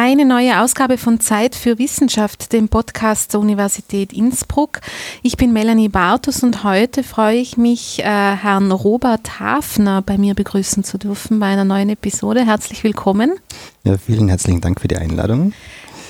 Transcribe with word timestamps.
eine 0.00 0.24
neue 0.24 0.62
Ausgabe 0.62 0.96
von 0.96 1.20
Zeit 1.20 1.54
für 1.54 1.78
Wissenschaft, 1.78 2.54
dem 2.54 2.70
Podcast 2.70 3.34
der 3.34 3.40
Universität 3.40 4.14
Innsbruck. 4.14 4.80
Ich 5.22 5.36
bin 5.36 5.52
Melanie 5.52 5.90
Bartus 5.90 6.42
und 6.42 6.64
heute 6.64 7.02
freue 7.02 7.36
ich 7.36 7.58
mich, 7.58 7.98
äh, 7.98 8.04
Herrn 8.04 8.72
Robert 8.72 9.40
Hafner 9.40 10.00
bei 10.00 10.16
mir 10.16 10.34
begrüßen 10.34 10.84
zu 10.84 10.96
dürfen 10.96 11.38
bei 11.38 11.48
einer 11.48 11.64
neuen 11.64 11.90
Episode. 11.90 12.46
Herzlich 12.46 12.82
willkommen. 12.82 13.34
Ja, 13.84 13.98
vielen 13.98 14.28
herzlichen 14.30 14.62
Dank 14.62 14.80
für 14.80 14.88
die 14.88 14.96
Einladung. 14.96 15.52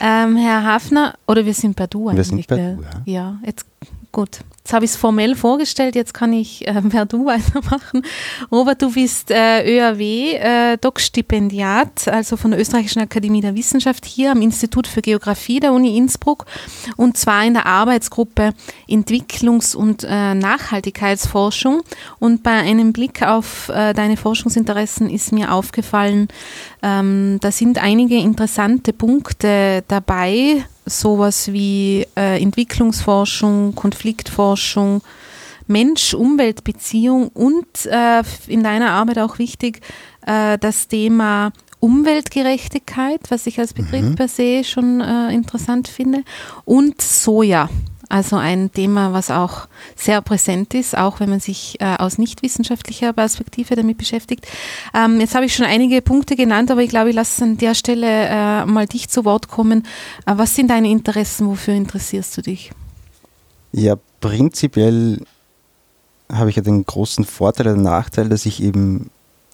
Ähm, 0.01 0.37
Herr 0.37 0.63
Hafner, 0.63 1.15
oder 1.27 1.45
wir 1.45 1.55
sind 1.55 1.75
bei 1.75 1.89
du 1.89 2.11
eigentlich. 2.11 2.31
Wir 2.31 2.37
sind 2.37 2.47
bei 2.47 2.57
du, 2.57 2.83
ja. 2.83 3.03
Ja, 3.07 3.39
jetzt 3.45 3.67
gut. 4.13 4.39
Jetzt 4.71 4.75
habe 4.77 4.84
ich 4.84 4.93
es 4.93 4.96
formell 4.96 5.34
vorgestellt, 5.34 5.96
jetzt 5.96 6.14
kann 6.14 6.32
ich 6.32 6.64
äh, 6.68 6.80
per 6.91 7.05
Du 7.05 7.27
weitermachen. 7.27 8.02
Robert, 8.52 8.80
du 8.80 8.93
bist 8.93 9.32
äh, 9.32 9.64
ÖAW, 9.64 10.00
äh, 10.00 10.77
Doc-Stipendiat, 10.77 12.07
also 12.07 12.37
von 12.37 12.52
der 12.52 12.61
Österreichischen 12.61 13.02
Akademie 13.02 13.41
der 13.41 13.56
Wissenschaft 13.56 14.06
hier 14.06 14.30
am 14.30 14.43
Institut 14.43 14.87
für 14.87 15.02
Geografie 15.02 15.59
der 15.59 15.73
Uni 15.73 15.97
Innsbruck 15.97 16.47
und 16.97 17.16
zwar 17.16 17.45
in 17.45 17.55
der 17.55 17.66
Arbeitsgruppe 17.66 18.52
Entwicklungs- 18.88 19.75
und 19.75 20.05
äh, 20.05 20.34
Nachhaltigkeitsforschung. 20.37 21.83
Und 22.20 22.45
bei 22.45 22.52
einem 22.52 22.92
Blick 22.92 23.25
auf 23.25 23.70
äh, 23.70 23.92
deine 23.92 24.16
Forschungsinteressen 24.16 25.11
ist 25.11 25.33
mir 25.33 25.52
aufgefallen, 25.52 26.28
ähm, 26.83 27.39
da 27.41 27.51
sind 27.51 27.83
einige 27.83 28.16
interessante 28.16 28.93
Punkte 28.93 29.84
dabei, 29.89 30.65
sowas 30.87 31.53
wie 31.53 32.06
äh, 32.16 32.41
Entwicklungsforschung, 32.43 33.75
Konfliktforschung, 33.75 35.03
Mensch-Umwelt-Beziehung 35.66 37.29
und 37.29 37.87
äh, 37.87 38.23
in 38.48 38.65
deiner 38.65 38.91
Arbeit 38.91 39.19
auch 39.19 39.39
wichtig 39.39 39.80
äh, 40.27 40.59
das 40.59 40.89
Thema 40.89 41.53
Umweltgerechtigkeit, 41.79 43.20
was 43.31 43.47
ich 43.47 43.59
als 43.59 43.73
Begriff 43.73 44.03
mhm. 44.03 44.15
per 44.15 44.28
se 44.28 44.65
schon 44.65 45.01
äh, 45.01 45.33
interessant 45.33 45.89
finde, 45.89 46.23
und 46.65 47.01
Soja. 47.01 47.69
Also 48.11 48.34
ein 48.34 48.72
Thema, 48.72 49.12
was 49.12 49.30
auch 49.30 49.69
sehr 49.94 50.20
präsent 50.20 50.75
ist, 50.75 50.98
auch 50.98 51.20
wenn 51.20 51.30
man 51.30 51.39
sich 51.39 51.80
äh, 51.80 51.94
aus 51.97 52.19
nichtwissenschaftlicher 52.19 53.12
Perspektive 53.12 53.77
damit 53.77 53.98
beschäftigt. 53.98 54.48
Ähm, 54.92 55.20
jetzt 55.20 55.36
habe 55.36 55.47
ich 55.47 55.55
schon 55.55 55.64
einige 55.64 56.02
Punkte 56.02 56.34
genannt, 56.34 56.72
aber 56.72 56.83
ich 56.83 56.91
glaube, 56.91 57.11
ich 57.11 57.14
lasse 57.14 57.44
an 57.44 57.56
der 57.56 57.77
Stelle 57.77 58.27
äh, 58.27 58.67
mal 58.67 58.86
dich 58.86 59.08
zu 59.08 59.25
Wort 59.25 59.47
kommen. 59.47 59.84
Äh, 60.27 60.33
was 60.34 60.56
sind 60.56 60.70
deine 60.70 60.91
Interessen? 60.91 61.47
Wofür 61.47 61.75
interessierst 61.75 62.36
du 62.36 62.42
dich? 62.42 62.72
Ja, 63.70 63.94
prinzipiell 64.20 65.24
habe 66.33 66.50
ich 66.50 66.56
ja 66.56 66.62
den 66.62 66.84
großen 66.84 67.24
Vorteil 67.24 67.69
oder 67.69 67.77
Nachteil, 67.77 68.28
dass 68.28 68.45
ich 68.45 68.61
eben 68.61 69.11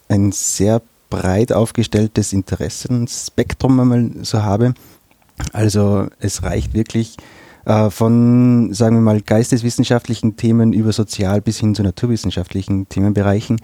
ein 0.09 0.31
sehr 0.31 0.81
breit 1.11 1.51
aufgestelltes 1.53 2.33
Interessenspektrum 2.33 3.79
einmal 3.79 4.09
so 4.23 4.41
habe. 4.41 4.73
Also 5.53 6.07
es 6.19 6.41
reicht 6.41 6.73
wirklich 6.73 7.17
äh, 7.67 7.89
von, 7.89 8.73
sagen 8.73 8.95
wir 8.95 9.01
mal, 9.01 9.21
geisteswissenschaftlichen 9.21 10.37
Themen 10.37 10.71
über 10.71 10.93
sozial 10.93 11.41
bis 11.41 11.59
hin 11.59 11.75
zu 11.75 11.83
naturwissenschaftlichen 11.83 12.87
Themenbereichen. 12.87 13.59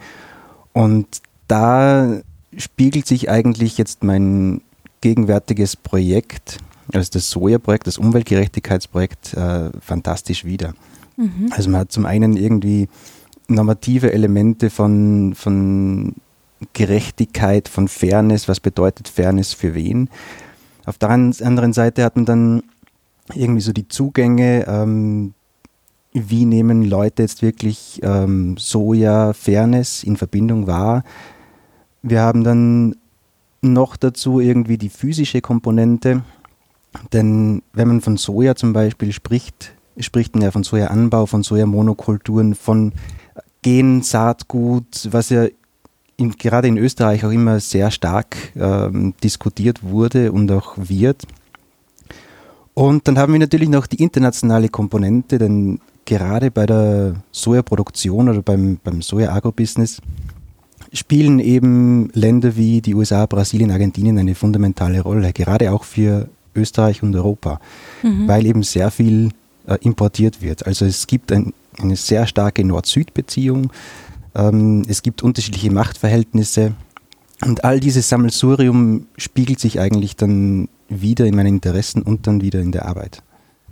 Und 0.74 1.06
da 1.48 2.20
spiegelt 2.54 3.06
sich 3.06 3.30
eigentlich 3.30 3.78
jetzt 3.78 4.04
mein 4.04 4.60
gegenwärtiges 5.00 5.76
Projekt, 5.76 6.58
also 6.92 7.10
das 7.14 7.30
Soja-Projekt, 7.30 7.86
das 7.86 7.96
Umweltgerechtigkeitsprojekt, 7.96 9.32
äh, 9.34 9.70
fantastisch 9.80 10.44
wieder. 10.44 10.74
Mhm. 11.16 11.50
Also 11.50 11.70
man 11.70 11.80
hat 11.80 11.92
zum 11.92 12.04
einen 12.04 12.36
irgendwie 12.36 12.88
normative 13.48 14.12
Elemente 14.12 14.68
von, 14.68 15.34
von 15.34 16.14
Gerechtigkeit, 16.74 17.68
von 17.68 17.88
Fairness, 17.88 18.48
was 18.48 18.60
bedeutet 18.60 19.08
Fairness 19.08 19.54
für 19.54 19.74
wen. 19.74 20.10
Auf 20.84 20.98
der 20.98 21.08
anderen 21.08 21.72
Seite 21.72 22.04
hat 22.04 22.16
man 22.16 22.26
dann 22.26 22.62
irgendwie 23.32 23.60
so 23.60 23.72
die 23.72 23.88
Zugänge, 23.88 24.66
ähm, 24.66 25.34
wie 26.12 26.44
nehmen 26.44 26.84
Leute 26.84 27.22
jetzt 27.22 27.42
wirklich 27.42 28.00
ähm, 28.02 28.56
Soja, 28.56 29.32
Fairness 29.32 30.04
in 30.04 30.16
Verbindung 30.16 30.66
wahr. 30.66 31.02
Wir 32.02 32.20
haben 32.20 32.44
dann 32.44 32.96
noch 33.62 33.96
dazu 33.96 34.40
irgendwie 34.40 34.78
die 34.78 34.90
physische 34.90 35.40
Komponente, 35.40 36.22
denn 37.12 37.62
wenn 37.72 37.88
man 37.88 38.00
von 38.00 38.16
Soja 38.16 38.54
zum 38.54 38.72
Beispiel 38.72 39.12
spricht, 39.12 39.74
spricht 39.98 40.34
man 40.34 40.42
ja 40.42 40.50
von 40.50 40.62
Sojaanbau, 40.62 41.26
von 41.26 41.42
Sojamonokulturen, 41.42 42.54
von 42.54 42.92
Gen, 43.62 44.02
Saatgut, 44.02 45.08
was 45.10 45.30
ja 45.30 45.46
in, 46.16 46.32
gerade 46.32 46.68
in 46.68 46.76
Österreich 46.76 47.24
auch 47.24 47.30
immer 47.30 47.58
sehr 47.58 47.90
stark 47.90 48.36
ähm, 48.56 49.14
diskutiert 49.22 49.82
wurde 49.82 50.30
und 50.30 50.52
auch 50.52 50.74
wird. 50.76 51.26
Und 52.74 53.06
dann 53.06 53.18
haben 53.18 53.32
wir 53.32 53.40
natürlich 53.40 53.68
noch 53.68 53.86
die 53.86 54.02
internationale 54.02 54.68
Komponente, 54.68 55.38
denn 55.38 55.78
gerade 56.04 56.50
bei 56.50 56.66
der 56.66 57.14
Sojaproduktion 57.30 58.28
oder 58.28 58.42
beim, 58.42 58.78
beim 58.82 59.00
Soja-Agro-Business 59.00 60.00
spielen 60.92 61.38
eben 61.38 62.10
Länder 62.12 62.56
wie 62.56 62.80
die 62.80 62.94
USA, 62.94 63.26
Brasilien, 63.26 63.70
Argentinien 63.70 64.18
eine 64.18 64.34
fundamentale 64.34 65.00
Rolle, 65.00 65.32
gerade 65.32 65.72
auch 65.72 65.84
für 65.84 66.28
Österreich 66.54 67.02
und 67.02 67.14
Europa, 67.14 67.60
mhm. 68.02 68.28
weil 68.28 68.46
eben 68.46 68.62
sehr 68.62 68.90
viel 68.90 69.30
äh, 69.66 69.76
importiert 69.80 70.42
wird. 70.42 70.66
Also 70.66 70.84
es 70.84 71.06
gibt 71.06 71.32
ein, 71.32 71.52
eine 71.78 71.96
sehr 71.96 72.26
starke 72.26 72.64
Nord-Süd-Beziehung, 72.64 73.72
ähm, 74.34 74.82
es 74.88 75.02
gibt 75.02 75.22
unterschiedliche 75.22 75.72
Machtverhältnisse 75.72 76.74
und 77.44 77.64
all 77.64 77.80
dieses 77.80 78.08
Sammelsurium 78.08 79.06
spiegelt 79.16 79.58
sich 79.58 79.80
eigentlich 79.80 80.16
dann 80.16 80.68
wieder 81.00 81.26
in 81.26 81.36
meinen 81.36 81.54
Interessen 81.54 82.02
und 82.02 82.26
dann 82.26 82.40
wieder 82.40 82.60
in 82.60 82.72
der 82.72 82.86
Arbeit. 82.86 83.22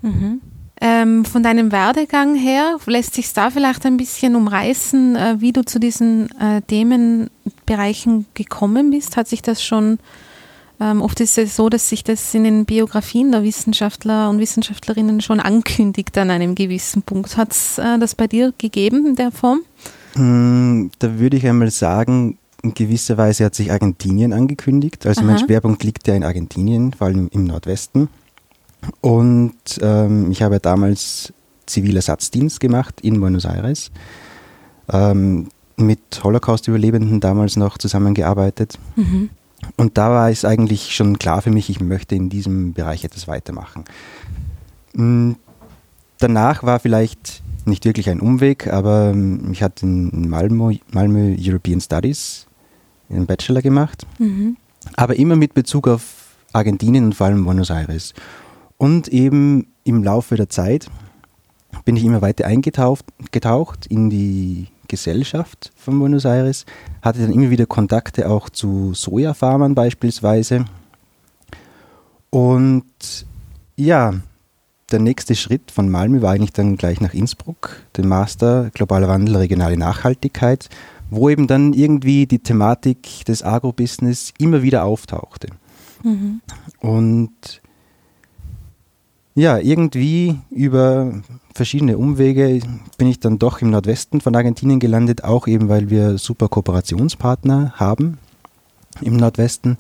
Mhm. 0.03 0.41
Ähm, 0.85 1.25
von 1.25 1.45
deinem 1.45 1.71
Werdegang 1.71 2.35
her 2.35 2.77
lässt 2.87 3.15
sich 3.15 3.33
da 3.33 3.51
vielleicht 3.51 3.87
ein 3.87 3.97
bisschen 3.97 4.35
umreißen, 4.35 5.15
äh, 5.15 5.37
wie 5.39 5.53
du 5.53 5.65
zu 5.65 5.79
diesen 5.79 6.29
äh, 6.41 6.61
Themenbereichen 6.63 8.27
gekommen 8.35 8.91
bist. 8.91 9.17
Hat 9.17 9.29
sich 9.29 9.43
das 9.43 9.63
schon, 9.63 10.01
ähm, 10.81 11.01
oft 11.01 11.21
ist 11.21 11.39
es 11.39 11.55
so, 11.55 11.69
dass 11.69 11.89
sich 11.89 12.03
das 12.03 12.35
in 12.35 12.43
den 12.43 12.65
Biografien 12.65 13.31
der 13.31 13.45
Wissenschaftler 13.45 14.29
und 14.29 14.41
Wissenschaftlerinnen 14.41 15.21
schon 15.21 15.39
ankündigt 15.39 16.19
an 16.19 16.31
einem 16.31 16.57
gewissen 16.57 17.03
Punkt. 17.03 17.37
Hat 17.37 17.53
es 17.53 17.79
äh, 17.79 18.01
das 18.01 18.17
bei 18.17 18.27
dir 18.27 18.53
gegeben 18.59 19.07
in 19.07 19.15
der 19.15 19.31
Form? 19.31 19.61
Hm, 20.15 20.91
da 20.99 21.17
würde 21.21 21.37
ich 21.37 21.47
einmal 21.47 21.71
sagen, 21.71 22.39
in 22.63 22.75
gewisser 22.75 23.19
Weise 23.19 23.45
hat 23.45 23.55
sich 23.55 23.73
Argentinien 23.73 24.33
angekündigt. 24.33 25.07
Also 25.07 25.23
Aha. 25.23 25.31
mein 25.31 25.39
Schwerpunkt 25.39 25.83
liegt 25.83 26.07
ja 26.07 26.15
in 26.15 26.25
Argentinien, 26.25 26.93
vor 26.93 27.09
allem 27.09 27.29
im 27.33 27.45
Nordwesten. 27.45 28.09
Und 29.01 29.55
ähm, 29.81 30.31
ich 30.31 30.43
habe 30.43 30.61
damals 30.61 31.33
Zivilersatzdienst 31.67 32.61
gemacht 32.61 33.01
in 33.01 33.21
Buenos 33.21 33.45
Aires. 33.45 33.91
Ähm, 34.91 35.49
mit 35.77 36.01
Holocaust-Überlebenden 36.23 37.21
damals 37.21 37.57
noch 37.57 37.79
zusammengearbeitet. 37.79 38.79
Mhm. 38.97 39.31
Und 39.77 39.99
da 39.99 40.11
war 40.11 40.31
es 40.31 40.45
eigentlich 40.45 40.95
schon 40.95 41.19
klar 41.19 41.43
für 41.43 41.51
mich, 41.51 41.71
ich 41.71 41.81
möchte 41.81 42.15
in 42.15 42.29
diesem 42.29 42.73
Bereich 42.73 43.05
etwas 43.05 43.29
weitermachen. 43.29 43.85
Hm, 44.95 45.37
danach 46.19 46.63
war 46.63 46.79
vielleicht 46.81 47.43
nicht 47.65 47.85
wirklich 47.85 48.11
ein 48.11 48.21
Umweg, 48.21 48.67
aber 48.67 49.11
ähm, 49.11 49.51
ich 49.53 49.63
hatte 49.63 49.87
in 49.87 50.29
Malmö, 50.29 50.75
Malmö 50.91 51.37
European 51.39 51.81
Studies 51.81 52.47
einen 53.13 53.27
Bachelor 53.27 53.63
gemacht, 53.63 54.07
mhm. 54.19 54.57
aber 54.97 55.17
immer 55.17 55.37
mit 55.37 55.55
Bezug 55.55 55.89
auf 55.89 56.37
Argentinien 56.53 57.05
und 57.05 57.15
vor 57.15 57.27
allem 57.27 57.45
Buenos 57.45 57.71
Aires. 57.71 58.15
Und 58.79 59.09
eben 59.09 59.69
im 59.85 60.03
Laufe 60.03 60.37
der 60.37 60.49
Zeit 60.49 60.89
bin 61.85 61.97
ich 61.97 62.05
immer 62.05 62.23
weiter 62.23 62.47
eingetaucht 62.47 63.05
getaucht 63.31 63.87
in 63.87 64.11
die 64.11 64.69
Gesellschaft 64.89 65.73
von 65.75 65.99
Buenos 65.99 66.27
Aires, 66.27 66.67
hatte 67.01 67.21
dann 67.21 67.33
immer 67.33 67.51
wieder 67.51 67.67
Kontakte 67.67 68.29
auch 68.29 68.51
zu 68.51 68.93
Sojafarmern 68.93 69.75
beispielsweise. 69.75 70.67
Und 72.29 72.85
ja, 73.77 74.15
der 74.91 74.99
nächste 75.01 75.35
Schritt 75.35 75.71
von 75.71 75.89
Malmö 75.89 76.21
war 76.21 76.33
eigentlich 76.33 76.53
dann 76.53 76.77
gleich 76.77 77.01
nach 77.01 77.15
Innsbruck, 77.15 77.83
den 77.97 78.07
Master 78.07 78.71
Globaler 78.75 79.09
Wandel, 79.09 79.37
regionale 79.37 79.79
Nachhaltigkeit, 79.79 80.69
wo 81.13 81.29
eben 81.29 81.47
dann 81.47 81.75
irgendwie 81.75 82.27
die 82.27 82.39
Thematik 82.39 83.25
des 83.27 83.43
Agrobusiness 83.43 84.33
immer 84.39 84.63
wieder 84.63 84.85
auftauchte. 84.85 85.49
Mhm. 86.03 86.41
Und 86.81 87.61
ja, 89.35 89.59
irgendwie 89.59 90.39
über 90.51 91.23
verschiedene 91.55 91.99
Umwege 91.99 92.61
bin 92.97 93.09
ich 93.09 93.21
dann 93.21 93.39
doch 93.39 93.61
im 93.61 93.71
Nordwesten 93.71 94.23
von 94.23 94.35
Argentinien 94.35 94.81
gelandet, 94.81 95.23
auch 95.23 95.47
eben 95.47 95.69
weil 95.69 95.91
wir 95.91 96.17
super 96.17 96.49
Kooperationspartner 96.49 97.75
haben 97.77 98.19
im 99.03 99.17
Nordwesten. 99.17 99.77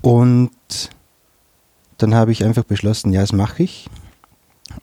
Und 0.00 0.50
dann 1.98 2.14
habe 2.14 2.32
ich 2.32 2.44
einfach 2.44 2.64
beschlossen, 2.64 3.12
ja, 3.12 3.20
das 3.20 3.32
mache 3.32 3.62
ich. 3.62 3.90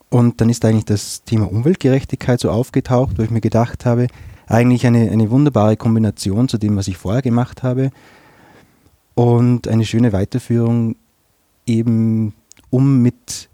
Und 0.09 0.39
dann 0.39 0.49
ist 0.49 0.63
eigentlich 0.65 0.85
das 0.85 1.23
Thema 1.23 1.51
Umweltgerechtigkeit 1.51 2.39
so 2.39 2.51
aufgetaucht, 2.51 3.17
wo 3.17 3.23
ich 3.23 3.31
mir 3.31 3.41
gedacht 3.41 3.85
habe, 3.85 4.07
eigentlich 4.47 4.85
eine, 4.85 5.11
eine 5.11 5.29
wunderbare 5.29 5.77
Kombination 5.77 6.47
zu 6.47 6.57
dem, 6.57 6.75
was 6.75 6.87
ich 6.87 6.97
vorher 6.97 7.21
gemacht 7.21 7.63
habe 7.63 7.91
und 9.15 9.67
eine 9.67 9.85
schöne 9.85 10.13
Weiterführung 10.13 10.95
eben 11.65 12.33
um 12.69 13.01
mit 13.01 13.49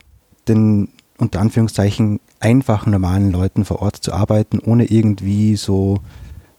den 0.48 0.90
unter 1.18 1.40
Anführungszeichen 1.40 2.20
einfachen, 2.40 2.92
normalen 2.92 3.32
Leuten 3.32 3.66
vor 3.66 3.82
Ort 3.82 3.98
zu 3.98 4.14
arbeiten, 4.14 4.60
ohne 4.60 4.86
irgendwie 4.86 5.56
so, 5.56 6.00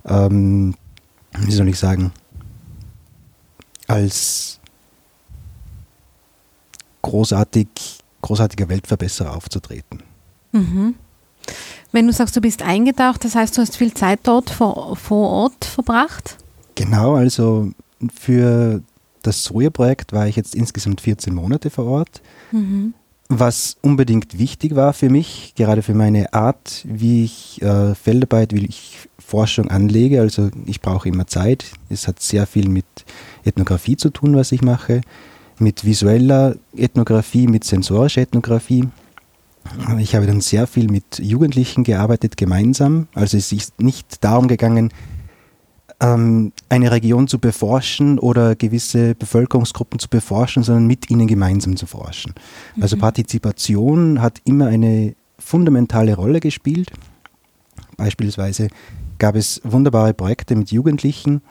ähm, 0.05 0.75
wie 1.39 1.53
soll 1.53 1.69
ich 1.69 1.79
sagen, 1.79 2.13
als 3.87 4.59
großartig, 7.03 7.69
großartiger 8.21 8.69
Weltverbesserer 8.69 9.35
aufzutreten. 9.37 10.03
Mhm. 10.53 10.95
Wenn 11.93 12.07
du 12.07 12.13
sagst, 12.13 12.37
du 12.37 12.41
bist 12.41 12.63
eingetaucht, 12.63 13.25
das 13.25 13.35
heißt, 13.35 13.57
du 13.57 13.63
hast 13.63 13.77
viel 13.77 13.95
Zeit 13.95 14.21
dort 14.25 14.51
vor, 14.51 14.97
vor 14.97 15.31
Ort 15.31 15.65
verbracht? 15.65 16.37
Genau, 16.75 17.15
also 17.15 17.71
für 18.15 18.83
das 19.23 19.45
Soja-Projekt 19.45 20.13
war 20.13 20.29
ich 20.29 20.37
jetzt 20.37 20.55
insgesamt 20.55 21.01
14 21.01 21.35
Monate 21.35 21.71
vor 21.71 21.87
Ort. 21.87 22.23
Mhm. 22.53 22.95
Was 23.31 23.77
unbedingt 23.83 24.39
wichtig 24.39 24.75
war 24.75 24.93
für 24.95 25.11
mich, 25.11 25.53
gerade 25.57 25.83
für 25.83 25.95
meine 25.95 26.33
Art, 26.33 26.85
wie 26.89 27.25
ich 27.25 27.61
äh, 27.61 27.95
Feldarbeit, 27.95 28.55
wie 28.55 28.65
ich 28.65 29.09
Forschung 29.19 29.71
anlege. 29.71 30.21
Also 30.21 30.51
ich 30.65 30.81
brauche 30.81 31.09
immer 31.09 31.27
Zeit. 31.27 31.67
Es 31.91 32.09
hat 32.09 32.21
sehr 32.21 32.47
viel 32.47 32.69
mit 32.69 32.87
Ethnographie 33.45 33.97
zu 33.97 34.09
tun, 34.09 34.35
was 34.35 34.53
ich 34.53 34.63
mache, 34.63 35.03
mit 35.59 35.85
visueller 35.85 36.57
Ethnographie, 36.75 37.47
mit 37.47 37.65
sensorischer 37.65 38.23
Ethnographie. 38.23 38.89
Ich 39.99 40.15
habe 40.15 40.27
dann 40.27 40.41
sehr 40.41 40.67
viel 40.67 40.91
mit 40.91 41.19
Jugendlichen 41.19 41.85
gearbeitet, 41.85 42.37
gemeinsam. 42.37 43.09
Also 43.15 43.37
es 43.37 43.53
ist 43.53 43.81
nicht 43.81 44.25
darum 44.25 44.49
gegangen, 44.49 44.91
ähm, 46.01 46.53
eine 46.69 46.91
Region 46.91 47.29
zu 47.29 47.39
beforschen 47.39 48.19
oder 48.19 48.55
gewisse 48.55 49.15
Bevölkerungsgruppen 49.15 49.99
zu 49.99 50.09
beforschen, 50.09 50.63
sondern 50.63 50.87
mit 50.87 51.11
ihnen 51.11 51.27
gemeinsam 51.27 51.77
zu 51.77 51.87
forschen. 51.87 52.35
Also 52.35 52.77
mhm. 52.77 52.83
Also 52.83 52.97
Partizipation 52.99 54.23
hat 54.23 54.41
immer 54.45 54.67
eine 54.67 55.15
fundamentale 55.39 56.15
Rolle 56.15 56.41
gespielt. 56.41 56.91
Beispielsweise 57.97 58.69
gab 59.19 59.35
es 59.35 59.61
wunderbare 59.65 60.15
Projekte 60.15 60.55
mit 60.55 60.71
Jugendlichen, 60.71 61.43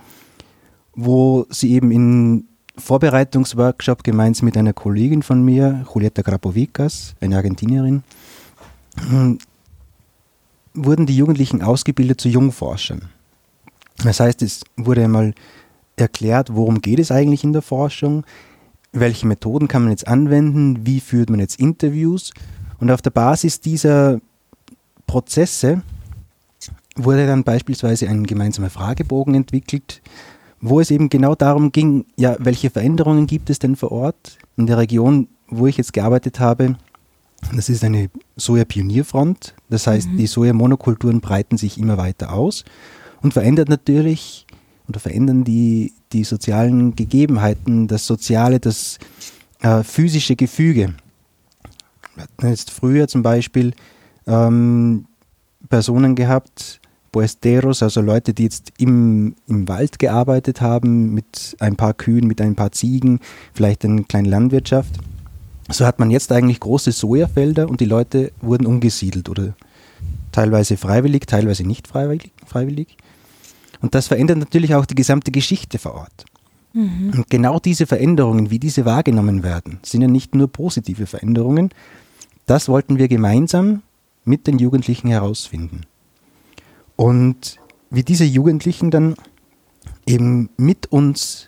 wo 0.95 1.45
sie 1.49 1.73
eben 1.73 1.91
in 1.91 2.45
Vorbereitungsworkshop 2.77 4.03
gemeinsam 4.03 4.45
mit 4.45 4.57
einer 4.57 4.73
Kollegin 4.73 5.23
von 5.23 5.43
mir, 5.43 5.85
Julieta 5.93 6.21
Grapovicas, 6.21 7.15
eine 7.19 7.35
Argentinierin, 7.37 8.03
wurden 10.73 11.05
die 11.05 11.17
Jugendlichen 11.17 11.61
ausgebildet 11.61 12.21
zu 12.21 12.29
Jungforschern. 12.29 13.09
Das 14.03 14.19
heißt, 14.19 14.41
es 14.43 14.63
wurde 14.75 15.03
einmal 15.03 15.33
erklärt, 15.95 16.53
worum 16.53 16.81
geht 16.81 16.99
es 16.99 17.11
eigentlich 17.11 17.43
in 17.43 17.53
der 17.53 17.63
Forschung, 17.63 18.23
welche 18.91 19.27
Methoden 19.27 19.67
kann 19.67 19.83
man 19.83 19.91
jetzt 19.91 20.07
anwenden, 20.07 20.85
wie 20.85 20.99
führt 20.99 21.29
man 21.29 21.39
jetzt 21.39 21.59
Interviews. 21.59 22.31
Und 22.79 22.91
auf 22.91 23.01
der 23.01 23.09
Basis 23.09 23.59
dieser 23.59 24.19
Prozesse 25.07 25.81
wurde 26.95 27.25
dann 27.27 27.43
beispielsweise 27.43 28.07
ein 28.07 28.25
gemeinsamer 28.25 28.69
Fragebogen 28.69 29.35
entwickelt, 29.35 30.01
wo 30.61 30.79
es 30.79 30.91
eben 30.91 31.09
genau 31.09 31.35
darum 31.35 31.71
ging, 31.71 32.05
ja, 32.15 32.35
welche 32.39 32.69
Veränderungen 32.69 33.27
gibt 33.27 33.49
es 33.49 33.59
denn 33.59 33.75
vor 33.75 33.91
Ort 33.91 34.37
in 34.55 34.67
der 34.67 34.77
Region, 34.77 35.27
wo 35.47 35.67
ich 35.67 35.77
jetzt 35.77 35.93
gearbeitet 35.93 36.39
habe. 36.39 36.75
Das 37.55 37.69
ist 37.69 37.83
eine 37.83 38.09
Soja-Pionierfront, 38.35 39.53
das 39.69 39.85
heißt, 39.85 40.09
mhm. 40.09 40.17
die 40.17 40.27
Soja-Monokulturen 40.27 41.21
breiten 41.21 41.57
sich 41.57 41.77
immer 41.77 41.97
weiter 41.97 42.33
aus 42.33 42.65
und 43.21 43.33
verändert 43.33 43.69
natürlich 43.69 44.47
oder 44.87 44.99
verändern 44.99 45.43
die, 45.43 45.93
die 46.13 46.23
sozialen 46.23 46.95
Gegebenheiten, 46.95 47.87
das 47.87 48.07
soziale, 48.07 48.59
das 48.59 48.97
äh, 49.61 49.83
physische 49.83 50.35
Gefüge. 50.35 50.95
Wir 52.15 52.23
hatten 52.23 52.47
jetzt 52.47 52.71
früher 52.71 53.07
zum 53.07 53.21
Beispiel 53.21 53.73
ähm, 54.25 55.05
Personen 55.69 56.15
gehabt, 56.15 56.79
Boesteros, 57.17 57.81
also 57.81 57.99
Leute, 57.99 58.35
die 58.35 58.43
jetzt 58.43 58.73
im, 58.77 59.33
im 59.47 59.67
Wald 59.67 59.97
gearbeitet 59.97 60.61
haben, 60.61 61.15
mit 61.15 61.55
ein 61.57 61.75
paar 61.75 61.95
Kühen, 61.95 62.27
mit 62.27 62.39
ein 62.41 62.53
paar 62.53 62.71
Ziegen, 62.71 63.21
vielleicht 63.55 63.83
eine 63.83 64.03
kleine 64.03 64.29
Landwirtschaft. 64.29 64.91
So 65.67 65.83
hat 65.83 65.97
man 65.97 66.11
jetzt 66.11 66.31
eigentlich 66.31 66.59
große 66.59 66.91
Sojafelder 66.91 67.69
und 67.69 67.81
die 67.81 67.85
Leute 67.85 68.31
wurden 68.39 68.67
umgesiedelt 68.67 69.29
oder 69.29 69.55
teilweise 70.31 70.77
freiwillig, 70.77 71.25
teilweise 71.25 71.63
nicht 71.63 71.87
freiwillig. 71.87 72.31
freiwillig. 72.45 72.97
Und 73.81 73.95
das 73.95 74.05
verändert 74.05 74.37
natürlich 74.37 74.75
auch 74.75 74.85
die 74.85 74.93
gesamte 74.93 75.31
Geschichte 75.31 75.79
vor 75.79 75.95
Ort. 75.95 76.25
Mhm. 76.73 77.13
Und 77.17 77.29
genau 77.31 77.59
diese 77.59 77.87
Veränderungen, 77.87 78.51
wie 78.51 78.59
diese 78.59 78.85
wahrgenommen 78.85 79.41
werden, 79.41 79.79
sind 79.81 80.01
ja 80.01 80.07
nicht 80.07 80.35
nur 80.35 80.49
positive 80.49 81.07
Veränderungen. 81.07 81.69
Das 82.45 82.69
wollten 82.69 82.99
wir 82.99 83.07
gemeinsam 83.07 83.81
mit 84.23 84.45
den 84.45 84.59
Jugendlichen 84.59 85.07
herausfinden. 85.07 85.81
Und 86.97 87.57
wie 87.89 88.03
diese 88.03 88.25
Jugendlichen 88.25 88.91
dann 88.91 89.15
eben 90.05 90.49
mit 90.57 90.91
uns, 90.91 91.45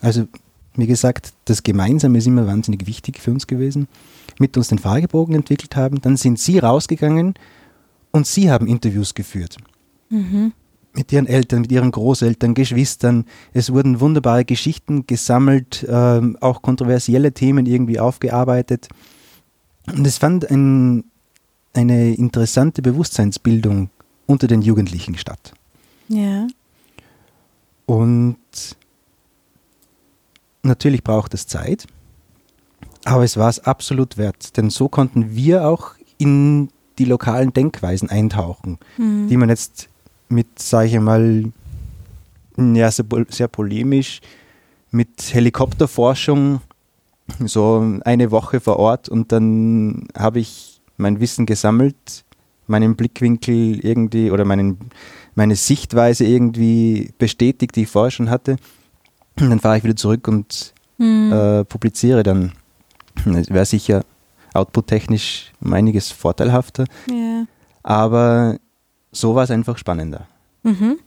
also 0.00 0.26
wie 0.74 0.86
gesagt, 0.86 1.34
das 1.44 1.62
Gemeinsame 1.62 2.16
ist 2.18 2.26
immer 2.26 2.46
wahnsinnig 2.46 2.86
wichtig 2.86 3.18
für 3.18 3.32
uns 3.32 3.46
gewesen, 3.46 3.88
mit 4.38 4.56
uns 4.56 4.68
den 4.68 4.78
Fragebogen 4.78 5.34
entwickelt 5.34 5.76
haben, 5.76 6.00
dann 6.00 6.16
sind 6.16 6.38
sie 6.38 6.58
rausgegangen 6.58 7.34
und 8.12 8.26
sie 8.26 8.50
haben 8.50 8.66
Interviews 8.66 9.14
geführt. 9.14 9.58
Mhm 10.08 10.52
mit 10.96 11.12
ihren 11.12 11.26
Eltern, 11.26 11.60
mit 11.60 11.72
ihren 11.72 11.90
Großeltern, 11.90 12.54
Geschwistern. 12.54 13.26
Es 13.52 13.72
wurden 13.72 14.00
wunderbare 14.00 14.44
Geschichten 14.44 15.06
gesammelt, 15.06 15.84
äh, 15.84 16.20
auch 16.40 16.62
kontroversielle 16.62 17.32
Themen 17.32 17.66
irgendwie 17.66 18.00
aufgearbeitet. 18.00 18.88
Und 19.86 20.06
es 20.06 20.18
fand 20.18 20.50
ein, 20.50 21.04
eine 21.74 22.14
interessante 22.14 22.82
Bewusstseinsbildung 22.82 23.90
unter 24.26 24.46
den 24.46 24.62
Jugendlichen 24.62 25.16
statt. 25.16 25.52
Ja. 26.08 26.46
Und 27.86 28.36
natürlich 30.62 31.02
braucht 31.02 31.34
es 31.34 31.46
Zeit, 31.46 31.86
aber 33.04 33.24
es 33.24 33.36
war 33.36 33.48
es 33.48 33.60
absolut 33.60 34.16
wert, 34.18 34.56
denn 34.56 34.70
so 34.70 34.88
konnten 34.88 35.34
wir 35.34 35.66
auch 35.66 35.94
in 36.18 36.70
die 36.98 37.04
lokalen 37.04 37.52
Denkweisen 37.52 38.10
eintauchen, 38.10 38.78
mhm. 38.96 39.28
die 39.28 39.36
man 39.36 39.48
jetzt 39.48 39.88
mit, 40.28 40.58
sage 40.58 40.88
ich 40.88 40.98
mal, 40.98 41.52
ja, 42.56 42.90
sehr, 42.90 43.04
sehr 43.28 43.48
polemisch, 43.48 44.20
mit 44.90 45.34
Helikopterforschung, 45.34 46.60
so 47.44 48.00
eine 48.04 48.30
Woche 48.30 48.60
vor 48.60 48.78
Ort 48.78 49.08
und 49.08 49.30
dann 49.32 50.08
habe 50.16 50.40
ich 50.40 50.80
mein 50.96 51.20
Wissen 51.20 51.46
gesammelt, 51.46 52.24
meinen 52.66 52.96
Blickwinkel 52.96 53.84
irgendwie 53.84 54.30
oder 54.30 54.44
meinen, 54.44 54.78
meine 55.34 55.56
Sichtweise 55.56 56.24
irgendwie 56.24 57.12
bestätigt, 57.18 57.76
die 57.76 57.82
ich 57.82 57.88
vorher 57.88 58.10
schon 58.10 58.30
hatte. 58.30 58.56
Und 59.40 59.50
dann 59.50 59.60
fahre 59.60 59.78
ich 59.78 59.84
wieder 59.84 59.96
zurück 59.96 60.28
und 60.28 60.74
mhm. 60.98 61.32
äh, 61.32 61.64
publiziere 61.64 62.22
dann. 62.22 62.52
Das 63.24 63.48
wäre 63.48 63.64
sicher 63.64 64.04
outputtechnisch 64.54 65.52
um 65.60 65.72
einiges 65.72 66.10
vorteilhafter. 66.10 66.84
Yeah. 67.10 67.46
Aber 67.82 68.58
so 69.12 69.34
war 69.34 69.44
es 69.44 69.50
einfach 69.50 69.78
spannender. 69.78 70.26
Mhm. 70.62 70.98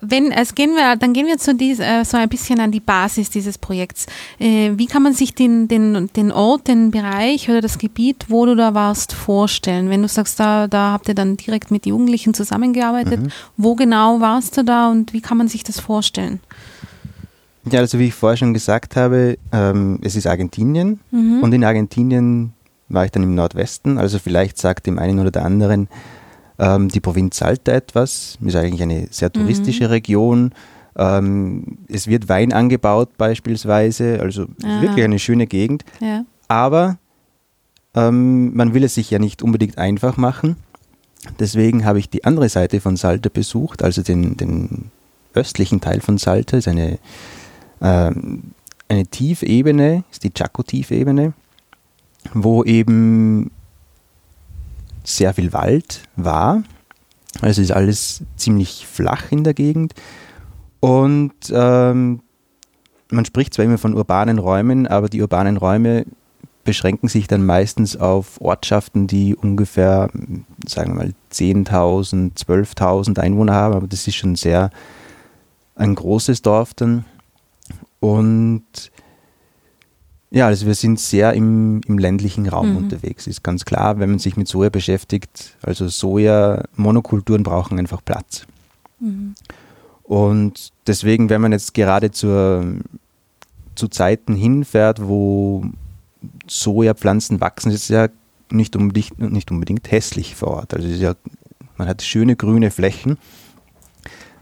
Wenn, 0.00 0.30
es 0.30 0.54
gehen 0.54 0.74
wir, 0.74 0.96
dann 0.96 1.12
gehen 1.12 1.26
wir 1.26 1.38
zu 1.38 1.54
dies, 1.54 1.80
äh, 1.80 2.04
so 2.04 2.16
ein 2.16 2.28
bisschen 2.28 2.60
an 2.60 2.70
die 2.70 2.80
Basis 2.80 3.30
dieses 3.30 3.58
Projekts. 3.58 4.06
Äh, 4.38 4.72
wie 4.76 4.86
kann 4.86 5.02
man 5.02 5.12
sich 5.12 5.34
den, 5.34 5.68
den, 5.68 6.08
den 6.14 6.30
Ort, 6.30 6.68
den 6.68 6.90
Bereich 6.90 7.48
oder 7.48 7.60
das 7.60 7.78
Gebiet, 7.78 8.26
wo 8.28 8.46
du 8.46 8.54
da 8.54 8.74
warst, 8.74 9.12
vorstellen? 9.12 9.90
Wenn 9.90 10.02
du 10.02 10.08
sagst, 10.08 10.38
da, 10.38 10.68
da 10.68 10.92
habt 10.92 11.08
ihr 11.08 11.14
dann 11.14 11.36
direkt 11.36 11.70
mit 11.70 11.86
Jugendlichen 11.86 12.34
zusammengearbeitet, 12.34 13.22
mhm. 13.22 13.28
wo 13.56 13.74
genau 13.74 14.20
warst 14.20 14.56
du 14.56 14.64
da 14.64 14.90
und 14.90 15.12
wie 15.12 15.20
kann 15.20 15.38
man 15.38 15.48
sich 15.48 15.64
das 15.64 15.80
vorstellen? 15.80 16.40
Ja, 17.70 17.80
also 17.80 17.98
wie 17.98 18.06
ich 18.06 18.14
vorher 18.14 18.36
schon 18.36 18.54
gesagt 18.54 18.96
habe, 18.96 19.36
ähm, 19.52 19.98
es 20.02 20.16
ist 20.16 20.26
Argentinien 20.26 21.00
mhm. 21.10 21.42
und 21.42 21.52
in 21.52 21.64
Argentinien 21.64 22.52
war 22.88 23.04
ich 23.04 23.10
dann 23.10 23.22
im 23.22 23.34
Nordwesten, 23.34 23.98
also 23.98 24.18
vielleicht 24.18 24.58
sagt 24.58 24.86
dem 24.86 24.98
einen 24.98 25.18
oder 25.18 25.30
der 25.30 25.44
anderen, 25.44 25.88
ähm, 26.58 26.88
die 26.88 27.00
Provinz 27.00 27.38
Salta 27.38 27.72
etwas, 27.72 28.38
ist 28.44 28.56
eigentlich 28.56 28.82
eine 28.82 29.08
sehr 29.10 29.32
touristische 29.32 29.84
mhm. 29.84 29.90
Region. 29.90 30.52
Ähm, 30.96 31.78
es 31.88 32.06
wird 32.08 32.28
Wein 32.28 32.52
angebaut 32.52 33.10
beispielsweise, 33.16 34.18
also 34.20 34.46
Aha. 34.64 34.82
wirklich 34.82 35.04
eine 35.04 35.18
schöne 35.18 35.46
Gegend. 35.46 35.84
Ja. 36.00 36.24
Aber 36.48 36.98
ähm, 37.94 38.54
man 38.54 38.74
will 38.74 38.84
es 38.84 38.94
sich 38.94 39.10
ja 39.10 39.18
nicht 39.18 39.42
unbedingt 39.42 39.78
einfach 39.78 40.16
machen. 40.16 40.56
Deswegen 41.38 41.84
habe 41.84 41.98
ich 41.98 42.10
die 42.10 42.24
andere 42.24 42.48
Seite 42.48 42.80
von 42.80 42.96
Salta 42.96 43.28
besucht, 43.32 43.82
also 43.82 44.02
den, 44.02 44.36
den 44.36 44.90
östlichen 45.34 45.80
Teil 45.80 46.00
von 46.00 46.18
Salta, 46.18 46.56
ist 46.56 46.68
eine, 46.68 46.98
ähm, 47.80 48.54
eine 48.88 49.06
Tiefebene, 49.06 50.04
ist 50.10 50.24
die 50.24 50.32
Chaco-Tiefebene, 50.32 51.32
wo 52.34 52.64
eben 52.64 53.50
sehr 55.08 55.34
viel 55.34 55.52
Wald 55.52 56.02
war. 56.16 56.62
Also 57.40 57.62
ist 57.62 57.72
alles 57.72 58.22
ziemlich 58.36 58.86
flach 58.86 59.30
in 59.30 59.44
der 59.44 59.54
Gegend. 59.54 59.94
Und 60.80 61.34
ähm, 61.50 62.20
man 63.10 63.24
spricht 63.24 63.54
zwar 63.54 63.64
immer 63.64 63.78
von 63.78 63.94
urbanen 63.94 64.38
Räumen, 64.38 64.86
aber 64.86 65.08
die 65.08 65.22
urbanen 65.22 65.56
Räume 65.56 66.04
beschränken 66.64 67.08
sich 67.08 67.26
dann 67.26 67.46
meistens 67.46 67.96
auf 67.96 68.40
Ortschaften, 68.40 69.06
die 69.06 69.34
ungefähr, 69.34 70.10
sagen 70.66 70.92
wir 70.92 71.04
mal, 71.04 71.14
10.000, 71.32 72.36
12.000 72.36 73.18
Einwohner 73.18 73.54
haben, 73.54 73.74
aber 73.74 73.86
das 73.86 74.06
ist 74.06 74.16
schon 74.16 74.36
sehr 74.36 74.70
ein 75.74 75.94
großes 75.94 76.42
Dorf 76.42 76.74
dann. 76.74 77.06
Und 78.00 78.90
ja, 80.30 80.46
also 80.46 80.66
wir 80.66 80.74
sind 80.74 81.00
sehr 81.00 81.32
im, 81.32 81.80
im 81.86 81.98
ländlichen 81.98 82.46
Raum 82.48 82.70
mhm. 82.70 82.76
unterwegs. 82.76 83.26
Ist 83.26 83.42
ganz 83.42 83.64
klar, 83.64 83.98
wenn 83.98 84.10
man 84.10 84.18
sich 84.18 84.36
mit 84.36 84.46
Soja 84.46 84.68
beschäftigt, 84.68 85.56
also 85.62 85.88
Soja-Monokulturen 85.88 87.42
brauchen 87.42 87.78
einfach 87.78 88.04
Platz. 88.04 88.46
Mhm. 89.00 89.34
Und 90.02 90.72
deswegen, 90.86 91.30
wenn 91.30 91.40
man 91.40 91.52
jetzt 91.52 91.72
gerade 91.72 92.10
zur, 92.10 92.64
zu 93.74 93.88
Zeiten 93.88 94.34
hinfährt, 94.34 95.06
wo 95.06 95.64
Sojapflanzen 96.46 97.40
wachsen, 97.40 97.70
ist 97.70 97.84
es 97.84 97.88
ja 97.88 98.08
nicht 98.50 98.76
unbedingt, 98.76 99.18
nicht 99.18 99.50
unbedingt 99.50 99.90
hässlich 99.90 100.34
vor 100.34 100.48
Ort. 100.48 100.74
Also 100.74 100.88
ja, 100.88 101.14
man 101.76 101.88
hat 101.88 102.02
schöne 102.02 102.36
grüne 102.36 102.70
Flächen, 102.70 103.18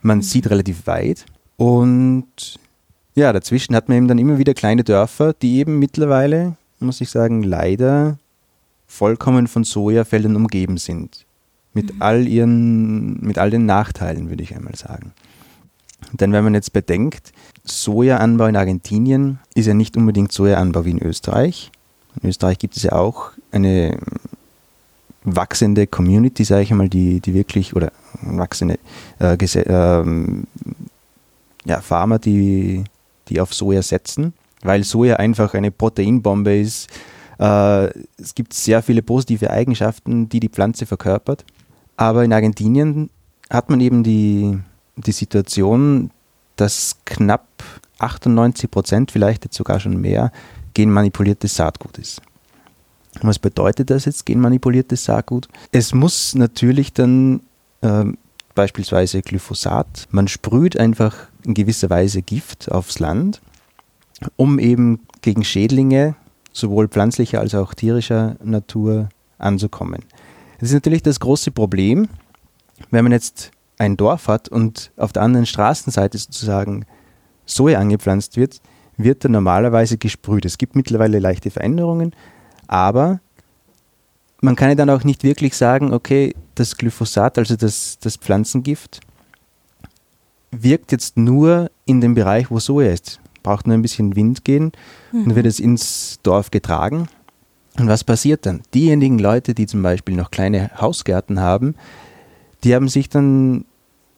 man 0.03 0.19
mhm. 0.19 0.23
sieht 0.23 0.51
relativ 0.51 0.87
weit 0.87 1.27
und 1.57 2.59
ja, 3.17 3.33
dazwischen 3.33 3.75
hat 3.75 3.89
man 3.89 3.97
eben 3.97 4.09
dann 4.09 4.19
immer 4.19 4.39
wieder 4.39 4.55
kleine 4.55 4.85
Dörfer, 4.85 5.33
die 5.33 5.57
eben 5.57 5.79
mittlerweile, 5.79 6.57
muss 6.81 7.01
ich 7.01 7.09
sagen, 7.09 7.43
leider 7.43 8.19
vollkommen 8.87 9.47
von 9.47 9.65
Sojafeldern 9.65 10.37
umgeben 10.37 10.77
sind. 10.77 11.25
Mit 11.73 11.95
mhm. 11.95 12.03
all 12.03 12.29
ihren, 12.29 13.21
mit 13.21 13.39
all 13.39 13.51
den 13.51 13.65
Nachteilen, 13.67 14.29
würde 14.29 14.43
ich 14.43 14.55
einmal 14.55 14.77
sagen. 14.77 15.13
Denn 16.13 16.33
wenn 16.33 16.45
man 16.45 16.55
jetzt 16.55 16.75
bedenkt, 16.75 17.33
Sojaanbau 17.65 18.47
in 18.47 18.57
Argentinien 18.57 19.39
ist 19.55 19.67
ja 19.67 19.75
nicht 19.75 19.97
unbedingt 19.97 20.31
Sojaanbau 20.31 20.85
wie 20.85 20.91
in 20.91 21.03
Österreich. 21.03 21.73
In 22.21 22.29
Österreich 22.29 22.59
gibt 22.59 22.77
es 22.77 22.83
ja 22.83 22.93
auch 22.93 23.31
eine 23.51 23.99
wachsende 25.25 25.87
Community, 25.87 26.45
sage 26.45 26.63
ich 26.63 26.71
einmal, 26.71 26.91
die, 26.91 27.21
die 27.21 27.33
wirklich, 27.33 27.75
oder 27.75 27.93
wachsende 28.21 28.79
äh, 29.21 29.35
äh, 29.35 30.05
ja, 31.65 31.81
Farmer, 31.81 32.19
die 32.19 32.85
die 33.29 33.41
auf 33.41 33.55
Soja 33.55 33.83
setzen, 33.83 34.33
weil 34.63 34.85
Soja 34.85 35.17
einfach 35.17 35.55
eine 35.55 35.71
Proteinbombe 35.71 36.57
ist. 36.57 36.89
Äh, 37.39 37.87
es 38.19 38.35
gibt 38.35 38.55
sehr 38.55 38.83
viele 38.83 39.03
positive 39.03 39.51
Eigenschaften, 39.51 40.29
die 40.29 40.41
die 40.41 40.49
Pflanze 40.49 40.87
verkörpert. 40.87 41.45
Aber 41.97 42.25
in 42.25 42.33
Argentinien 42.33 43.11
hat 43.51 43.71
man 43.71 43.81
eben 43.81 44.03
die, 44.03 44.59
die 44.97 45.13
Situation, 45.13 46.11
dass 46.57 46.97
knapp 47.05 47.47
98 47.99 48.71
Prozent, 48.71 49.11
vielleicht 49.11 49.45
jetzt 49.45 49.57
sogar 49.57 49.81
schon 49.81 50.01
mehr, 50.01 50.31
genmanipuliertes 50.75 51.55
Saatgut 51.55 51.99
ist. 51.99 52.21
Was 53.23 53.39
bedeutet 53.39 53.89
das 53.89 54.05
jetzt, 54.05 54.27
genmanipuliertes 54.27 55.05
Saatgut? 55.05 55.49
Es 55.73 55.95
muss 55.95 56.35
natürlich 56.35 56.93
dann 56.93 57.41
äh, 57.81 58.05
beispielsweise 58.55 59.23
Glyphosat, 59.23 60.09
man 60.11 60.29
sprüht 60.29 60.77
einfach 60.77 61.15
in 61.47 61.55
gewisser 61.55 61.91
Weise 61.91 62.23
Gift 62.23 62.71
aufs 62.71 62.99
Land, 62.99 63.41
um 64.37 64.59
eben 64.59 65.01
gegen 65.23 65.45
Schädlinge 65.45 66.17
sowohl 66.53 66.89
pflanzlicher 66.89 67.41
als 67.41 67.55
auch 67.55 67.75
tierischer 67.75 68.37
Natur 68.43 69.09
anzukommen. 69.39 70.05
Das 70.59 70.71
ist 70.71 70.75
natürlich 70.75 71.03
das 71.03 71.21
große 71.21 71.51
Problem, 71.51 72.09
wenn 72.91 73.05
man 73.05 73.13
jetzt 73.13 73.51
ein 73.79 73.97
Dorf 73.97 74.29
hat 74.29 74.49
und 74.49 74.91
auf 74.97 75.13
der 75.13 75.23
anderen 75.23 75.47
Straßenseite 75.47 76.17
sozusagen 76.17 76.87
Soja 77.45 77.79
angepflanzt 77.79 78.37
wird, 78.37 78.61
wird 78.97 79.25
da 79.25 79.29
normalerweise 79.29 79.99
gesprüht. 79.99 80.47
Es 80.47 80.59
gibt 80.59 80.75
mittlerweile 80.75 81.19
leichte 81.19 81.51
Veränderungen, 81.51 82.15
aber 82.67 83.21
man 84.41 84.57
kann 84.57 84.71
ja 84.71 84.75
dann 84.75 84.91
auch 84.91 85.05
nicht 85.05 85.23
wirklich 85.23 85.57
sagen, 85.57 85.93
okay, 85.93 86.35
das 86.55 86.77
Glyphosat, 86.77 87.39
also 87.39 87.57
das, 87.57 87.99
das 88.01 88.17
Pflanzengift, 88.17 89.01
wirkt 90.63 90.93
jetzt 90.93 91.17
nur 91.17 91.71
in 91.85 92.01
dem 92.01 92.15
Bereich, 92.15 92.51
wo 92.51 92.59
Soja 92.59 92.93
ist. 92.93 93.21
Braucht 93.43 93.67
nur 93.67 93.77
ein 93.77 93.83
bisschen 93.83 94.17
Wind 94.17 94.45
gehen 94.45 94.73
mhm. 95.13 95.25
und 95.25 95.37
wird 95.37 95.47
es 95.47 95.61
ins 95.61 96.19
Dorf 96.23 96.51
getragen. 96.51 97.09
Und 97.79 97.89
was 97.89 98.05
passiert 98.05 98.47
dann? 98.47 98.63
Diejenigen 98.75 99.19
Leute, 99.19 99.55
die 99.55 99.67
zum 99.67 99.83
Beispiel 99.83 100.17
noch 100.17 100.31
kleine 100.31 100.71
Hausgärten 100.81 101.41
haben, 101.41 101.75
die 102.65 102.75
haben 102.75 102.89
sich 102.89 103.09
dann 103.09 103.65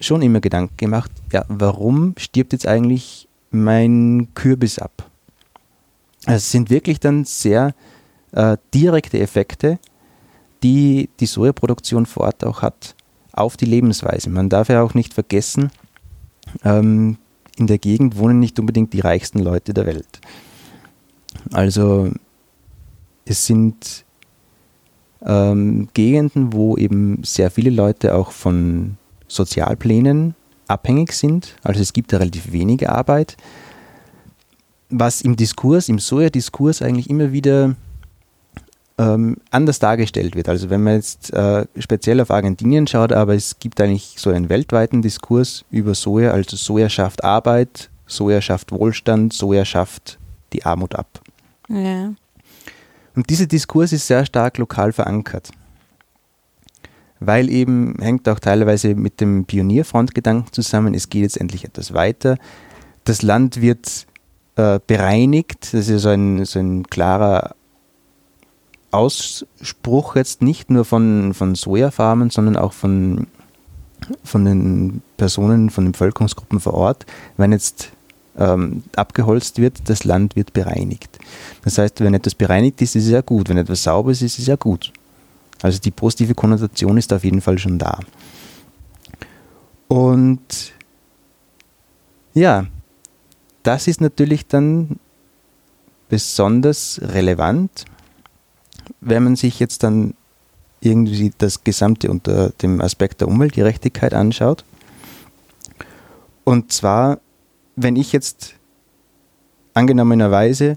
schon 0.00 0.22
immer 0.22 0.40
Gedanken 0.40 0.76
gemacht, 0.76 1.10
ja, 1.32 1.44
warum 1.48 2.14
stirbt 2.16 2.52
jetzt 2.52 2.66
eigentlich 2.66 3.28
mein 3.50 4.28
Kürbis 4.34 4.78
ab? 4.78 5.10
Also 6.24 6.36
es 6.36 6.50
sind 6.52 6.70
wirklich 6.70 7.00
dann 7.00 7.24
sehr 7.24 7.74
äh, 8.32 8.56
direkte 8.72 9.18
Effekte, 9.18 9.78
die 10.62 11.08
die 11.20 11.26
Sojaproduktion 11.26 12.06
vor 12.06 12.24
Ort 12.24 12.44
auch 12.44 12.62
hat 12.62 12.94
auf 13.32 13.56
die 13.56 13.66
Lebensweise. 13.66 14.30
Man 14.30 14.48
darf 14.48 14.68
ja 14.68 14.82
auch 14.82 14.94
nicht 14.94 15.14
vergessen, 15.14 15.70
ähm, 16.64 17.18
in 17.56 17.66
der 17.66 17.78
Gegend 17.78 18.16
wohnen 18.16 18.38
nicht 18.38 18.58
unbedingt 18.58 18.92
die 18.92 19.00
reichsten 19.00 19.40
Leute 19.40 19.74
der 19.74 19.86
Welt. 19.86 20.20
Also 21.52 22.10
es 23.24 23.46
sind 23.46 24.04
ähm, 25.22 25.88
Gegenden, 25.94 26.52
wo 26.52 26.76
eben 26.76 27.22
sehr 27.24 27.50
viele 27.50 27.70
Leute 27.70 28.14
auch 28.14 28.30
von 28.30 28.96
Sozialplänen 29.26 30.34
abhängig 30.68 31.12
sind. 31.12 31.56
Also 31.62 31.80
es 31.80 31.92
gibt 31.92 32.12
da 32.12 32.18
relativ 32.18 32.52
wenige 32.52 32.90
Arbeit. 32.90 33.36
Was 34.90 35.20
im 35.20 35.36
Diskurs, 35.36 35.88
im 35.88 35.98
Soja-Diskurs 35.98 36.80
eigentlich 36.80 37.10
immer 37.10 37.32
wieder 37.32 37.74
ähm, 38.98 39.36
anders 39.50 39.78
dargestellt 39.78 40.34
wird. 40.34 40.48
Also 40.48 40.70
wenn 40.70 40.82
man 40.82 40.94
jetzt 40.94 41.32
äh, 41.32 41.66
speziell 41.78 42.20
auf 42.20 42.30
Argentinien 42.30 42.86
schaut, 42.86 43.12
aber 43.12 43.34
es 43.34 43.58
gibt 43.58 43.80
eigentlich 43.80 44.16
so 44.18 44.30
einen 44.30 44.48
weltweiten 44.48 45.02
Diskurs 45.02 45.64
über 45.70 45.94
Soja, 45.94 46.32
also 46.32 46.56
Soja 46.56 46.88
schafft 46.88 47.24
Arbeit, 47.24 47.90
Soja 48.06 48.42
schafft 48.42 48.72
Wohlstand, 48.72 49.32
Soja 49.32 49.64
schafft 49.64 50.18
die 50.52 50.64
Armut 50.64 50.96
ab. 50.96 51.20
Ja. 51.68 52.12
Und 53.14 53.30
dieser 53.30 53.46
Diskurs 53.46 53.92
ist 53.92 54.06
sehr 54.06 54.26
stark 54.26 54.58
lokal 54.58 54.92
verankert. 54.92 55.50
Weil 57.20 57.48
eben 57.50 57.96
hängt 58.00 58.28
auch 58.28 58.38
teilweise 58.38 58.94
mit 58.94 59.20
dem 59.20 59.44
Pionierfrontgedanken 59.44 60.52
zusammen, 60.52 60.94
es 60.94 61.08
geht 61.08 61.22
jetzt 61.22 61.40
endlich 61.40 61.64
etwas 61.64 61.92
weiter. 61.94 62.36
Das 63.04 63.22
Land 63.22 63.60
wird 63.60 64.06
äh, 64.56 64.78
bereinigt, 64.86 65.72
das 65.72 65.88
ist 65.88 66.02
so 66.02 66.10
ein, 66.10 66.44
so 66.44 66.58
ein 66.60 66.84
klarer 66.84 67.56
Ausspruch 68.98 70.16
jetzt 70.16 70.42
nicht 70.42 70.70
nur 70.70 70.84
von, 70.84 71.32
von 71.32 71.54
Sojafarmen, 71.54 72.30
sondern 72.30 72.56
auch 72.56 72.72
von, 72.72 73.28
von 74.24 74.44
den 74.44 75.02
Personen, 75.16 75.70
von 75.70 75.84
den 75.84 75.92
Bevölkerungsgruppen 75.92 76.60
vor 76.60 76.74
Ort, 76.74 77.06
wenn 77.36 77.52
jetzt 77.52 77.92
ähm, 78.36 78.82
abgeholzt 78.96 79.58
wird, 79.58 79.88
das 79.88 80.04
Land 80.04 80.36
wird 80.36 80.52
bereinigt. 80.52 81.18
Das 81.64 81.78
heißt, 81.78 82.00
wenn 82.00 82.14
etwas 82.14 82.34
bereinigt 82.34 82.80
ist, 82.82 82.96
ist 82.96 83.04
es 83.04 83.10
ja 83.10 83.20
gut. 83.20 83.48
Wenn 83.48 83.58
etwas 83.58 83.82
sauber 83.82 84.10
ist, 84.10 84.22
ist 84.22 84.38
es 84.38 84.46
ja 84.46 84.56
gut. 84.56 84.92
Also 85.62 85.78
die 85.78 85.90
positive 85.90 86.34
Konnotation 86.34 86.96
ist 86.96 87.12
auf 87.12 87.24
jeden 87.24 87.40
Fall 87.40 87.58
schon 87.58 87.78
da. 87.78 87.98
Und 89.88 90.72
ja, 92.34 92.66
das 93.62 93.88
ist 93.88 94.00
natürlich 94.00 94.46
dann 94.46 94.98
besonders 96.08 97.00
relevant, 97.02 97.84
wenn 99.00 99.24
man 99.24 99.36
sich 99.36 99.58
jetzt 99.60 99.82
dann 99.82 100.14
irgendwie 100.80 101.32
das 101.36 101.64
Gesamte 101.64 102.10
unter 102.10 102.50
dem 102.62 102.80
Aspekt 102.80 103.20
der 103.20 103.28
Umweltgerechtigkeit 103.28 104.14
anschaut. 104.14 104.64
Und 106.44 106.72
zwar, 106.72 107.18
wenn 107.76 107.96
ich 107.96 108.12
jetzt 108.12 108.54
angenommenerweise, 109.74 110.76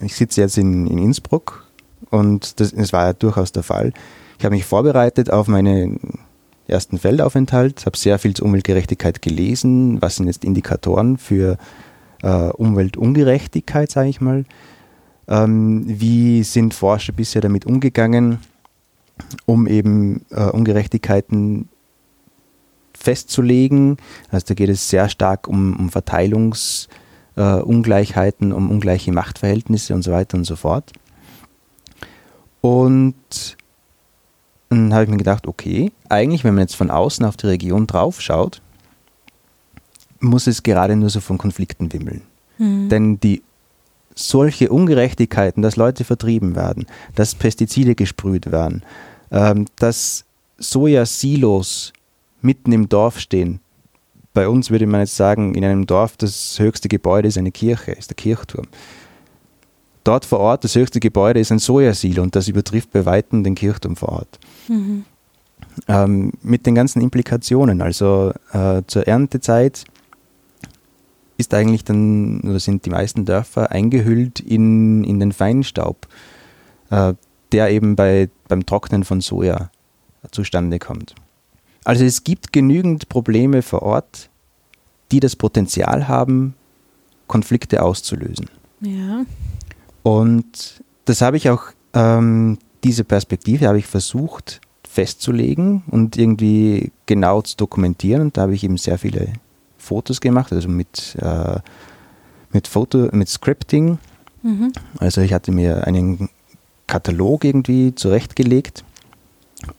ich 0.00 0.14
sitze 0.14 0.40
jetzt 0.40 0.58
in, 0.58 0.86
in 0.86 0.98
Innsbruck 0.98 1.66
und 2.10 2.60
das, 2.60 2.72
das 2.72 2.92
war 2.92 3.06
ja 3.06 3.12
durchaus 3.12 3.52
der 3.52 3.62
Fall, 3.62 3.92
ich 4.38 4.44
habe 4.44 4.54
mich 4.54 4.64
vorbereitet 4.64 5.30
auf 5.30 5.48
meinen 5.48 6.18
ersten 6.66 6.98
Feldaufenthalt, 6.98 7.84
habe 7.86 7.96
sehr 7.96 8.18
viel 8.18 8.34
zur 8.34 8.46
Umweltgerechtigkeit 8.46 9.22
gelesen, 9.22 10.00
was 10.00 10.16
sind 10.16 10.26
jetzt 10.26 10.44
Indikatoren 10.44 11.18
für 11.18 11.58
äh, 12.22 12.28
Umweltungerechtigkeit, 12.28 13.90
sage 13.90 14.08
ich 14.08 14.20
mal, 14.20 14.44
ähm, 15.28 15.84
wie 15.86 16.42
sind 16.42 16.74
Forscher 16.74 17.12
bisher 17.12 17.40
damit 17.40 17.66
umgegangen, 17.66 18.38
um 19.46 19.66
eben 19.66 20.24
äh, 20.30 20.44
Ungerechtigkeiten 20.44 21.68
festzulegen? 22.94 23.96
Also 24.30 24.46
da 24.48 24.54
geht 24.54 24.70
es 24.70 24.88
sehr 24.88 25.08
stark 25.08 25.48
um, 25.48 25.76
um 25.76 25.90
Verteilungsungleichheiten, 25.90 28.50
äh, 28.50 28.54
um 28.54 28.70
ungleiche 28.70 29.12
Machtverhältnisse 29.12 29.94
und 29.94 30.02
so 30.02 30.12
weiter 30.12 30.36
und 30.36 30.44
so 30.44 30.56
fort. 30.56 30.92
Und 32.60 33.56
dann 34.68 34.94
habe 34.94 35.04
ich 35.04 35.10
mir 35.10 35.18
gedacht, 35.18 35.46
okay, 35.46 35.92
eigentlich, 36.08 36.44
wenn 36.44 36.54
man 36.54 36.62
jetzt 36.62 36.76
von 36.76 36.90
außen 36.90 37.26
auf 37.26 37.36
die 37.36 37.46
Region 37.46 37.86
drauf 37.86 38.20
schaut, 38.20 38.62
muss 40.20 40.46
es 40.46 40.62
gerade 40.62 40.96
nur 40.96 41.10
so 41.10 41.20
von 41.20 41.36
Konflikten 41.36 41.92
wimmeln. 41.92 42.22
Mhm. 42.58 42.88
Denn 42.88 43.20
die 43.20 43.42
solche 44.14 44.70
Ungerechtigkeiten, 44.70 45.62
dass 45.62 45.76
Leute 45.76 46.04
vertrieben 46.04 46.54
werden, 46.56 46.86
dass 47.14 47.34
Pestizide 47.34 47.94
gesprüht 47.94 48.50
werden, 48.50 48.82
ähm, 49.30 49.66
dass 49.76 50.24
Sojasilos 50.58 51.92
mitten 52.40 52.72
im 52.72 52.88
Dorf 52.88 53.18
stehen. 53.18 53.60
Bei 54.34 54.48
uns 54.48 54.70
würde 54.70 54.86
man 54.86 55.00
jetzt 55.00 55.16
sagen, 55.16 55.54
in 55.54 55.64
einem 55.64 55.86
Dorf 55.86 56.16
das 56.16 56.58
höchste 56.58 56.88
Gebäude 56.88 57.28
ist 57.28 57.38
eine 57.38 57.52
Kirche, 57.52 57.92
ist 57.92 58.10
der 58.10 58.16
Kirchturm. 58.16 58.66
Dort 60.04 60.24
vor 60.24 60.40
Ort, 60.40 60.64
das 60.64 60.74
höchste 60.74 61.00
Gebäude 61.00 61.38
ist 61.38 61.52
ein 61.52 61.58
Sojasilo 61.58 62.22
und 62.22 62.34
das 62.34 62.48
übertrifft 62.48 62.90
bei 62.92 63.04
Weitem 63.04 63.44
den 63.44 63.54
Kirchturm 63.54 63.94
vor 63.94 64.08
Ort. 64.10 64.38
Mhm. 64.68 65.04
Ähm, 65.86 66.32
mit 66.42 66.66
den 66.66 66.74
ganzen 66.74 67.00
Implikationen. 67.00 67.80
Also 67.82 68.32
äh, 68.52 68.82
zur 68.86 69.06
Erntezeit 69.06 69.84
ist 71.36 71.54
eigentlich 71.54 71.84
dann, 71.84 72.40
oder 72.42 72.60
sind 72.60 72.84
die 72.86 72.90
meisten 72.90 73.24
Dörfer 73.24 73.70
eingehüllt 73.70 74.40
in, 74.40 75.04
in 75.04 75.20
den 75.20 75.32
Feinstaub, 75.32 76.06
äh, 76.90 77.14
der 77.52 77.70
eben 77.70 77.96
bei, 77.96 78.28
beim 78.48 78.66
Trocknen 78.66 79.04
von 79.04 79.20
Soja 79.20 79.70
zustande 80.30 80.78
kommt. 80.78 81.14
Also 81.84 82.04
es 82.04 82.24
gibt 82.24 82.52
genügend 82.52 83.08
Probleme 83.08 83.62
vor 83.62 83.82
Ort, 83.82 84.30
die 85.10 85.20
das 85.20 85.36
Potenzial 85.36 86.08
haben, 86.08 86.54
Konflikte 87.26 87.82
auszulösen. 87.82 88.48
Ja. 88.80 89.24
Und 90.02 90.82
das 91.04 91.20
habe 91.20 91.36
ich 91.36 91.50
auch, 91.50 91.64
ähm, 91.94 92.58
diese 92.84 93.04
Perspektive 93.04 93.68
habe 93.68 93.78
ich 93.78 93.86
versucht 93.86 94.60
festzulegen 94.88 95.82
und 95.90 96.16
irgendwie 96.16 96.92
genau 97.06 97.42
zu 97.42 97.56
dokumentieren. 97.56 98.22
Und 98.22 98.36
da 98.36 98.42
habe 98.42 98.54
ich 98.54 98.64
eben 98.64 98.76
sehr 98.76 98.98
viele 98.98 99.32
Fotos 99.82 100.20
gemacht, 100.20 100.52
also 100.52 100.68
mit, 100.68 101.16
äh, 101.20 101.58
mit 102.52 102.68
Foto, 102.68 103.08
mit 103.12 103.28
Scripting. 103.28 103.98
Mhm. 104.42 104.72
Also 104.98 105.20
ich 105.20 105.32
hatte 105.32 105.52
mir 105.52 105.86
einen 105.86 106.28
Katalog 106.86 107.44
irgendwie 107.44 107.94
zurechtgelegt 107.94 108.84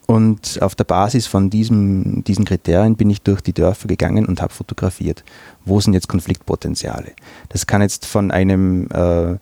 und 0.05 0.61
auf 0.61 0.75
der 0.75 0.83
Basis 0.83 1.27
von 1.27 1.49
diesem, 1.49 2.23
diesen 2.23 2.45
Kriterien 2.45 2.95
bin 2.95 3.09
ich 3.09 3.21
durch 3.21 3.41
die 3.41 3.53
Dörfer 3.53 3.87
gegangen 3.87 4.25
und 4.25 4.41
habe 4.41 4.53
fotografiert. 4.53 5.23
Wo 5.65 5.79
sind 5.79 5.93
jetzt 5.93 6.07
Konfliktpotenziale? 6.07 7.13
Das 7.49 7.67
kann 7.67 7.81
jetzt 7.81 8.05
von 8.05 8.31
einem 8.31 8.87
äh, 8.91 9.37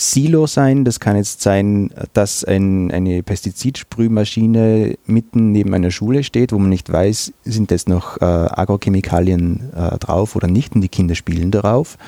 Silo 0.00 0.46
sein, 0.46 0.84
das 0.84 0.98
kann 0.98 1.16
jetzt 1.16 1.42
sein, 1.42 1.90
dass 2.14 2.42
ein, 2.42 2.90
eine 2.90 3.22
Pestizidsprühmaschine 3.22 4.96
mitten 5.06 5.52
neben 5.52 5.74
einer 5.74 5.90
Schule 5.90 6.24
steht, 6.24 6.52
wo 6.52 6.58
man 6.58 6.70
nicht 6.70 6.90
weiß, 6.90 7.32
sind 7.44 7.70
jetzt 7.70 7.88
noch 7.88 8.16
äh, 8.20 8.24
Agrochemikalien 8.24 9.70
äh, 9.74 9.98
drauf 9.98 10.36
oder 10.36 10.48
nicht 10.48 10.74
und 10.74 10.80
die 10.80 10.88
Kinder 10.88 11.14
spielen 11.14 11.50
darauf. 11.50 11.98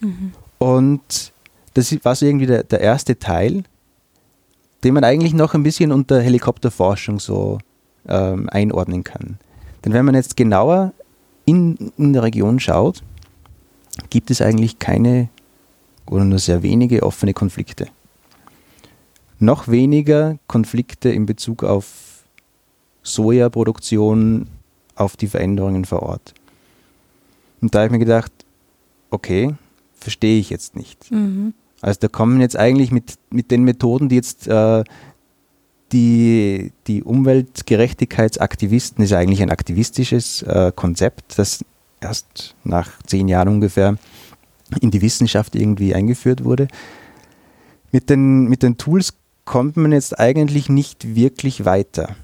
Mhm. 0.00 0.32
Und 0.58 1.32
das 1.74 1.96
war 2.04 2.16
so 2.16 2.26
irgendwie 2.26 2.46
der, 2.46 2.64
der 2.64 2.80
erste 2.80 3.18
Teil, 3.18 3.62
den 4.82 4.94
man 4.94 5.04
eigentlich 5.04 5.34
noch 5.34 5.54
ein 5.54 5.62
bisschen 5.62 5.92
unter 5.92 6.20
Helikopterforschung 6.20 7.20
so 7.20 7.58
ähm, 8.08 8.48
einordnen 8.50 9.04
kann. 9.04 9.38
Denn 9.84 9.92
wenn 9.92 10.04
man 10.04 10.16
jetzt 10.16 10.36
genauer 10.36 10.92
in, 11.44 11.92
in 11.96 12.12
der 12.12 12.24
Region 12.24 12.58
schaut, 12.58 13.02
gibt 14.10 14.30
es 14.30 14.42
eigentlich 14.42 14.78
keine 14.78 15.28
oder 16.10 16.24
nur 16.24 16.38
sehr 16.38 16.62
wenige 16.62 17.02
offene 17.02 17.34
Konflikte. 17.34 17.88
Noch 19.38 19.68
weniger 19.68 20.38
Konflikte 20.46 21.10
in 21.10 21.26
Bezug 21.26 21.62
auf 21.62 22.24
Sojaproduktion, 23.02 24.48
auf 24.94 25.16
die 25.16 25.28
Veränderungen 25.28 25.84
vor 25.84 26.02
Ort. 26.02 26.34
Und 27.60 27.74
da 27.74 27.80
habe 27.80 27.86
ich 27.86 27.92
mir 27.92 27.98
gedacht, 27.98 28.32
okay, 29.10 29.54
verstehe 29.94 30.38
ich 30.38 30.50
jetzt 30.50 30.76
nicht. 30.76 31.10
Mhm. 31.10 31.54
Also 31.80 32.00
da 32.00 32.08
kommen 32.08 32.40
jetzt 32.40 32.56
eigentlich 32.56 32.90
mit, 32.90 33.14
mit 33.30 33.50
den 33.50 33.64
Methoden, 33.64 34.08
die 34.08 34.16
jetzt 34.16 34.48
äh, 34.48 34.84
die, 35.92 36.72
die 36.86 37.02
Umweltgerechtigkeitsaktivisten, 37.02 39.04
ist 39.04 39.12
eigentlich 39.12 39.42
ein 39.42 39.50
aktivistisches 39.50 40.42
äh, 40.42 40.72
Konzept, 40.74 41.38
das 41.38 41.64
erst 42.00 42.54
nach 42.64 42.90
zehn 43.06 43.28
Jahren 43.28 43.48
ungefähr 43.48 43.96
in 44.80 44.90
die 44.90 45.02
Wissenschaft 45.02 45.54
irgendwie 45.54 45.94
eingeführt 45.94 46.44
wurde. 46.44 46.68
Mit 47.92 48.10
den, 48.10 48.48
mit 48.48 48.62
den 48.62 48.78
Tools 48.78 49.14
kommt 49.44 49.76
man 49.76 49.92
jetzt 49.92 50.18
eigentlich 50.18 50.68
nicht 50.68 51.14
wirklich 51.14 51.64
weiter. 51.64 52.16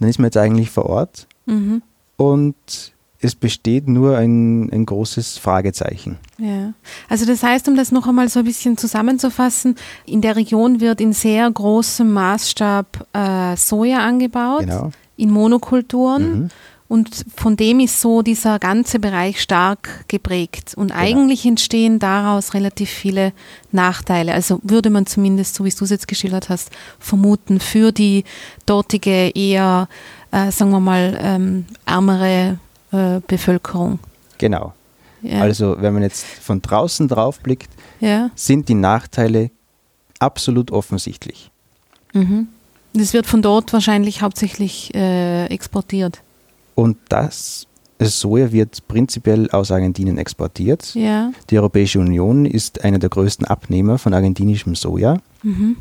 Dann 0.00 0.08
ist 0.08 0.18
man 0.18 0.26
jetzt 0.26 0.36
eigentlich 0.36 0.70
vor 0.70 0.86
Ort 0.86 1.26
mhm. 1.46 1.82
und 2.16 2.92
es 3.20 3.34
besteht 3.34 3.88
nur 3.88 4.16
ein, 4.16 4.70
ein 4.70 4.84
großes 4.84 5.38
Fragezeichen. 5.38 6.18
Ja, 6.38 6.74
also 7.08 7.24
das 7.24 7.42
heißt, 7.42 7.68
um 7.68 7.76
das 7.76 7.92
noch 7.92 8.06
einmal 8.06 8.28
so 8.28 8.40
ein 8.40 8.44
bisschen 8.44 8.76
zusammenzufassen, 8.76 9.76
in 10.04 10.20
der 10.20 10.36
Region 10.36 10.80
wird 10.80 11.00
in 11.00 11.12
sehr 11.12 11.50
großem 11.50 12.12
Maßstab 12.12 13.06
äh, 13.12 13.56
Soja 13.56 14.00
angebaut, 14.00 14.60
genau. 14.60 14.90
in 15.16 15.30
Monokulturen. 15.30 16.40
Mhm. 16.40 16.48
Und 16.88 17.24
von 17.34 17.56
dem 17.56 17.80
ist 17.80 18.00
so 18.00 18.22
dieser 18.22 18.58
ganze 18.58 19.00
Bereich 19.00 19.40
stark 19.40 20.04
geprägt. 20.08 20.74
Und 20.76 20.88
genau. 20.88 21.00
eigentlich 21.00 21.44
entstehen 21.44 21.98
daraus 21.98 22.54
relativ 22.54 22.90
viele 22.90 23.32
Nachteile. 23.72 24.32
Also 24.32 24.60
würde 24.62 24.90
man 24.90 25.06
zumindest, 25.06 25.56
so 25.56 25.64
wie 25.64 25.70
du 25.70 25.84
es 25.84 25.90
jetzt 25.90 26.06
geschildert 26.06 26.48
hast, 26.48 26.70
vermuten, 27.00 27.58
für 27.58 27.90
die 27.90 28.24
dortige 28.66 29.30
eher, 29.34 29.88
äh, 30.30 30.52
sagen 30.52 30.70
wir 30.70 30.80
mal, 30.80 31.18
ähm, 31.20 31.64
ärmere 31.86 32.58
äh, 32.92 33.20
Bevölkerung. 33.26 33.98
Genau. 34.38 34.72
Ja. 35.22 35.40
Also 35.40 35.76
wenn 35.80 35.92
man 35.92 36.04
jetzt 36.04 36.24
von 36.24 36.62
draußen 36.62 37.08
drauf 37.08 37.40
blickt, 37.40 37.70
ja. 37.98 38.30
sind 38.36 38.68
die 38.68 38.74
Nachteile 38.74 39.50
absolut 40.20 40.70
offensichtlich. 40.70 41.50
Mhm. 42.12 42.48
Das 42.92 43.12
wird 43.12 43.26
von 43.26 43.42
dort 43.42 43.72
wahrscheinlich 43.72 44.22
hauptsächlich 44.22 44.94
äh, 44.94 45.46
exportiert. 45.46 46.22
Und 46.76 46.98
das 47.08 47.66
Soja 47.98 48.52
wird 48.52 48.86
prinzipiell 48.86 49.50
aus 49.50 49.72
Argentinien 49.72 50.18
exportiert. 50.18 50.94
Ja. 50.94 51.32
Die 51.50 51.58
Europäische 51.58 51.98
Union 51.98 52.44
ist 52.44 52.84
einer 52.84 52.98
der 52.98 53.08
größten 53.08 53.46
Abnehmer 53.46 53.98
von 53.98 54.12
argentinischem 54.14 54.74
Soja. 54.74 55.18
Mhm. 55.42 55.78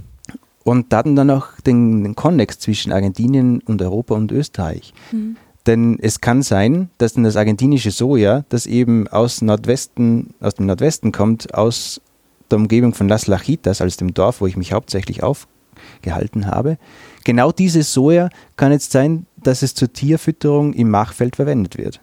Und 0.63 0.91
da 0.93 1.03
dann 1.03 1.29
auch 1.29 1.47
den, 1.65 2.03
den 2.03 2.15
Konnex 2.15 2.57
zwischen 2.57 2.91
Argentinien 2.91 3.61
und 3.61 3.81
Europa 3.81 4.15
und 4.15 4.31
Österreich. 4.31 4.93
Mhm. 5.11 5.35
Denn 5.67 5.99
es 6.01 6.21
kann 6.21 6.41
sein, 6.41 6.89
dass 6.97 7.13
dann 7.13 7.23
das 7.23 7.35
argentinische 7.35 7.91
Soja, 7.91 8.45
das 8.49 8.65
eben 8.65 9.07
aus, 9.07 9.41
Nordwesten, 9.41 10.33
aus 10.39 10.55
dem 10.55 10.67
Nordwesten 10.67 11.11
kommt, 11.11 11.53
aus 11.53 12.01
der 12.49 12.59
Umgebung 12.59 12.93
von 12.93 13.09
Las 13.09 13.27
Lajitas, 13.27 13.81
als 13.81 13.97
dem 13.97 14.13
Dorf, 14.13 14.41
wo 14.41 14.47
ich 14.47 14.57
mich 14.57 14.71
hauptsächlich 14.73 15.23
aufgehalten 15.23 16.47
habe, 16.47 16.77
genau 17.23 17.51
dieses 17.51 17.91
Soja 17.93 18.29
kann 18.55 18.71
jetzt 18.71 18.91
sein, 18.91 19.25
dass 19.45 19.61
es 19.61 19.75
zur 19.75 19.93
Tierfütterung 19.93 20.73
im 20.73 20.89
Machfeld 20.89 21.35
verwendet 21.35 21.77
wird. 21.77 22.01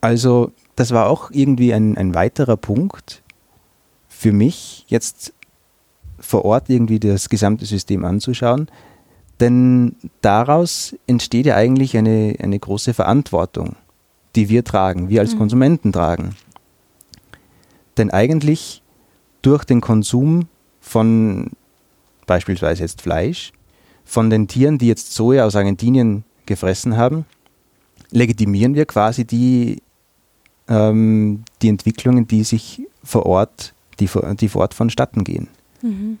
Also 0.00 0.52
das 0.76 0.92
war 0.92 1.08
auch 1.08 1.30
irgendwie 1.32 1.74
ein, 1.74 1.96
ein 1.96 2.14
weiterer 2.14 2.56
Punkt 2.56 3.22
für 4.08 4.32
mich, 4.32 4.84
jetzt 4.86 5.32
vor 6.20 6.44
Ort 6.44 6.70
irgendwie 6.70 7.00
das 7.00 7.28
gesamte 7.28 7.66
System 7.66 8.04
anzuschauen, 8.04 8.68
denn 9.40 9.96
daraus 10.20 10.94
entsteht 11.08 11.46
ja 11.46 11.56
eigentlich 11.56 11.96
eine, 11.96 12.36
eine 12.40 12.58
große 12.58 12.94
Verantwortung, 12.94 13.74
die 14.36 14.48
wir 14.48 14.62
tragen, 14.62 15.08
wir 15.08 15.20
als 15.20 15.34
mhm. 15.34 15.38
Konsumenten 15.38 15.92
tragen. 15.92 16.36
Denn 17.96 18.10
eigentlich 18.10 18.82
durch 19.42 19.64
den 19.64 19.80
Konsum 19.80 20.46
von 20.80 21.50
beispielsweise 22.26 22.82
jetzt 22.82 23.02
Fleisch, 23.02 23.52
von 24.04 24.30
den 24.30 24.46
Tieren, 24.46 24.78
die 24.78 24.86
jetzt 24.86 25.12
Soja 25.12 25.44
aus 25.44 25.56
Argentinien 25.56 26.24
gefressen 26.46 26.96
haben, 26.96 27.24
legitimieren 28.10 28.74
wir 28.74 28.86
quasi 28.86 29.24
die, 29.24 29.82
ähm, 30.68 31.44
die 31.62 31.68
Entwicklungen, 31.68 32.26
die 32.26 32.44
sich 32.44 32.82
vor 33.02 33.26
Ort, 33.26 33.74
die, 34.00 34.08
die 34.40 34.48
vor 34.48 34.62
Ort 34.62 34.74
vonstatten 34.74 35.24
gehen. 35.24 35.48
Mhm. 35.82 36.18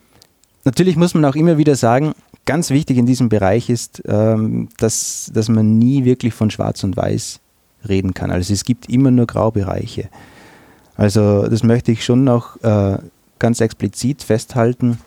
Natürlich 0.64 0.96
muss 0.96 1.14
man 1.14 1.24
auch 1.24 1.36
immer 1.36 1.58
wieder 1.58 1.76
sagen, 1.76 2.14
ganz 2.46 2.70
wichtig 2.70 2.98
in 2.98 3.06
diesem 3.06 3.28
Bereich 3.28 3.70
ist, 3.70 4.02
ähm, 4.06 4.68
dass, 4.78 5.30
dass 5.32 5.48
man 5.48 5.78
nie 5.78 6.04
wirklich 6.04 6.34
von 6.34 6.50
Schwarz 6.50 6.84
und 6.84 6.96
Weiß 6.96 7.40
reden 7.88 8.14
kann. 8.14 8.30
Also 8.30 8.52
es 8.52 8.64
gibt 8.64 8.88
immer 8.88 9.10
nur 9.10 9.26
Graubereiche. 9.26 10.08
Also 10.96 11.48
das 11.48 11.62
möchte 11.62 11.92
ich 11.92 12.04
schon 12.04 12.24
noch 12.24 12.62
äh, 12.62 12.98
ganz 13.38 13.60
explizit 13.60 14.22
festhalten. 14.22 14.98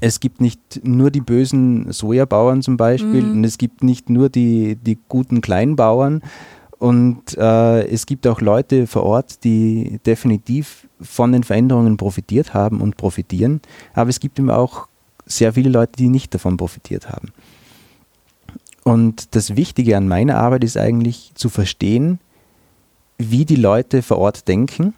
Es 0.00 0.20
gibt 0.20 0.40
nicht 0.40 0.80
nur 0.84 1.10
die 1.10 1.20
bösen 1.20 1.92
Sojabauern 1.92 2.62
zum 2.62 2.76
Beispiel 2.76 3.22
mhm. 3.22 3.32
und 3.32 3.44
es 3.44 3.58
gibt 3.58 3.82
nicht 3.82 4.10
nur 4.10 4.28
die, 4.28 4.76
die 4.76 4.98
guten 5.08 5.40
Kleinbauern 5.40 6.22
und 6.78 7.36
äh, 7.36 7.86
es 7.86 8.06
gibt 8.06 8.26
auch 8.26 8.40
Leute 8.40 8.86
vor 8.86 9.04
Ort, 9.04 9.44
die 9.44 9.98
definitiv 10.04 10.88
von 11.00 11.32
den 11.32 11.42
Veränderungen 11.42 11.96
profitiert 11.96 12.54
haben 12.54 12.80
und 12.80 12.96
profitieren, 12.96 13.60
aber 13.94 14.10
es 14.10 14.20
gibt 14.20 14.38
eben 14.38 14.50
auch 14.50 14.86
sehr 15.24 15.54
viele 15.54 15.70
Leute, 15.70 15.92
die 15.98 16.08
nicht 16.08 16.34
davon 16.34 16.56
profitiert 16.56 17.08
haben. 17.08 17.32
Und 18.84 19.34
das 19.34 19.56
Wichtige 19.56 19.96
an 19.96 20.06
meiner 20.06 20.36
Arbeit 20.36 20.62
ist 20.62 20.76
eigentlich 20.76 21.32
zu 21.34 21.48
verstehen, 21.48 22.20
wie 23.18 23.44
die 23.44 23.56
Leute 23.56 24.02
vor 24.02 24.18
Ort 24.18 24.46
denken, 24.46 24.94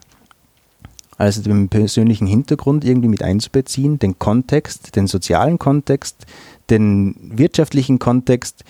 also 1.19 1.43
den 1.43 1.69
persönlichen 1.69 2.27
Hintergrund 2.27 2.85
irgendwie 2.85 3.09
mit 3.09 3.23
einzubeziehen, 3.23 3.99
den 3.99 4.19
Kontext, 4.19 4.95
den 4.95 5.09
sozialen 5.09 5.59
Kontext, 5.59 6.25
den 6.71 7.17
wirtschaftlichen 7.21 7.99
Kontext 7.99 8.65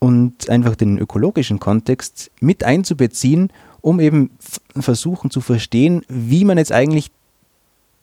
und 0.00 0.50
einfach 0.50 0.74
den 0.74 0.98
ökologischen 0.98 1.60
Kontext 1.60 2.32
mit 2.40 2.64
einzubeziehen, 2.64 3.52
um 3.80 4.00
eben 4.00 4.30
versuchen 4.76 5.30
zu 5.30 5.40
verstehen, 5.40 6.02
wie 6.08 6.44
man 6.44 6.58
jetzt 6.58 6.72
eigentlich 6.72 7.12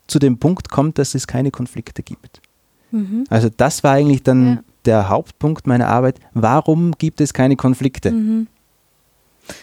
zu 0.08 0.20
dem 0.20 0.38
Punkt 0.38 0.70
kommt, 0.70 0.98
dass 0.98 1.13
es 1.13 1.28
keine 1.28 1.52
Konflikte 1.52 2.04
gibt. 2.04 2.42
Mhm. 2.92 3.26
Also 3.30 3.50
das 3.56 3.84
war 3.84 3.92
eigentlich 3.92 4.24
dann 4.24 4.48
ja. 4.48 4.63
der 4.86 5.10
Hauptpunkt 5.10 5.68
meiner 5.68 5.88
Arbeit. 5.88 6.20
Warum 6.34 6.94
gibt 6.98 7.20
es 7.20 7.34
keine 7.34 7.58
Konflikte? 7.58 8.12
Mhm. 8.12 8.48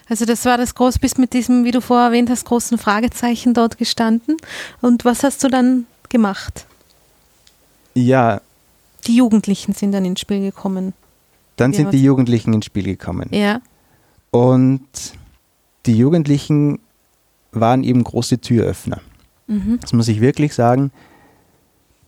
Also 0.09 0.25
das 0.25 0.45
war 0.45 0.57
das 0.57 0.75
groß, 0.75 0.99
bist 0.99 1.19
mit 1.19 1.33
diesem, 1.33 1.65
wie 1.65 1.71
du 1.71 1.81
vorher 1.81 2.07
erwähnt 2.07 2.31
hast, 2.31 2.45
großen 2.45 2.79
Fragezeichen 2.79 3.55
dort 3.55 3.79
gestanden. 3.79 4.37
Und 4.81 5.05
was 5.05 5.23
hast 5.23 5.43
du 5.45 5.49
dann 5.49 5.87
gemacht? 6.09 6.67
Ja. 7.95 8.41
Die 9.07 9.17
Jugendlichen 9.17 9.75
sind 9.75 9.93
dann 9.93 10.05
ins 10.05 10.21
Spiel 10.21 10.41
gekommen. 10.41 10.95
Dann 11.57 11.73
sind 11.73 11.93
die 11.93 12.03
Jugendlichen 12.03 12.53
ins 12.53 12.65
Spiel 12.65 12.85
gekommen. 12.85 13.29
Ja. 13.31 13.61
Und 14.31 14.89
die 15.87 15.97
Jugendlichen 15.97 16.81
waren 17.53 17.85
eben 17.85 18.03
große 18.03 18.41
Türöffner. 18.41 19.01
Mhm. 19.47 19.79
Das 19.81 19.93
muss 19.93 20.09
ich 20.09 20.21
wirklich 20.21 20.55
sagen. 20.55 20.91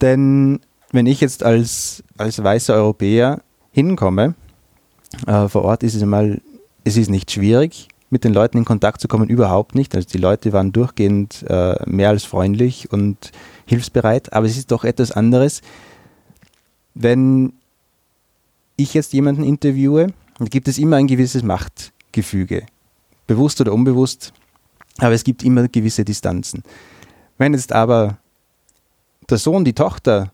Denn 0.00 0.60
wenn 0.92 1.06
ich 1.06 1.20
jetzt 1.20 1.42
als, 1.42 2.02
als 2.16 2.42
weißer 2.42 2.74
Europäer 2.74 3.42
hinkomme, 3.70 4.34
äh, 5.26 5.48
vor 5.48 5.62
Ort 5.62 5.82
ist 5.82 5.94
es 5.94 6.02
einmal 6.02 6.40
es 6.86 6.96
ist 6.96 7.10
nicht 7.10 7.32
schwierig, 7.32 7.88
mit 8.10 8.22
den 8.22 8.32
Leuten 8.32 8.58
in 8.58 8.64
Kontakt 8.64 9.00
zu 9.00 9.08
kommen, 9.08 9.28
überhaupt 9.28 9.74
nicht. 9.74 9.96
Also 9.96 10.08
die 10.08 10.18
Leute 10.18 10.52
waren 10.52 10.70
durchgehend 10.70 11.44
äh, 11.48 11.74
mehr 11.84 12.10
als 12.10 12.24
freundlich 12.24 12.92
und 12.92 13.32
hilfsbereit, 13.66 14.32
aber 14.32 14.46
es 14.46 14.56
ist 14.56 14.70
doch 14.70 14.84
etwas 14.84 15.10
anderes, 15.10 15.62
wenn 16.94 17.54
ich 18.76 18.94
jetzt 18.94 19.12
jemanden 19.12 19.42
interviewe, 19.42 20.12
dann 20.38 20.48
gibt 20.48 20.68
es 20.68 20.78
immer 20.78 20.96
ein 20.96 21.08
gewisses 21.08 21.42
Machtgefüge, 21.42 22.66
bewusst 23.26 23.60
oder 23.60 23.72
unbewusst, 23.72 24.32
aber 24.98 25.12
es 25.12 25.24
gibt 25.24 25.42
immer 25.42 25.66
gewisse 25.66 26.04
Distanzen. 26.04 26.62
Wenn 27.36 27.52
jetzt 27.52 27.72
aber 27.72 28.18
der 29.28 29.38
Sohn, 29.38 29.64
die 29.64 29.72
Tochter 29.72 30.30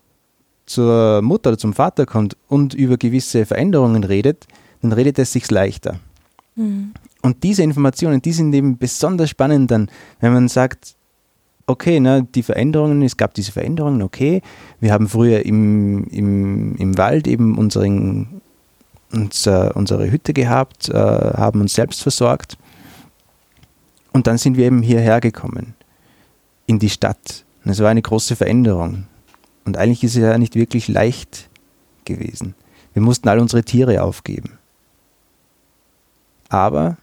zur 0.67 1.23
Mutter 1.23 1.49
oder 1.49 1.57
zum 1.57 1.73
Vater 1.73 2.05
kommt 2.05 2.37
und 2.47 2.75
über 2.75 2.97
gewisse 2.97 3.47
Veränderungen 3.47 4.03
redet, 4.03 4.45
dann 4.83 4.93
redet 4.93 5.17
es 5.17 5.33
sich 5.33 5.49
leichter. 5.49 5.99
Mhm. 6.55 6.93
Und 7.21 7.43
diese 7.43 7.63
Informationen, 7.63 8.21
die 8.21 8.33
sind 8.33 8.53
eben 8.53 8.77
besonders 8.77 9.29
spannend 9.29 9.71
dann, 9.71 9.89
wenn 10.19 10.33
man 10.33 10.47
sagt, 10.49 10.95
okay, 11.65 11.99
ne, 11.99 12.27
die 12.35 12.43
Veränderungen, 12.43 13.01
es 13.01 13.17
gab 13.17 13.33
diese 13.33 13.51
Veränderungen, 13.51 14.01
okay, 14.01 14.41
wir 14.79 14.91
haben 14.91 15.07
früher 15.07 15.45
im, 15.45 16.05
im, 16.07 16.75
im 16.75 16.97
Wald 16.97 17.27
eben 17.27 17.57
unseren, 17.57 18.41
unser, 19.11 19.75
unsere 19.75 20.11
Hütte 20.11 20.33
gehabt, 20.33 20.89
äh, 20.89 20.93
haben 20.93 21.61
uns 21.61 21.73
selbst 21.73 22.01
versorgt 22.03 22.57
und 24.11 24.27
dann 24.27 24.37
sind 24.37 24.57
wir 24.57 24.65
eben 24.65 24.81
hierher 24.81 25.21
gekommen, 25.21 25.75
in 26.65 26.79
die 26.79 26.89
Stadt. 26.89 27.45
Und 27.63 27.71
es 27.71 27.79
war 27.79 27.89
eine 27.89 28.01
große 28.01 28.35
Veränderung 28.35 29.05
und 29.63 29.77
eigentlich 29.77 30.03
ist 30.03 30.15
es 30.15 30.21
ja 30.21 30.37
nicht 30.37 30.55
wirklich 30.55 30.89
leicht 30.89 31.49
gewesen. 32.03 32.55
Wir 32.91 33.01
mussten 33.01 33.29
all 33.29 33.39
unsere 33.39 33.63
Tiere 33.63 34.03
aufgeben 34.03 34.59
aber, 36.53 36.97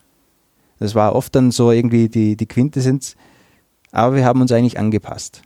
das 0.79 0.95
war 0.95 1.15
oft 1.15 1.35
dann 1.35 1.51
so 1.51 1.73
irgendwie 1.73 2.09
die, 2.09 2.37
die 2.37 2.47
Quintessenz, 2.47 3.17
aber 3.91 4.15
wir 4.15 4.25
haben 4.25 4.41
uns 4.41 4.53
eigentlich 4.53 4.79
angepasst. 4.79 5.43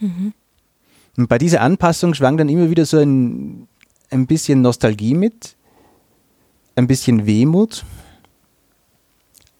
Mhm. 0.00 0.34
Und 1.16 1.28
bei 1.28 1.38
dieser 1.38 1.60
Anpassung 1.60 2.14
schwang 2.14 2.36
dann 2.36 2.48
immer 2.48 2.68
wieder 2.68 2.84
so 2.84 2.98
ein, 2.98 3.68
ein 4.10 4.26
bisschen 4.26 4.60
Nostalgie 4.60 5.14
mit, 5.14 5.56
ein 6.74 6.88
bisschen 6.88 7.26
Wehmut, 7.26 7.84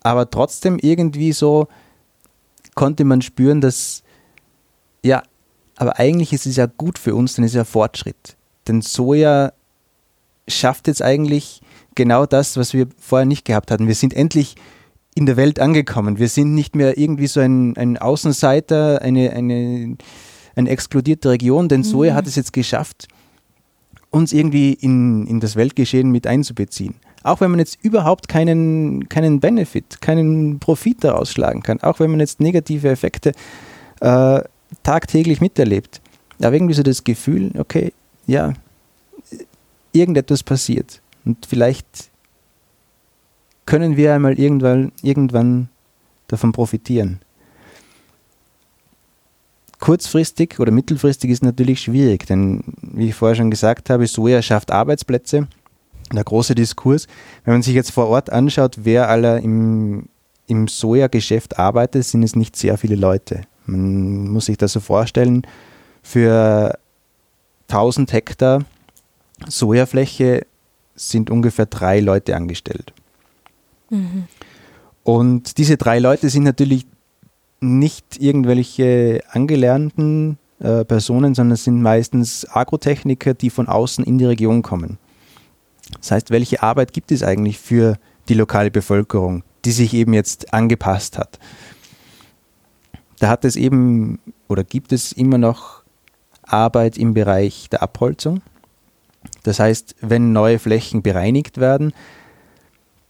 aber 0.00 0.28
trotzdem 0.28 0.78
irgendwie 0.80 1.32
so 1.32 1.68
konnte 2.74 3.04
man 3.04 3.22
spüren, 3.22 3.60
dass, 3.60 4.02
ja, 5.04 5.22
aber 5.76 5.98
eigentlich 5.98 6.32
ist 6.32 6.46
es 6.46 6.56
ja 6.56 6.66
gut 6.66 6.98
für 6.98 7.14
uns, 7.14 7.34
denn 7.34 7.44
es 7.44 7.52
ist 7.52 7.56
ja 7.56 7.64
Fortschritt. 7.64 8.36
Denn 8.66 8.82
Soja 8.82 9.52
schafft 10.48 10.88
jetzt 10.88 11.02
eigentlich 11.02 11.60
genau 11.98 12.24
das, 12.24 12.56
was 12.56 12.72
wir 12.72 12.86
vorher 12.98 13.26
nicht 13.26 13.44
gehabt 13.44 13.70
hatten. 13.70 13.88
Wir 13.88 13.94
sind 13.94 14.14
endlich 14.14 14.54
in 15.14 15.26
der 15.26 15.36
Welt 15.36 15.58
angekommen. 15.58 16.18
Wir 16.18 16.28
sind 16.28 16.54
nicht 16.54 16.76
mehr 16.76 16.96
irgendwie 16.96 17.26
so 17.26 17.40
ein, 17.40 17.76
ein 17.76 17.98
Außenseiter, 17.98 19.02
eine, 19.02 19.32
eine, 19.32 19.96
eine 20.54 20.70
explodierte 20.70 21.28
Region, 21.28 21.68
denn 21.68 21.80
mhm. 21.80 21.84
Soja 21.84 22.14
hat 22.14 22.28
es 22.28 22.36
jetzt 22.36 22.52
geschafft, 22.52 23.08
uns 24.10 24.32
irgendwie 24.32 24.72
in, 24.72 25.26
in 25.26 25.40
das 25.40 25.56
Weltgeschehen 25.56 26.10
mit 26.10 26.26
einzubeziehen. 26.26 26.94
Auch 27.24 27.40
wenn 27.40 27.50
man 27.50 27.58
jetzt 27.58 27.78
überhaupt 27.82 28.28
keinen, 28.28 29.08
keinen 29.08 29.40
Benefit, 29.40 30.00
keinen 30.00 30.60
Profit 30.60 31.02
daraus 31.02 31.32
schlagen 31.32 31.62
kann, 31.62 31.80
auch 31.82 31.98
wenn 31.98 32.12
man 32.12 32.20
jetzt 32.20 32.38
negative 32.38 32.88
Effekte 32.88 33.32
äh, 34.00 34.40
tagtäglich 34.84 35.40
miterlebt. 35.40 36.00
Aber 36.40 36.54
irgendwie 36.54 36.74
so 36.74 36.84
das 36.84 37.02
Gefühl, 37.02 37.50
okay, 37.58 37.92
ja, 38.28 38.52
irgendetwas 39.92 40.44
passiert. 40.44 41.00
Und 41.28 41.44
vielleicht 41.44 42.10
können 43.66 43.98
wir 43.98 44.14
einmal 44.14 44.38
irgendwann, 44.38 44.92
irgendwann 45.02 45.68
davon 46.26 46.52
profitieren. 46.52 47.20
Kurzfristig 49.78 50.58
oder 50.58 50.72
mittelfristig 50.72 51.30
ist 51.30 51.44
natürlich 51.44 51.82
schwierig, 51.82 52.26
denn 52.26 52.64
wie 52.80 53.10
ich 53.10 53.14
vorher 53.14 53.36
schon 53.36 53.50
gesagt 53.50 53.90
habe, 53.90 54.06
Soja 54.06 54.40
schafft 54.40 54.70
Arbeitsplätze. 54.70 55.46
Der 56.10 56.24
große 56.24 56.54
Diskurs, 56.54 57.06
wenn 57.44 57.54
man 57.54 57.62
sich 57.62 57.74
jetzt 57.74 57.92
vor 57.92 58.08
Ort 58.08 58.30
anschaut, 58.30 58.78
wer 58.84 59.10
aller 59.10 59.40
im, 59.40 60.08
im 60.46 60.66
Soja-Geschäft 60.66 61.58
arbeitet, 61.58 62.04
sind 62.04 62.22
es 62.22 62.34
nicht 62.34 62.56
sehr 62.56 62.78
viele 62.78 62.96
Leute. 62.96 63.42
Man 63.66 64.28
muss 64.28 64.46
sich 64.46 64.56
das 64.56 64.72
so 64.72 64.80
vorstellen, 64.80 65.46
für 66.02 66.78
1000 67.68 68.14
Hektar 68.14 68.64
Sojafläche 69.46 70.46
sind 70.98 71.30
ungefähr 71.30 71.66
drei 71.66 72.00
Leute 72.00 72.36
angestellt. 72.36 72.92
Mhm. 73.90 74.24
Und 75.04 75.58
diese 75.58 75.76
drei 75.76 75.98
Leute 75.98 76.28
sind 76.28 76.42
natürlich 76.42 76.86
nicht 77.60 78.20
irgendwelche 78.20 79.22
angelernten 79.30 80.38
äh, 80.60 80.84
Personen, 80.84 81.34
sondern 81.34 81.56
sind 81.56 81.80
meistens 81.80 82.46
Agrotechniker, 82.50 83.34
die 83.34 83.50
von 83.50 83.68
außen 83.68 84.04
in 84.04 84.18
die 84.18 84.26
Region 84.26 84.62
kommen. 84.62 84.98
Das 86.00 86.10
heißt, 86.10 86.30
welche 86.30 86.62
Arbeit 86.62 86.92
gibt 86.92 87.10
es 87.10 87.22
eigentlich 87.22 87.58
für 87.58 87.96
die 88.28 88.34
lokale 88.34 88.70
Bevölkerung, 88.70 89.42
die 89.64 89.72
sich 89.72 89.94
eben 89.94 90.12
jetzt 90.12 90.52
angepasst 90.52 91.18
hat? 91.18 91.38
Da 93.18 93.28
hat 93.28 93.44
es 93.44 93.56
eben 93.56 94.20
oder 94.46 94.64
gibt 94.64 94.92
es 94.92 95.12
immer 95.12 95.38
noch 95.38 95.82
Arbeit 96.42 96.98
im 96.98 97.14
Bereich 97.14 97.68
der 97.70 97.82
Abholzung. 97.82 98.42
Das 99.48 99.60
heißt, 99.60 99.96
wenn 100.02 100.34
neue 100.34 100.58
Flächen 100.58 101.00
bereinigt 101.00 101.56
werden, 101.56 101.94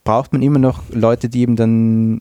braucht 0.04 0.32
man 0.32 0.40
immer 0.40 0.60
noch 0.60 0.84
Leute, 0.90 1.28
die 1.28 1.40
eben 1.40 1.56
dann 1.56 2.20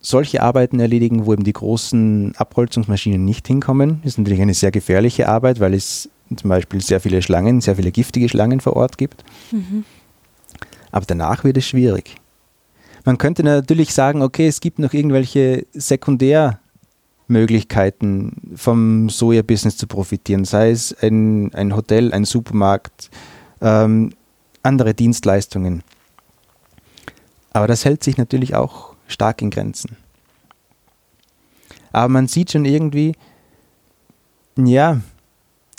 solche 0.00 0.40
Arbeiten 0.40 0.78
erledigen, 0.78 1.26
wo 1.26 1.32
eben 1.32 1.42
die 1.42 1.52
großen 1.52 2.34
Abholzungsmaschinen 2.36 3.24
nicht 3.24 3.48
hinkommen. 3.48 3.98
Das 4.04 4.12
ist 4.12 4.18
natürlich 4.18 4.40
eine 4.40 4.54
sehr 4.54 4.70
gefährliche 4.70 5.28
Arbeit, 5.28 5.58
weil 5.58 5.74
es 5.74 6.08
zum 6.36 6.48
Beispiel 6.48 6.80
sehr 6.80 7.00
viele 7.00 7.22
Schlangen, 7.22 7.60
sehr 7.60 7.74
viele 7.74 7.90
giftige 7.90 8.28
Schlangen 8.28 8.60
vor 8.60 8.76
Ort 8.76 8.98
gibt. 8.98 9.24
Mhm. 9.50 9.84
Aber 10.92 11.04
danach 11.04 11.42
wird 11.42 11.56
es 11.56 11.66
schwierig. 11.66 12.14
Man 13.04 13.18
könnte 13.18 13.42
natürlich 13.42 13.92
sagen, 13.92 14.22
okay, 14.22 14.46
es 14.46 14.60
gibt 14.60 14.78
noch 14.78 14.92
irgendwelche 14.92 15.66
Sekundär- 15.74 16.60
Möglichkeiten 17.26 18.54
vom 18.56 19.08
Soja-Business 19.08 19.76
zu 19.76 19.86
profitieren, 19.86 20.44
sei 20.44 20.70
es 20.70 20.94
ein, 21.02 21.52
ein 21.54 21.74
Hotel, 21.74 22.12
ein 22.12 22.24
Supermarkt, 22.24 23.10
ähm, 23.60 24.12
andere 24.62 24.94
Dienstleistungen. 24.94 25.82
Aber 27.52 27.66
das 27.66 27.84
hält 27.84 28.02
sich 28.04 28.16
natürlich 28.18 28.54
auch 28.54 28.94
stark 29.06 29.40
in 29.42 29.50
Grenzen. 29.50 29.96
Aber 31.92 32.08
man 32.08 32.26
sieht 32.26 32.50
schon 32.50 32.64
irgendwie, 32.64 33.14
ja, 34.56 35.00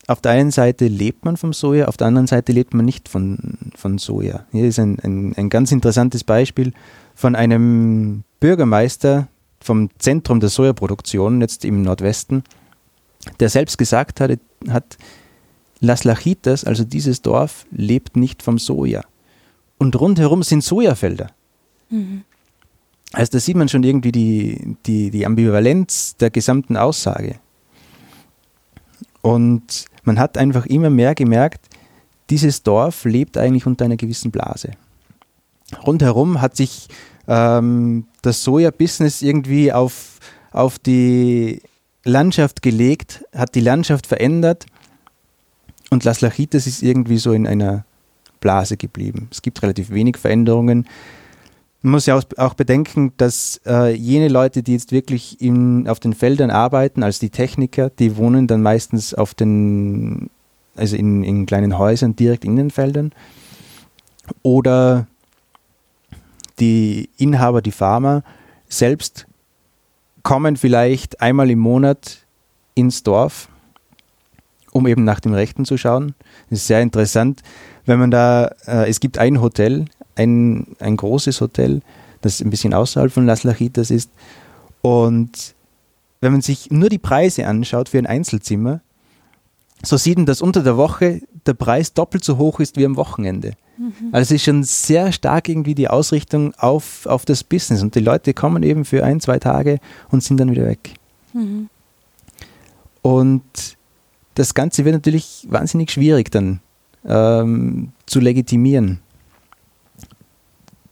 auf 0.07 0.21
der 0.21 0.31
einen 0.33 0.51
Seite 0.51 0.87
lebt 0.87 1.25
man 1.25 1.35
vom 1.35 1.51
Soja, 1.51 1.87
auf 1.87 1.97
der 1.97 2.07
anderen 2.07 2.27
Seite 2.27 2.51
lebt 2.51 2.73
man 2.73 2.85
nicht 2.85 3.09
von, 3.09 3.57
von 3.75 3.97
Soja. 3.97 4.45
Hier 4.51 4.65
ist 4.65 4.79
ein, 4.79 4.99
ein, 4.99 5.33
ein 5.35 5.49
ganz 5.49 5.71
interessantes 5.71 6.23
Beispiel 6.23 6.73
von 7.15 7.35
einem 7.35 8.23
Bürgermeister 8.39 9.27
vom 9.65 9.89
Zentrum 9.97 10.39
der 10.39 10.49
Sojaproduktion 10.49 11.41
jetzt 11.41 11.65
im 11.65 11.81
Nordwesten, 11.81 12.43
der 13.39 13.49
selbst 13.49 13.77
gesagt 13.77 14.21
hat, 14.21 14.39
hat 14.69 14.97
Las 15.79 16.03
Lajitas, 16.03 16.63
also 16.63 16.83
dieses 16.83 17.21
Dorf, 17.21 17.65
lebt 17.71 18.15
nicht 18.15 18.43
vom 18.43 18.59
Soja. 18.59 19.03
Und 19.77 19.99
rundherum 19.99 20.43
sind 20.43 20.63
Sojafelder. 20.63 21.31
Mhm. 21.89 22.23
Also 23.11 23.33
da 23.33 23.39
sieht 23.39 23.55
man 23.55 23.69
schon 23.69 23.83
irgendwie 23.83 24.11
die, 24.11 24.77
die, 24.85 25.09
die 25.09 25.25
Ambivalenz 25.25 26.15
der 26.17 26.29
gesamten 26.29 26.77
Aussage. 26.77 27.39
Und 29.21 29.85
man 30.03 30.19
hat 30.19 30.37
einfach 30.37 30.65
immer 30.65 30.89
mehr 30.89 31.15
gemerkt, 31.15 31.67
dieses 32.29 32.63
Dorf 32.63 33.05
lebt 33.05 33.37
eigentlich 33.37 33.65
unter 33.65 33.85
einer 33.85 33.97
gewissen 33.97 34.31
Blase. 34.31 34.71
Rundherum 35.85 36.41
hat 36.41 36.55
sich 36.55 36.87
ähm, 37.27 38.05
das 38.21 38.43
Soja-Business 38.43 39.21
irgendwie 39.21 39.71
auf, 39.71 40.19
auf 40.51 40.79
die 40.79 41.61
Landschaft 42.03 42.61
gelegt, 42.61 43.25
hat 43.35 43.55
die 43.55 43.61
Landschaft 43.61 44.07
verändert 44.07 44.65
und 45.89 46.03
Las 46.03 46.21
Lachitas 46.21 46.67
ist 46.67 46.83
irgendwie 46.83 47.17
so 47.17 47.33
in 47.33 47.47
einer 47.47 47.85
Blase 48.39 48.77
geblieben. 48.77 49.27
Es 49.31 49.41
gibt 49.41 49.61
relativ 49.63 49.89
wenig 49.89 50.17
Veränderungen. 50.17 50.87
Man 51.81 51.91
muss 51.91 52.05
ja 52.05 52.19
auch 52.37 52.53
bedenken, 52.53 53.13
dass 53.17 53.61
äh, 53.65 53.95
jene 53.95 54.27
Leute, 54.27 54.63
die 54.63 54.73
jetzt 54.73 54.91
wirklich 54.91 55.41
in, 55.41 55.87
auf 55.87 55.99
den 55.99 56.13
Feldern 56.13 56.51
arbeiten, 56.51 57.03
als 57.03 57.19
die 57.19 57.29
Techniker, 57.29 57.89
die 57.89 58.17
wohnen 58.17 58.47
dann 58.47 58.61
meistens 58.61 59.13
auf 59.13 59.33
den, 59.33 60.29
also 60.75 60.95
in, 60.95 61.23
in 61.23 61.45
kleinen 61.45 61.77
Häusern 61.77 62.15
direkt 62.15 62.45
in 62.45 62.55
den 62.55 62.71
Feldern. 62.71 63.13
Oder 64.41 65.07
die 66.59 67.09
Inhaber, 67.17 67.61
die 67.61 67.71
Farmer 67.71 68.23
selbst 68.67 69.27
kommen 70.23 70.57
vielleicht 70.57 71.21
einmal 71.21 71.49
im 71.51 71.59
Monat 71.59 72.25
ins 72.73 73.03
Dorf, 73.03 73.47
um 74.71 74.87
eben 74.87 75.03
nach 75.03 75.19
dem 75.19 75.33
Rechten 75.33 75.65
zu 75.65 75.77
schauen. 75.77 76.15
Das 76.49 76.59
ist 76.59 76.67
sehr 76.67 76.81
interessant, 76.81 77.41
wenn 77.85 77.99
man 77.99 78.11
da, 78.11 78.47
äh, 78.65 78.89
es 78.89 78.99
gibt 78.99 79.17
ein 79.17 79.39
Hotel, 79.41 79.85
ein, 80.15 80.75
ein 80.79 80.97
großes 80.97 81.41
Hotel, 81.41 81.81
das 82.21 82.41
ein 82.41 82.49
bisschen 82.49 82.73
außerhalb 82.73 83.11
von 83.11 83.25
Las 83.25 83.43
Lachitas 83.43 83.91
ist. 83.91 84.09
Und 84.81 85.53
wenn 86.21 86.31
man 86.31 86.41
sich 86.41 86.71
nur 86.71 86.89
die 86.89 86.97
Preise 86.97 87.45
anschaut 87.45 87.89
für 87.89 87.99
ein 87.99 88.07
Einzelzimmer, 88.07 88.81
so 89.83 89.97
sieht 89.97 90.17
man, 90.17 90.25
dass 90.25 90.41
unter 90.41 90.63
der 90.63 90.77
Woche 90.77 91.21
der 91.45 91.53
Preis 91.53 91.93
doppelt 91.93 92.23
so 92.23 92.37
hoch 92.37 92.59
ist 92.59 92.77
wie 92.77 92.85
am 92.85 92.95
Wochenende. 92.95 93.53
Mhm. 93.77 94.09
Also 94.11 94.33
es 94.33 94.41
ist 94.41 94.45
schon 94.45 94.63
sehr 94.63 95.11
stark 95.11 95.49
irgendwie 95.49 95.75
die 95.75 95.87
Ausrichtung 95.87 96.53
auf, 96.55 97.05
auf 97.05 97.25
das 97.25 97.43
Business 97.43 97.81
und 97.81 97.95
die 97.95 97.99
Leute 97.99 98.33
kommen 98.33 98.63
eben 98.63 98.85
für 98.85 99.03
ein, 99.03 99.19
zwei 99.19 99.39
Tage 99.39 99.79
und 100.09 100.23
sind 100.23 100.39
dann 100.39 100.51
wieder 100.51 100.65
weg. 100.65 100.93
Mhm. 101.33 101.69
Und 103.01 103.43
das 104.35 104.53
Ganze 104.53 104.85
wird 104.85 104.95
natürlich 104.95 105.45
wahnsinnig 105.49 105.91
schwierig 105.91 106.31
dann 106.31 106.59
ähm, 107.05 107.91
zu 108.05 108.19
legitimieren. 108.19 108.99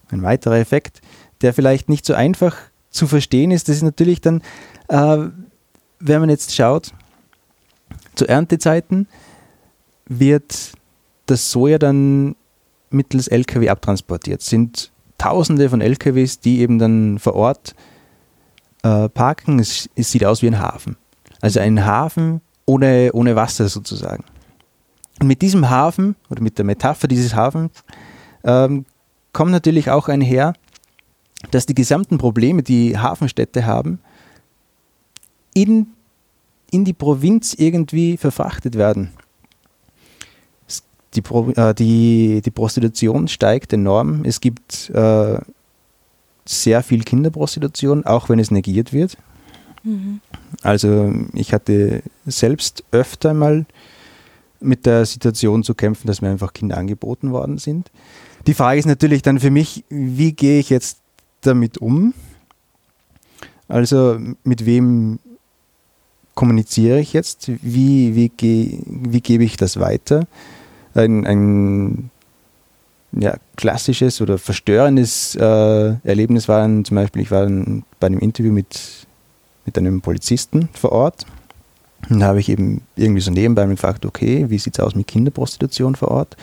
Ein 0.10 0.22
weiterer 0.22 0.58
Effekt, 0.58 1.02
der 1.42 1.54
vielleicht 1.54 1.90
nicht 1.90 2.06
so 2.06 2.14
einfach 2.14 2.56
zu 2.90 3.08
verstehen 3.08 3.52
ist, 3.52 3.68
das 3.68 3.78
ist 3.78 3.82
natürlich 3.82 4.22
dann, 4.22 4.42
äh, 4.90 5.18
wenn 6.00 6.20
man 6.20 6.30
jetzt 6.30 6.54
schaut, 6.54 6.94
zu 8.16 8.28
Erntezeiten 8.28 9.08
wird 10.06 10.74
das 11.26 11.52
Soja 11.52 11.80
dann 11.80 12.36
mittels 12.90 13.28
LKW 13.28 13.70
abtransportiert. 13.70 14.42
Es 14.42 14.48
sind 14.48 14.92
Tausende 15.18 15.70
von 15.70 15.80
LKWs, 15.80 16.42
die 16.42 16.60
eben 16.60 16.80
dann 16.80 17.18
vor 17.18 17.36
Ort 17.36 17.76
äh, 18.84 19.08
parken. 19.08 19.60
Es, 19.60 19.90
es, 19.96 20.12
sieht 20.12 20.26
aus 20.26 20.42
wie 20.42 20.48
ein 20.48 20.60
Hafen. 20.60 20.98
Also 21.40 21.62
ein 21.62 21.86
Hafen 21.86 22.42
ohne, 22.66 23.12
ohne 23.14 23.36
Wasser 23.36 23.70
sozusagen. 23.70 24.26
Und 25.22 25.28
mit 25.28 25.42
diesem 25.42 25.70
Hafen 25.70 26.16
oder 26.30 26.42
mit 26.42 26.58
der 26.58 26.66
Metapher 26.66 27.08
dieses 27.08 27.36
Hafens 27.36 27.72
ähm, 28.44 28.86
kommt 29.32 29.52
natürlich 29.52 29.90
auch 29.90 30.10
einher, 30.10 30.54
dass 31.52 31.66
die 31.66 31.76
gesamten 31.76 32.18
Probleme, 32.18 32.64
die 32.64 32.98
Hafenstädte 32.98 33.66
haben, 33.66 34.00
in, 35.54 35.88
in 36.72 36.84
die 36.84 36.94
Provinz 36.94 37.54
irgendwie 37.54 38.18
verfrachtet 38.18 38.76
werden. 38.76 39.12
Die, 41.16 41.22
äh, 41.56 41.74
die, 41.74 42.42
die 42.44 42.52
Prostitution 42.52 43.28
steigt 43.28 43.74
enorm. 43.74 44.24
Es 44.26 44.42
gibt 44.42 44.90
äh, 44.90 45.38
sehr 46.46 46.84
viel 46.84 47.04
Kinderprostitution, 47.04 48.06
auch 48.06 48.30
wenn 48.30 48.40
es 48.40 48.52
negiert 48.52 48.94
wird. 48.94 49.18
Mhm. 49.84 50.22
Also 50.62 51.14
ich 51.34 51.54
hatte 51.54 52.04
selbst 52.26 52.84
öfter 52.92 53.34
mal 53.34 53.66
mit 54.60 54.86
der 54.86 55.06
Situation 55.06 55.64
zu 55.64 55.76
kämpfen, 55.76 56.08
dass 56.08 56.22
mir 56.22 56.30
einfach 56.30 56.54
Kinder 56.54 56.78
angeboten 56.78 57.32
worden 57.32 57.58
sind. 57.58 57.92
Die 58.48 58.54
Frage 58.54 58.80
ist 58.80 58.86
natürlich 58.86 59.22
dann 59.22 59.40
für 59.40 59.52
mich, 59.52 59.84
wie 59.90 60.34
gehe 60.34 60.60
ich 60.60 60.70
jetzt 60.70 61.00
damit 61.42 61.78
um? 61.78 62.14
Also 63.68 64.18
mit 64.44 64.66
wem 64.66 65.20
kommuniziere 66.36 67.00
ich 67.00 67.14
jetzt? 67.14 67.52
Wie, 67.62 68.16
wie, 68.16 68.30
ge, 68.30 68.80
wie 68.86 69.22
gebe 69.22 69.44
ich 69.44 69.58
das 69.58 69.80
weiter? 69.80 70.28
Ein, 70.96 71.26
ein 71.26 72.10
ja, 73.12 73.36
klassisches 73.56 74.22
oder 74.22 74.38
verstörendes 74.38 75.36
äh, 75.36 75.96
Erlebnis 76.04 76.48
war 76.48 76.62
dann 76.62 76.86
zum 76.86 76.96
Beispiel, 76.96 77.22
ich 77.22 77.32
war 77.32 77.48
bei 78.00 78.08
einem 78.08 78.20
Interview 78.20 78.52
mit, 78.52 79.08
mit 79.66 79.78
einem 79.78 80.02
Polizisten 80.02 80.70
vor 80.74 80.92
Ort 80.92 81.26
und 82.10 82.20
da 82.20 82.28
habe 82.28 82.40
ich 82.40 82.50
eben 82.50 82.82
irgendwie 82.96 83.22
so 83.22 83.32
nebenbei 83.32 83.66
gefragt, 83.66 84.06
okay, 84.06 84.50
wie 84.50 84.58
sieht 84.58 84.78
es 84.78 84.84
aus 84.84 84.96
mit 84.96 85.08
Kinderprostitution 85.08 85.96
vor 85.96 86.10
Ort? 86.10 86.38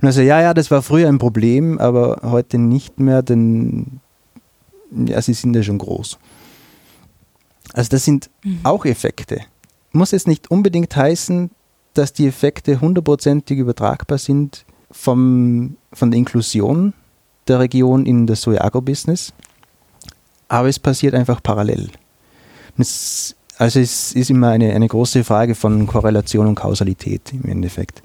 Und 0.00 0.08
er 0.08 0.12
so, 0.12 0.20
ja, 0.20 0.40
ja, 0.40 0.54
das 0.54 0.70
war 0.70 0.82
früher 0.82 1.08
ein 1.08 1.18
Problem, 1.18 1.78
aber 1.78 2.20
heute 2.22 2.58
nicht 2.58 3.00
mehr, 3.00 3.22
denn 3.22 4.00
ja, 4.90 5.20
sie 5.22 5.32
sind 5.32 5.56
ja 5.56 5.62
schon 5.62 5.78
groß. 5.78 6.18
Also 7.72 7.90
das 7.90 8.04
sind 8.04 8.30
mhm. 8.44 8.60
auch 8.62 8.84
Effekte. 8.84 9.40
Muss 9.92 10.10
jetzt 10.10 10.28
nicht 10.28 10.50
unbedingt 10.50 10.94
heißen, 10.94 11.50
dass 11.98 12.12
die 12.12 12.26
Effekte 12.26 12.80
hundertprozentig 12.80 13.58
übertragbar 13.58 14.18
sind 14.18 14.64
vom, 14.90 15.76
von 15.92 16.10
der 16.10 16.18
Inklusion 16.18 16.92
der 17.48 17.60
Region 17.60 18.06
in 18.06 18.26
das 18.26 18.42
Soja-Agro-Business, 18.42 19.32
aber 20.48 20.68
es 20.68 20.78
passiert 20.78 21.14
einfach 21.14 21.42
parallel. 21.42 21.90
Es 22.76 23.36
also 23.58 23.80
es 23.80 24.12
ist 24.12 24.30
immer 24.30 24.50
eine, 24.50 24.74
eine 24.74 24.86
große 24.86 25.24
Frage 25.24 25.54
von 25.54 25.86
Korrelation 25.86 26.46
und 26.46 26.56
Kausalität 26.56 27.32
im 27.32 27.44
Endeffekt. 27.44 28.02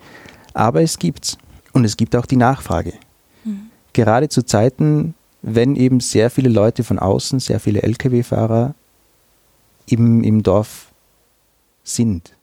Aber 0.53 0.81
es 0.81 0.97
gibt's. 0.97 1.37
Und 1.73 1.85
es 1.85 1.97
gibt 1.97 2.15
auch 2.15 2.25
die 2.25 2.37
Nachfrage. 2.37 2.93
Mhm. 3.43 3.69
Gerade 3.93 4.29
zu 4.29 4.45
Zeiten, 4.45 5.13
wenn 5.41 5.75
eben 5.75 5.99
sehr 5.99 6.29
viele 6.29 6.49
Leute 6.49 6.83
von 6.83 6.99
außen, 6.99 7.39
sehr 7.39 7.59
viele 7.59 7.81
Lkw-Fahrer 7.81 8.75
im, 9.87 10.23
im 10.23 10.43
Dorf 10.43 10.91
sind. 11.83 12.33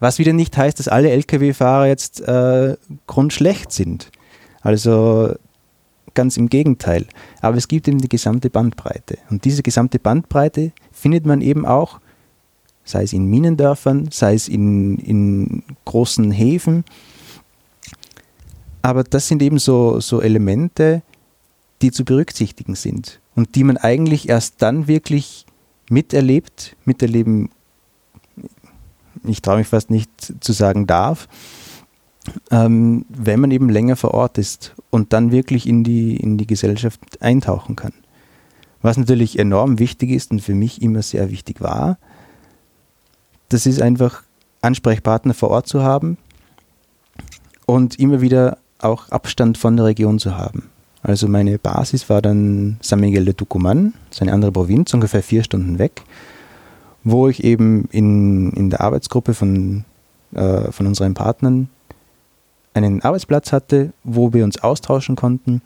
Was 0.00 0.18
wieder 0.18 0.32
nicht 0.32 0.56
heißt, 0.56 0.78
dass 0.78 0.88
alle 0.88 1.10
Lkw-Fahrer 1.10 1.86
jetzt 1.86 2.20
äh, 2.20 2.76
grundschlecht 3.06 3.72
sind. 3.72 4.10
Also 4.60 5.34
ganz 6.14 6.36
im 6.36 6.48
Gegenteil. 6.48 7.06
Aber 7.40 7.56
es 7.56 7.68
gibt 7.68 7.88
eben 7.88 7.98
die 7.98 8.08
gesamte 8.08 8.50
Bandbreite. 8.50 9.18
Und 9.30 9.44
diese 9.44 9.62
gesamte 9.62 9.98
Bandbreite 9.98 10.72
findet 10.92 11.26
man 11.26 11.40
eben 11.40 11.66
auch 11.66 12.00
sei 12.88 13.02
es 13.02 13.12
in 13.12 13.26
Minendörfern, 13.26 14.08
sei 14.10 14.34
es 14.34 14.48
in, 14.48 14.98
in 14.98 15.62
großen 15.84 16.30
Häfen. 16.30 16.84
Aber 18.82 19.04
das 19.04 19.28
sind 19.28 19.42
eben 19.42 19.58
so, 19.58 20.00
so 20.00 20.22
Elemente, 20.22 21.02
die 21.82 21.90
zu 21.90 22.04
berücksichtigen 22.04 22.74
sind 22.74 23.20
und 23.34 23.54
die 23.54 23.64
man 23.64 23.76
eigentlich 23.76 24.28
erst 24.28 24.62
dann 24.62 24.88
wirklich 24.88 25.46
miterlebt, 25.90 26.76
miterleben, 26.84 27.50
ich 29.28 29.42
traue 29.42 29.58
mich 29.58 29.68
fast 29.68 29.90
nicht 29.90 30.10
zu 30.40 30.52
sagen 30.52 30.86
darf, 30.86 31.28
ähm, 32.50 33.04
wenn 33.08 33.40
man 33.40 33.50
eben 33.50 33.68
länger 33.68 33.96
vor 33.96 34.14
Ort 34.14 34.38
ist 34.38 34.74
und 34.90 35.12
dann 35.12 35.30
wirklich 35.30 35.66
in 35.66 35.84
die, 35.84 36.16
in 36.16 36.38
die 36.38 36.46
Gesellschaft 36.46 37.00
eintauchen 37.20 37.76
kann. 37.76 37.92
Was 38.82 38.96
natürlich 38.96 39.38
enorm 39.38 39.78
wichtig 39.78 40.10
ist 40.10 40.30
und 40.30 40.40
für 40.40 40.54
mich 40.54 40.82
immer 40.82 41.02
sehr 41.02 41.30
wichtig 41.30 41.60
war, 41.60 41.98
das 43.48 43.66
ist 43.66 43.80
einfach 43.80 44.22
Ansprechpartner 44.60 45.34
vor 45.34 45.50
Ort 45.50 45.66
zu 45.66 45.82
haben 45.82 46.18
und 47.66 47.98
immer 47.98 48.20
wieder 48.20 48.58
auch 48.78 49.08
Abstand 49.10 49.58
von 49.58 49.76
der 49.76 49.86
Region 49.86 50.18
zu 50.18 50.36
haben. 50.36 50.70
Also 51.02 51.28
meine 51.28 51.58
Basis 51.58 52.08
war 52.10 52.22
dann 52.22 52.78
San 52.80 53.00
Miguel 53.00 53.24
de 53.24 53.34
Tucumán, 53.34 53.92
das 54.08 54.18
ist 54.18 54.22
eine 54.22 54.32
andere 54.32 54.52
Provinz, 54.52 54.92
ungefähr 54.94 55.22
vier 55.22 55.42
Stunden 55.42 55.78
weg, 55.78 56.02
wo 57.04 57.28
ich 57.28 57.44
eben 57.44 57.88
in, 57.90 58.52
in 58.52 58.70
der 58.70 58.80
Arbeitsgruppe 58.80 59.34
von, 59.34 59.84
äh, 60.34 60.70
von 60.72 60.86
unseren 60.86 61.14
Partnern 61.14 61.68
einen 62.74 63.02
Arbeitsplatz 63.02 63.52
hatte, 63.52 63.92
wo 64.04 64.32
wir 64.32 64.44
uns 64.44 64.62
austauschen 64.62 65.16
konnten. 65.16 65.62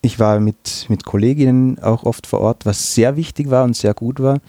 Ich 0.00 0.18
war 0.18 0.40
mit, 0.40 0.86
mit 0.88 1.04
Kolleginnen 1.04 1.78
auch 1.78 2.04
oft 2.04 2.26
vor 2.26 2.40
Ort, 2.40 2.66
was 2.66 2.94
sehr 2.94 3.16
wichtig 3.16 3.50
war 3.50 3.64
und 3.64 3.76
sehr 3.76 3.94
gut 3.94 4.20
war, 4.20 4.40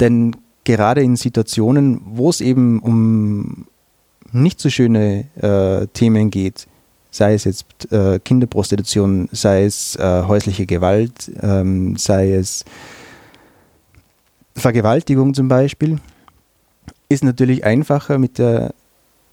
denn 0.00 0.36
gerade 0.64 1.02
in 1.02 1.16
Situationen, 1.16 2.00
wo 2.04 2.28
es 2.28 2.40
eben 2.40 2.80
um 2.80 3.66
nicht 4.32 4.60
so 4.60 4.68
schöne 4.68 5.24
äh, 5.40 5.86
Themen 5.88 6.30
geht, 6.30 6.66
sei 7.10 7.34
es 7.34 7.44
jetzt 7.44 7.90
äh, 7.90 8.18
Kinderprostitution, 8.22 9.28
sei 9.32 9.64
es 9.64 9.96
äh, 9.96 10.22
häusliche 10.26 10.66
Gewalt, 10.66 11.30
ähm, 11.40 11.96
sei 11.96 12.34
es 12.34 12.64
Vergewaltigung 14.58 15.34
zum 15.34 15.48
Beispiel, 15.48 15.98
ist 17.08 17.24
natürlich 17.24 17.64
einfacher 17.64 18.18
mit, 18.18 18.38
der, 18.38 18.74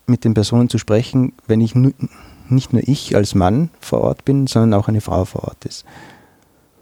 mit 0.08 0.24
den 0.24 0.34
Personen 0.34 0.70
zu 0.70 0.78
sprechen, 0.78 1.34
wenn 1.48 1.62
ich 1.62 1.76
nicht 1.76 2.74
nur 2.74 2.82
ich 2.86 3.16
als 3.16 3.36
Mann 3.36 3.70
vor 3.80 4.02
Ort 4.02 4.26
bin, 4.26 4.48
sondern 4.48 4.80
auch 4.80 4.88
eine 4.88 5.02
Frau 5.02 5.26
vor 5.26 5.46
Ort 5.46 5.66
ist. 5.66 5.86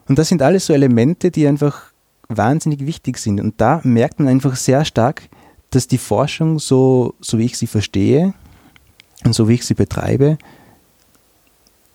Und 0.08 0.19
das 0.19 0.29
sind 0.29 0.41
alles 0.41 0.65
so 0.65 0.73
Elemente, 0.73 1.32
die 1.32 1.47
einfach 1.47 1.91
wahnsinnig 2.27 2.86
wichtig 2.86 3.17
sind. 3.17 3.39
Und 3.39 3.60
da 3.60 3.82
merkt 3.84 4.19
man 4.19 4.27
einfach 4.27 4.56
sehr 4.56 4.86
stark, 4.86 5.29
dass 5.69 5.88
die 5.88 5.97
Forschung, 5.97 6.60
so, 6.60 7.15
so 7.19 7.38
wie 7.38 7.45
ich 7.45 7.58
sie 7.58 7.67
verstehe 7.67 8.34
und 9.23 9.34
so 9.34 9.47
wie 9.47 9.56
ich 9.56 9.65
sie 9.65 9.73
betreibe, 9.73 10.38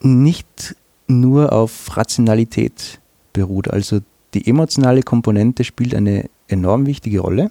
nicht 0.00 0.76
nur 1.06 1.52
auf 1.52 1.96
Rationalität 1.96 3.00
beruht. 3.32 3.70
Also 3.70 4.00
die 4.34 4.48
emotionale 4.48 5.02
Komponente 5.02 5.64
spielt 5.64 5.94
eine 5.94 6.28
enorm 6.48 6.86
wichtige 6.86 7.20
Rolle. 7.20 7.50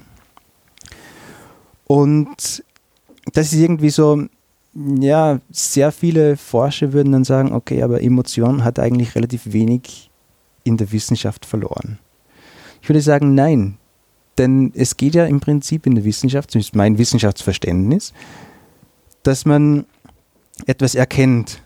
Und 1.86 2.64
das 3.34 3.54
ist 3.54 3.60
irgendwie 3.60 3.90
so, 3.90 4.26
ja, 4.74 5.40
sehr 5.50 5.92
viele 5.92 6.38
Forscher 6.38 6.94
würden 6.94 7.14
dann 7.14 7.24
sagen, 7.24 7.54
okay, 7.54 7.82
aber 7.82 8.02
Emotion 8.02 8.64
hat 8.64 8.80
eigentlich 8.80 9.16
relativ 9.16 9.54
wenig 9.54 10.12
in 10.64 10.78
der 10.78 10.92
Wissenschaft 10.92 11.46
verloren. 11.46 12.00
Ich 12.82 12.90
würde 12.90 13.02
sagen, 13.02 13.34
nein, 13.34 13.78
denn 14.38 14.72
es 14.76 14.98
geht 14.98 15.16
ja 15.16 15.26
im 15.26 15.40
Prinzip 15.40 15.88
in 15.88 15.96
der 15.96 16.04
Wissenschaft, 16.04 16.52
zumindest 16.52 16.76
mein 16.76 16.98
Wissenschaftsverständnis, 16.98 18.14
dass 19.24 19.46
man 19.46 19.86
etwas 20.66 20.96
erkennt. 20.96 21.62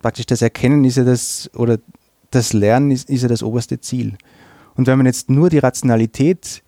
Praktisch 0.00 0.26
das 0.26 0.42
Erkennen 0.42 0.84
ist 0.84 0.96
ja 0.96 1.04
das, 1.04 1.50
oder 1.54 1.78
das 2.30 2.52
Lernen 2.52 2.90
ist, 2.90 3.08
ist 3.08 3.22
ja 3.22 3.28
das 3.28 3.42
oberste 3.42 3.80
Ziel. 3.80 4.16
Und 4.74 4.86
wenn 4.86 4.98
man 4.98 5.06
jetzt 5.06 5.30
nur 5.30 5.50
die 5.50 5.58
Rationalität 5.58 6.62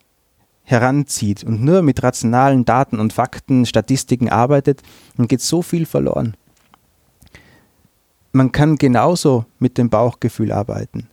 heranzieht 0.64 1.44
und 1.44 1.62
nur 1.62 1.82
mit 1.82 2.02
rationalen 2.02 2.64
Daten 2.64 3.00
und 3.00 3.12
Fakten, 3.12 3.66
Statistiken 3.66 4.28
arbeitet, 4.28 4.82
dann 5.16 5.28
geht 5.28 5.40
so 5.40 5.62
viel 5.62 5.86
verloren. 5.86 6.36
Man 8.32 8.52
kann 8.52 8.76
genauso 8.76 9.44
mit 9.58 9.76
dem 9.76 9.90
Bauchgefühl 9.90 10.52
arbeiten. 10.52 11.08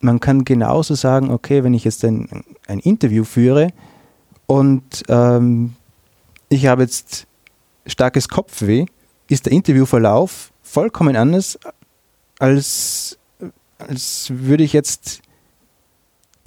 Man 0.00 0.20
kann 0.20 0.44
genauso 0.44 0.94
sagen, 0.94 1.30
okay, 1.30 1.64
wenn 1.64 1.74
ich 1.74 1.84
jetzt 1.84 2.04
ein, 2.04 2.44
ein 2.66 2.78
Interview 2.80 3.24
führe 3.24 3.72
und 4.46 5.04
ähm, 5.08 5.74
ich 6.48 6.66
habe 6.66 6.82
jetzt 6.82 7.26
starkes 7.86 8.28
Kopfweh, 8.28 8.86
ist 9.28 9.46
der 9.46 9.52
Interviewverlauf 9.52 10.52
vollkommen 10.62 11.16
anders, 11.16 11.58
als, 12.38 13.18
als 13.78 14.30
würde 14.30 14.64
ich 14.64 14.72
jetzt 14.72 15.22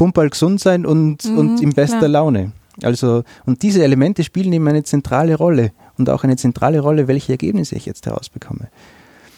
pumperl 0.01 0.31
gesund 0.31 0.59
sein 0.59 0.87
und, 0.87 1.25
mhm, 1.25 1.37
und 1.37 1.61
in 1.61 1.73
bester 1.73 1.99
klar. 1.99 2.09
Laune. 2.09 2.53
Also, 2.81 3.23
und 3.45 3.61
diese 3.61 3.83
Elemente 3.83 4.23
spielen 4.23 4.51
eben 4.51 4.67
eine 4.67 4.81
zentrale 4.81 5.35
Rolle 5.35 5.73
und 5.95 6.09
auch 6.09 6.23
eine 6.23 6.37
zentrale 6.37 6.79
Rolle, 6.79 7.07
welche 7.07 7.33
Ergebnisse 7.33 7.75
ich 7.75 7.85
jetzt 7.85 8.07
herausbekomme. 8.07 8.69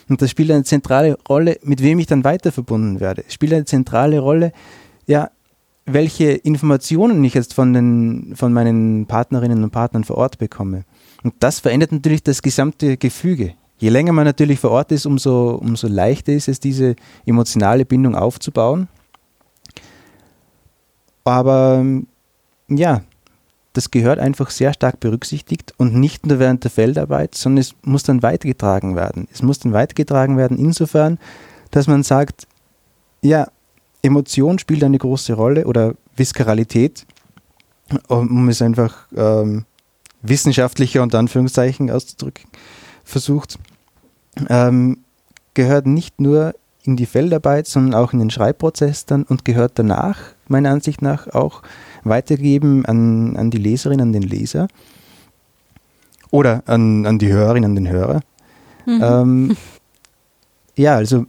Und 0.08 0.22
das 0.22 0.30
spielt 0.30 0.52
eine 0.52 0.64
zentrale 0.64 1.18
Rolle, 1.28 1.58
mit 1.64 1.84
wem 1.84 2.00
ich 2.00 2.08
dann 2.08 2.24
weiter 2.24 2.54
verbunden 2.54 3.02
werde. 3.02 3.26
Es 3.28 3.34
spielt 3.34 3.52
eine 3.52 3.66
zentrale 3.66 4.20
Rolle, 4.20 4.54
ja, 5.06 5.32
welche 5.86 6.32
Informationen 6.32 7.22
ich 7.26 7.34
jetzt 7.34 7.54
von, 7.54 7.74
den, 7.74 8.34
von 8.38 8.54
meinen 8.54 9.06
Partnerinnen 9.06 9.66
und 9.66 9.72
Partnern 9.72 10.06
vor 10.06 10.16
Ort 10.16 10.38
bekomme. 10.38 10.86
Und 11.24 11.34
das 11.40 11.60
verändert 11.60 11.92
natürlich 11.92 12.24
das 12.24 12.42
gesamte 12.42 12.96
Gefüge. 12.96 13.56
Je 13.80 13.90
länger 13.90 14.14
man 14.14 14.24
natürlich 14.24 14.62
vor 14.62 14.72
Ort 14.72 14.94
ist, 14.94 15.06
umso, 15.06 15.56
umso 15.56 15.90
leichter 15.90 16.32
ist 16.32 16.48
es, 16.48 16.62
diese 16.62 16.96
emotionale 17.26 17.84
Bindung 17.84 18.16
aufzubauen. 18.16 18.88
Aber 21.24 21.86
ja, 22.70 23.02
das 23.74 23.90
gehört 23.90 24.20
einfach 24.20 24.52
sehr 24.52 24.74
stark 24.74 25.00
berücksichtigt 25.00 25.74
und 25.78 25.96
nicht 25.96 26.26
nur 26.26 26.40
während 26.40 26.64
der 26.64 26.72
Feldarbeit, 26.72 27.36
sondern 27.36 27.62
es 27.62 27.76
muss 27.84 28.04
dann 28.04 28.22
weitergetragen 28.22 28.96
werden. 28.96 29.28
Es 29.32 29.42
muss 29.42 29.60
dann 29.60 29.74
weitergetragen 29.74 30.38
werden 30.38 30.58
insofern, 30.58 31.18
dass 31.72 31.88
man 31.88 32.04
sagt, 32.04 32.48
ja, 33.22 33.48
Emotion 34.04 34.60
spielt 34.60 34.84
eine 34.84 34.98
große 34.98 35.34
Rolle 35.34 35.66
oder 35.66 35.96
Visceralität, 36.16 37.06
um 38.08 38.50
es 38.50 38.62
einfach 38.62 39.08
ähm, 39.16 39.66
wissenschaftlicher 40.22 41.02
unter 41.02 41.20
Anführungszeichen 41.20 41.90
auszudrücken, 41.90 42.46
versucht, 43.04 43.58
ähm, 44.50 45.00
gehört 45.54 45.88
nicht 45.88 46.20
nur 46.20 46.54
in 46.86 46.96
die 46.96 47.06
Feldarbeit, 47.06 47.68
sondern 47.68 47.94
auch 47.94 48.14
in 48.14 48.20
den 48.20 48.30
Schreibprozess 48.30 49.06
dann 49.06 49.24
und 49.24 49.46
gehört 49.46 49.74
danach, 49.76 50.20
meiner 50.48 50.72
Ansicht 50.72 51.02
nach, 51.02 51.28
auch 51.28 51.62
weitergegeben 52.04 52.86
an, 52.86 53.38
an 53.38 53.52
die 53.52 53.58
Leserin, 53.58 54.02
an 54.02 54.12
den 54.12 54.24
Leser 54.24 54.68
oder 56.30 56.64
an, 56.66 57.06
an 57.06 57.20
die 57.20 57.32
Hörerin, 57.32 57.64
an 57.64 57.76
den 57.76 57.88
Hörer. 57.88 58.20
Mhm. 58.86 59.02
Ähm, 59.02 59.58
ja, 60.76 60.96
also 60.96 61.26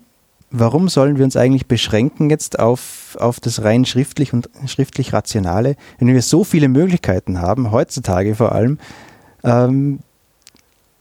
warum 0.50 0.88
sollen 0.88 1.18
wir 1.18 1.24
uns 1.24 1.36
eigentlich 1.36 1.66
beschränken 1.66 2.30
jetzt 2.30 2.58
auf, 2.58 3.16
auf 3.20 3.38
das 3.40 3.62
rein 3.62 3.84
schriftlich 3.84 4.32
und 4.32 4.48
schriftlich 4.66 5.12
Rationale, 5.12 5.76
wenn 5.98 6.08
wir 6.08 6.22
so 6.22 6.44
viele 6.44 6.68
Möglichkeiten 6.68 7.40
haben, 7.40 7.70
heutzutage 7.70 8.34
vor 8.34 8.52
allem, 8.52 8.78
ähm, 9.44 10.00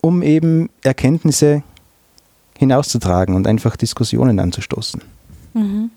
um 0.02 0.22
eben 0.22 0.70
Erkenntnisse 0.84 1.64
hinauszutragen 2.58 3.36
und 3.36 3.48
einfach 3.48 3.76
Diskussionen 3.76 4.40
anzustoßen. 4.40 5.02
Mhm. 5.54 5.92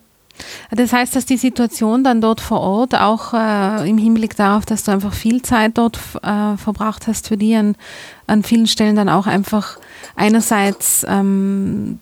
Das 0.71 0.93
heißt, 0.93 1.17
dass 1.17 1.25
die 1.25 1.39
Situation 1.39 2.05
dann 2.05 2.21
dort 2.21 2.41
vor 2.41 2.61
Ort 2.61 2.95
auch 2.95 3.33
äh, 3.33 3.89
im 3.89 3.97
Hinblick 3.97 4.37
darauf, 4.37 4.67
dass 4.67 4.85
du 4.85 4.91
einfach 4.91 5.15
viel 5.15 5.43
Zeit 5.43 5.79
dort 5.79 5.99
äh, 6.23 6.57
verbracht 6.57 7.07
hast, 7.07 7.29
für 7.29 7.37
die 7.37 7.57
an, 7.57 7.75
an 8.27 8.43
vielen 8.43 8.67
Stellen 8.67 8.97
dann 8.97 9.09
auch 9.09 9.27
einfach 9.27 9.79
einerseits 10.15 11.07
ähm, 11.09 12.01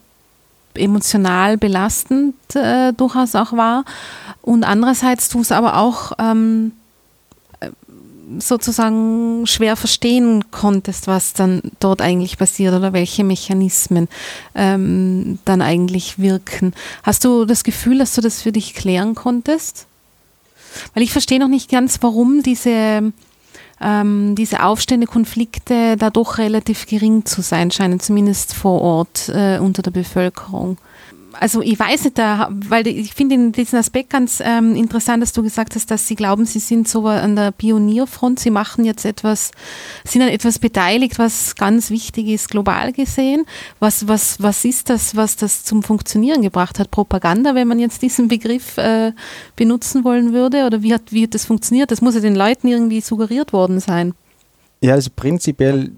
emotional 0.75 1.57
belastend 1.57 2.35
äh, 2.55 2.93
durchaus 2.93 3.37
auch 3.37 3.53
war 3.53 3.85
und 4.43 4.65
andererseits 4.65 5.29
du 5.29 5.41
es 5.41 5.53
aber 5.53 5.77
auch 5.77 6.13
ähm, 6.19 6.73
sozusagen 8.39 9.47
schwer 9.47 9.77
verstehen 9.77 10.51
konntest, 10.51 11.07
was 11.07 11.33
dann 11.33 11.63
dort 11.81 12.01
eigentlich 12.01 12.39
passiert 12.39 12.75
oder 12.75 12.93
welche 12.93 13.25
Mechanismen 13.25 14.09
ähm, 14.55 15.39
dann 15.45 15.63
eigentlich 15.63 16.19
wirken. 16.19 16.75
Hast 17.03 17.25
du 17.25 17.45
das 17.45 17.65
Gefühl, 17.65 17.99
dass 17.99 18.15
du 18.15 18.21
das 18.21 18.43
für 18.43 18.53
dich 18.53 18.75
klären 18.75 19.15
konntest? 19.15 19.87
Weil 20.93 21.03
ich 21.03 21.13
verstehe 21.13 21.39
noch 21.39 21.49
nicht 21.49 21.71
ganz, 21.71 21.99
warum 22.03 22.43
diese 22.43 23.13
ähm, 23.81 24.35
diese 24.37 24.63
Aufstände, 24.63 25.07
Konflikte 25.07 25.97
da 25.97 26.11
doch 26.11 26.39
relativ 26.39 26.87
gering 26.87 27.25
zu 27.27 27.43
sein 27.43 27.71
scheinen, 27.71 28.01
zumindest 28.01 28.55
vor 28.55 28.81
Ort 28.81 29.29
äh, 29.29 29.59
unter 29.59 29.83
der 29.83 29.91
Bevölkerung. 29.91 30.79
Also 31.41 31.63
ich 31.63 31.79
weiß 31.79 32.05
nicht, 32.05 32.19
da, 32.19 32.49
weil 32.51 32.87
ich 32.87 33.15
finde 33.15 33.51
diesen 33.51 33.79
Aspekt 33.79 34.11
ganz 34.11 34.41
ähm, 34.45 34.75
interessant, 34.77 35.23
dass 35.23 35.33
du 35.33 35.43
gesagt 35.43 35.75
hast, 35.75 35.91
dass 35.91 36.09
sie 36.09 36.15
glauben, 36.15 36.47
sie 36.47 36.59
sind 36.59 36.89
so 36.89 37.07
an 37.07 37.37
der 37.37 37.51
Pionierfront, 37.51 38.39
sie 38.41 38.51
machen 38.51 38.85
jetzt 38.85 39.05
etwas, 39.05 39.51
sind 40.05 40.23
an 40.23 40.29
etwas 40.29 40.59
beteiligt, 40.59 41.19
was 41.19 41.57
ganz 41.57 41.91
wichtig 41.91 42.29
ist, 42.29 42.49
global 42.49 42.93
gesehen. 42.93 43.45
Was, 43.81 44.09
was, 44.09 44.41
was 44.43 44.65
ist 44.65 44.91
das, 44.91 45.17
was 45.17 45.37
das 45.37 45.65
zum 45.65 45.83
Funktionieren 45.83 46.43
gebracht 46.43 46.79
hat? 46.79 46.91
Propaganda, 46.91 47.55
wenn 47.55 47.69
man 47.69 47.79
jetzt 47.79 48.03
diesen 48.03 48.29
Begriff 48.29 48.79
äh, 48.79 49.13
benutzen 49.57 50.05
wollen 50.05 50.33
würde? 50.33 50.67
Oder 50.67 50.83
wie 50.83 50.95
hat, 50.95 51.13
wie 51.13 51.25
hat 51.25 51.35
das 51.35 51.45
funktioniert? 51.45 51.91
Das 51.91 52.01
muss 52.01 52.15
ja 52.15 52.21
den 52.21 52.37
Leuten 52.37 52.69
irgendwie 52.69 53.01
suggeriert 53.01 53.53
worden 53.53 53.81
sein. 53.81 54.15
Ja, 54.81 54.95
also 54.95 55.11
prinzipiell 55.15 55.93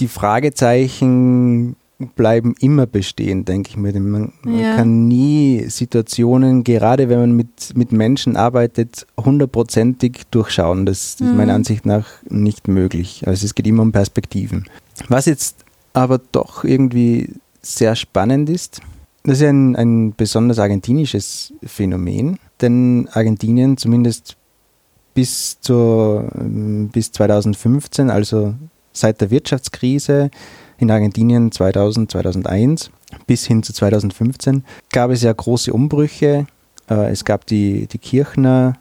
die 0.00 0.08
Fragezeichen 0.08 1.76
bleiben 1.98 2.54
immer 2.60 2.86
bestehen, 2.86 3.44
denke 3.44 3.70
ich 3.70 3.76
mir. 3.76 3.92
Man, 3.98 4.32
man 4.42 4.58
ja. 4.58 4.76
kann 4.76 5.08
nie 5.08 5.64
Situationen, 5.68 6.62
gerade 6.62 7.08
wenn 7.08 7.18
man 7.18 7.32
mit, 7.32 7.76
mit 7.76 7.90
Menschen 7.90 8.36
arbeitet, 8.36 9.06
hundertprozentig 9.18 10.22
durchschauen. 10.30 10.86
Das, 10.86 11.16
das 11.16 11.20
mhm. 11.20 11.26
ist 11.32 11.36
meiner 11.36 11.54
Ansicht 11.54 11.86
nach 11.86 12.06
nicht 12.28 12.68
möglich. 12.68 13.24
Also 13.26 13.44
es 13.44 13.54
geht 13.54 13.66
immer 13.66 13.82
um 13.82 13.92
Perspektiven. 13.92 14.66
Was 15.08 15.26
jetzt 15.26 15.64
aber 15.92 16.20
doch 16.32 16.62
irgendwie 16.62 17.34
sehr 17.62 17.96
spannend 17.96 18.48
ist, 18.48 18.80
das 19.24 19.40
ist 19.40 19.48
ein, 19.48 19.74
ein 19.74 20.14
besonders 20.16 20.58
argentinisches 20.58 21.52
Phänomen, 21.64 22.38
denn 22.60 23.08
Argentinien 23.12 23.76
zumindest 23.76 24.36
bis, 25.14 25.60
zur, 25.60 26.30
bis 26.92 27.10
2015, 27.10 28.08
also 28.08 28.54
seit 28.92 29.20
der 29.20 29.30
Wirtschaftskrise, 29.30 30.30
in 30.78 30.90
Argentinien 30.90 31.52
2000, 31.52 32.10
2001 32.10 32.90
bis 33.26 33.46
hin 33.46 33.62
zu 33.62 33.72
2015 33.72 34.64
gab 34.92 35.10
es 35.10 35.22
ja 35.22 35.32
große 35.32 35.72
Umbrüche. 35.72 36.46
Äh, 36.88 37.10
es 37.10 37.24
gab 37.24 37.46
die, 37.46 37.86
die 37.86 37.98
Kirchner 37.98 38.74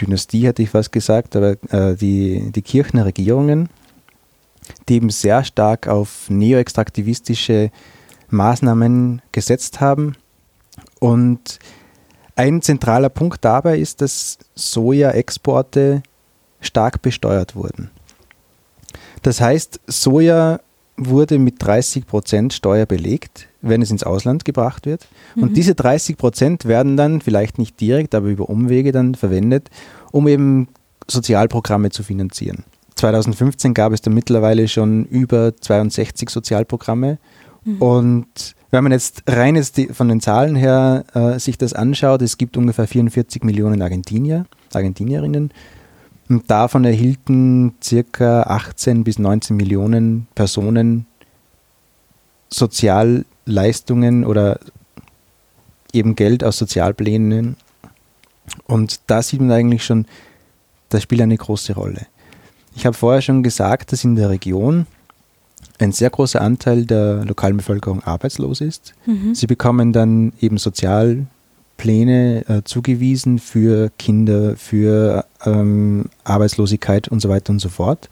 Dynastie, 0.00 0.46
hätte 0.46 0.62
ich 0.62 0.70
fast 0.70 0.92
gesagt, 0.92 1.36
aber 1.36 1.56
äh, 1.70 1.96
die, 1.96 2.50
die 2.52 2.62
Kirchner 2.62 3.04
Regierungen. 3.04 3.68
die 4.88 4.94
eben 4.94 5.10
sehr 5.10 5.44
stark 5.44 5.88
auf 5.88 6.30
neoextraktivistische 6.30 7.70
Maßnahmen 8.28 9.20
gesetzt 9.32 9.80
haben. 9.80 10.16
Und 11.00 11.58
ein 12.36 12.62
zentraler 12.62 13.08
Punkt 13.08 13.44
dabei 13.44 13.78
ist, 13.78 14.00
dass 14.00 14.38
Soja-Exporte 14.54 16.02
stark 16.60 17.02
besteuert 17.02 17.54
wurden. 17.56 17.90
Das 19.22 19.40
heißt, 19.40 19.80
Soja 19.86 20.60
wurde 20.96 21.38
mit 21.38 21.56
30 21.58 22.06
Prozent 22.06 22.52
Steuer 22.52 22.86
belegt, 22.86 23.48
wenn 23.62 23.82
es 23.82 23.90
ins 23.90 24.02
Ausland 24.02 24.44
gebracht 24.44 24.86
wird. 24.86 25.06
Mhm. 25.34 25.42
Und 25.44 25.56
diese 25.56 25.74
30 25.74 26.16
Prozent 26.16 26.64
werden 26.66 26.96
dann 26.96 27.20
vielleicht 27.20 27.58
nicht 27.58 27.80
direkt, 27.80 28.14
aber 28.14 28.28
über 28.28 28.48
Umwege 28.48 28.92
dann 28.92 29.14
verwendet, 29.14 29.70
um 30.10 30.28
eben 30.28 30.68
Sozialprogramme 31.08 31.90
zu 31.90 32.02
finanzieren. 32.02 32.64
2015 32.96 33.74
gab 33.74 33.92
es 33.92 34.02
dann 34.02 34.14
mittlerweile 34.14 34.68
schon 34.68 35.06
über 35.06 35.56
62 35.56 36.30
Sozialprogramme. 36.30 37.18
Mhm. 37.64 37.82
Und 37.82 38.54
wenn 38.70 38.84
man 38.84 38.92
jetzt 38.92 39.22
rein 39.26 39.56
jetzt 39.56 39.76
die, 39.76 39.88
von 39.88 40.08
den 40.08 40.20
Zahlen 40.20 40.54
her 40.54 41.04
äh, 41.14 41.38
sich 41.38 41.58
das 41.58 41.72
anschaut, 41.72 42.22
es 42.22 42.38
gibt 42.38 42.56
ungefähr 42.56 42.86
44 42.86 43.44
Millionen 43.44 43.82
Argentinier, 43.82 44.46
Argentinierinnen. 44.72 45.52
Und 46.32 46.50
davon 46.50 46.86
erhielten 46.86 47.74
circa 47.84 48.44
18 48.44 49.04
bis 49.04 49.18
19 49.18 49.54
Millionen 49.54 50.28
Personen 50.34 51.04
Sozialleistungen 52.48 54.24
oder 54.24 54.58
eben 55.92 56.16
Geld 56.16 56.42
aus 56.42 56.56
Sozialplänen. 56.56 57.56
Und 58.66 59.00
da 59.08 59.20
sieht 59.20 59.42
man 59.42 59.52
eigentlich 59.52 59.84
schon, 59.84 60.06
das 60.88 61.02
spielt 61.02 61.20
eine 61.20 61.36
große 61.36 61.74
Rolle. 61.74 62.06
Ich 62.74 62.86
habe 62.86 62.96
vorher 62.96 63.20
schon 63.20 63.42
gesagt, 63.42 63.92
dass 63.92 64.02
in 64.02 64.16
der 64.16 64.30
Region 64.30 64.86
ein 65.80 65.92
sehr 65.92 66.08
großer 66.08 66.40
Anteil 66.40 66.86
der 66.86 67.26
lokalen 67.26 67.58
Bevölkerung 67.58 68.02
arbeitslos 68.04 68.62
ist. 68.62 68.94
Mhm. 69.04 69.34
Sie 69.34 69.46
bekommen 69.46 69.92
dann 69.92 70.32
eben 70.40 70.56
Sozialpläne 71.82 72.44
äh, 72.48 72.62
zugewiesen 72.64 73.38
für 73.38 73.90
Kinder, 73.98 74.56
für 74.56 75.26
ähm, 75.44 76.06
Arbeitslosigkeit 76.24 77.08
und 77.08 77.20
so 77.20 77.28
weiter 77.28 77.52
und 77.52 77.58
so 77.58 77.68
fort. 77.68 78.08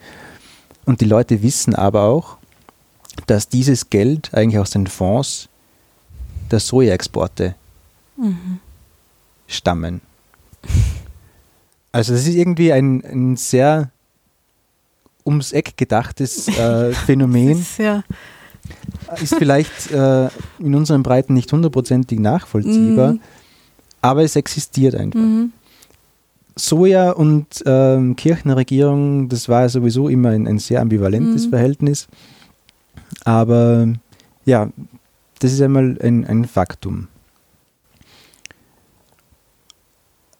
Und 0.86 1.00
die 1.00 1.04
Leute 1.04 1.42
wissen 1.42 1.74
aber 1.74 2.02
auch, 2.02 2.36
dass 3.26 3.48
dieses 3.48 3.90
Geld 3.90 4.34
eigentlich 4.34 4.58
aus 4.58 4.70
den 4.70 4.86
Fonds 4.86 5.48
der 6.50 6.58
Sojaexporte 6.58 7.54
mhm. 8.16 8.58
stammen. 9.46 10.00
Also 11.92 12.12
das 12.12 12.26
ist 12.26 12.34
irgendwie 12.34 12.72
ein, 12.72 13.04
ein 13.04 13.36
sehr 13.36 13.90
ums 15.24 15.52
Eck 15.52 15.76
gedachtes 15.76 16.48
äh, 16.48 16.92
Phänomen. 17.06 17.60
ist, 17.60 17.78
ja. 17.78 18.02
ist 19.22 19.36
vielleicht 19.36 19.92
äh, 19.92 20.28
in 20.58 20.74
unseren 20.74 21.04
Breiten 21.04 21.34
nicht 21.34 21.52
hundertprozentig 21.52 22.18
nachvollziehbar, 22.18 23.12
mhm. 23.12 23.20
Aber 24.00 24.22
es 24.22 24.36
existiert 24.36 24.94
einfach. 24.94 25.20
Mhm. 25.20 25.52
Soja 26.56 27.12
und 27.12 27.62
ähm, 27.64 28.16
Kirchenregierung, 28.16 29.28
das 29.28 29.48
war 29.48 29.68
sowieso 29.68 30.08
immer 30.08 30.30
ein, 30.30 30.46
ein 30.46 30.58
sehr 30.58 30.80
ambivalentes 30.80 31.46
mhm. 31.46 31.50
Verhältnis. 31.50 32.08
Aber 33.24 33.88
ja, 34.44 34.68
das 35.38 35.52
ist 35.52 35.62
einmal 35.62 35.96
ein, 36.02 36.26
ein 36.26 36.44
Faktum. 36.44 37.08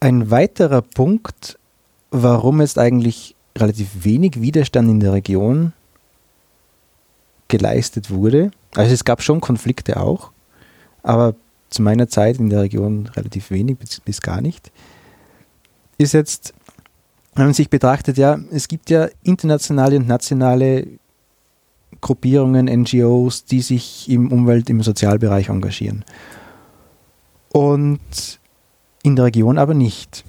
Ein 0.00 0.30
weiterer 0.30 0.82
Punkt, 0.82 1.58
warum 2.10 2.60
es 2.60 2.78
eigentlich 2.78 3.34
relativ 3.56 4.04
wenig 4.04 4.40
Widerstand 4.40 4.88
in 4.88 5.00
der 5.00 5.12
Region 5.12 5.72
geleistet 7.48 8.10
wurde. 8.10 8.50
Also 8.74 8.94
es 8.94 9.04
gab 9.04 9.22
schon 9.22 9.40
Konflikte 9.40 10.00
auch, 10.00 10.30
aber 11.02 11.34
zu 11.70 11.82
meiner 11.82 12.08
Zeit 12.08 12.38
in 12.38 12.50
der 12.50 12.62
Region 12.62 13.06
relativ 13.14 13.50
wenig 13.50 13.78
bis, 13.78 14.00
bis 14.00 14.20
gar 14.20 14.40
nicht. 14.40 14.70
Ist 15.98 16.12
jetzt, 16.12 16.52
wenn 17.34 17.46
man 17.46 17.54
sich 17.54 17.70
betrachtet, 17.70 18.18
ja, 18.18 18.38
es 18.50 18.68
gibt 18.68 18.90
ja 18.90 19.08
internationale 19.22 19.96
und 19.96 20.08
nationale 20.08 20.86
Gruppierungen, 22.00 22.66
NGOs, 22.66 23.44
die 23.44 23.60
sich 23.60 24.08
im 24.10 24.32
Umwelt-, 24.32 24.70
im 24.70 24.82
Sozialbereich 24.82 25.48
engagieren. 25.48 26.04
Und 27.52 28.40
in 29.02 29.16
der 29.16 29.26
Region 29.26 29.58
aber 29.58 29.74
nicht. 29.74 30.24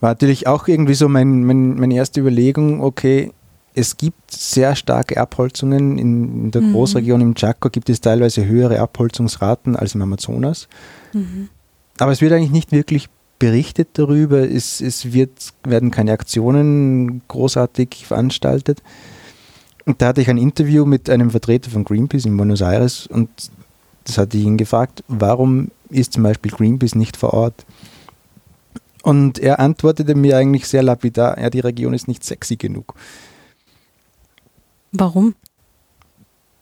War 0.00 0.10
natürlich 0.10 0.46
auch 0.46 0.68
irgendwie 0.68 0.94
so 0.94 1.08
mein, 1.08 1.44
mein, 1.44 1.74
meine 1.74 1.94
erste 1.94 2.20
Überlegung, 2.20 2.82
okay, 2.82 3.32
es 3.78 3.96
gibt 3.96 4.32
sehr 4.32 4.74
starke 4.74 5.18
Abholzungen. 5.18 5.98
In, 5.98 6.50
der 6.50 6.62
mhm. 6.62 6.72
Großregion 6.72 7.20
im 7.20 7.34
Chaco 7.34 7.70
gibt 7.70 7.88
es 7.88 8.00
teilweise 8.00 8.44
höhere 8.44 8.80
Abholzungsraten 8.80 9.76
als 9.76 9.94
im 9.94 10.02
Amazonas. 10.02 10.68
Mhm. 11.12 11.48
Aber 11.98 12.10
es 12.10 12.20
wird 12.20 12.32
eigentlich 12.32 12.50
nicht 12.50 12.72
wirklich 12.72 13.08
berichtet 13.38 13.90
darüber. 13.92 14.38
Es, 14.38 14.80
es 14.80 15.12
wird, 15.12 15.30
werden 15.62 15.92
keine 15.92 16.12
Aktionen 16.12 17.22
großartig 17.28 18.04
veranstaltet. 18.06 18.82
Und 19.84 20.02
da 20.02 20.08
hatte 20.08 20.20
ich 20.20 20.28
ein 20.28 20.38
Interview 20.38 20.84
mit 20.84 21.08
einem 21.08 21.30
Vertreter 21.30 21.70
von 21.70 21.84
Greenpeace 21.84 22.26
in 22.26 22.36
Buenos 22.36 22.60
Aires 22.60 23.06
und 23.06 23.30
das 24.04 24.18
hatte 24.18 24.36
ich 24.38 24.44
ihn 24.44 24.56
gefragt, 24.56 25.04
warum 25.06 25.70
ist 25.88 26.14
zum 26.14 26.24
Beispiel 26.24 26.50
Greenpeace 26.50 26.94
nicht 26.94 27.16
vor 27.16 27.32
Ort? 27.32 27.64
Und 29.02 29.38
er 29.38 29.60
antwortete 29.60 30.14
mir 30.14 30.36
eigentlich 30.36 30.66
sehr 30.66 30.82
lapidar, 30.82 31.40
ja, 31.40 31.48
die 31.48 31.60
Region 31.60 31.94
ist 31.94 32.08
nicht 32.08 32.24
sexy 32.24 32.56
genug. 32.56 32.94
Warum? 34.92 35.34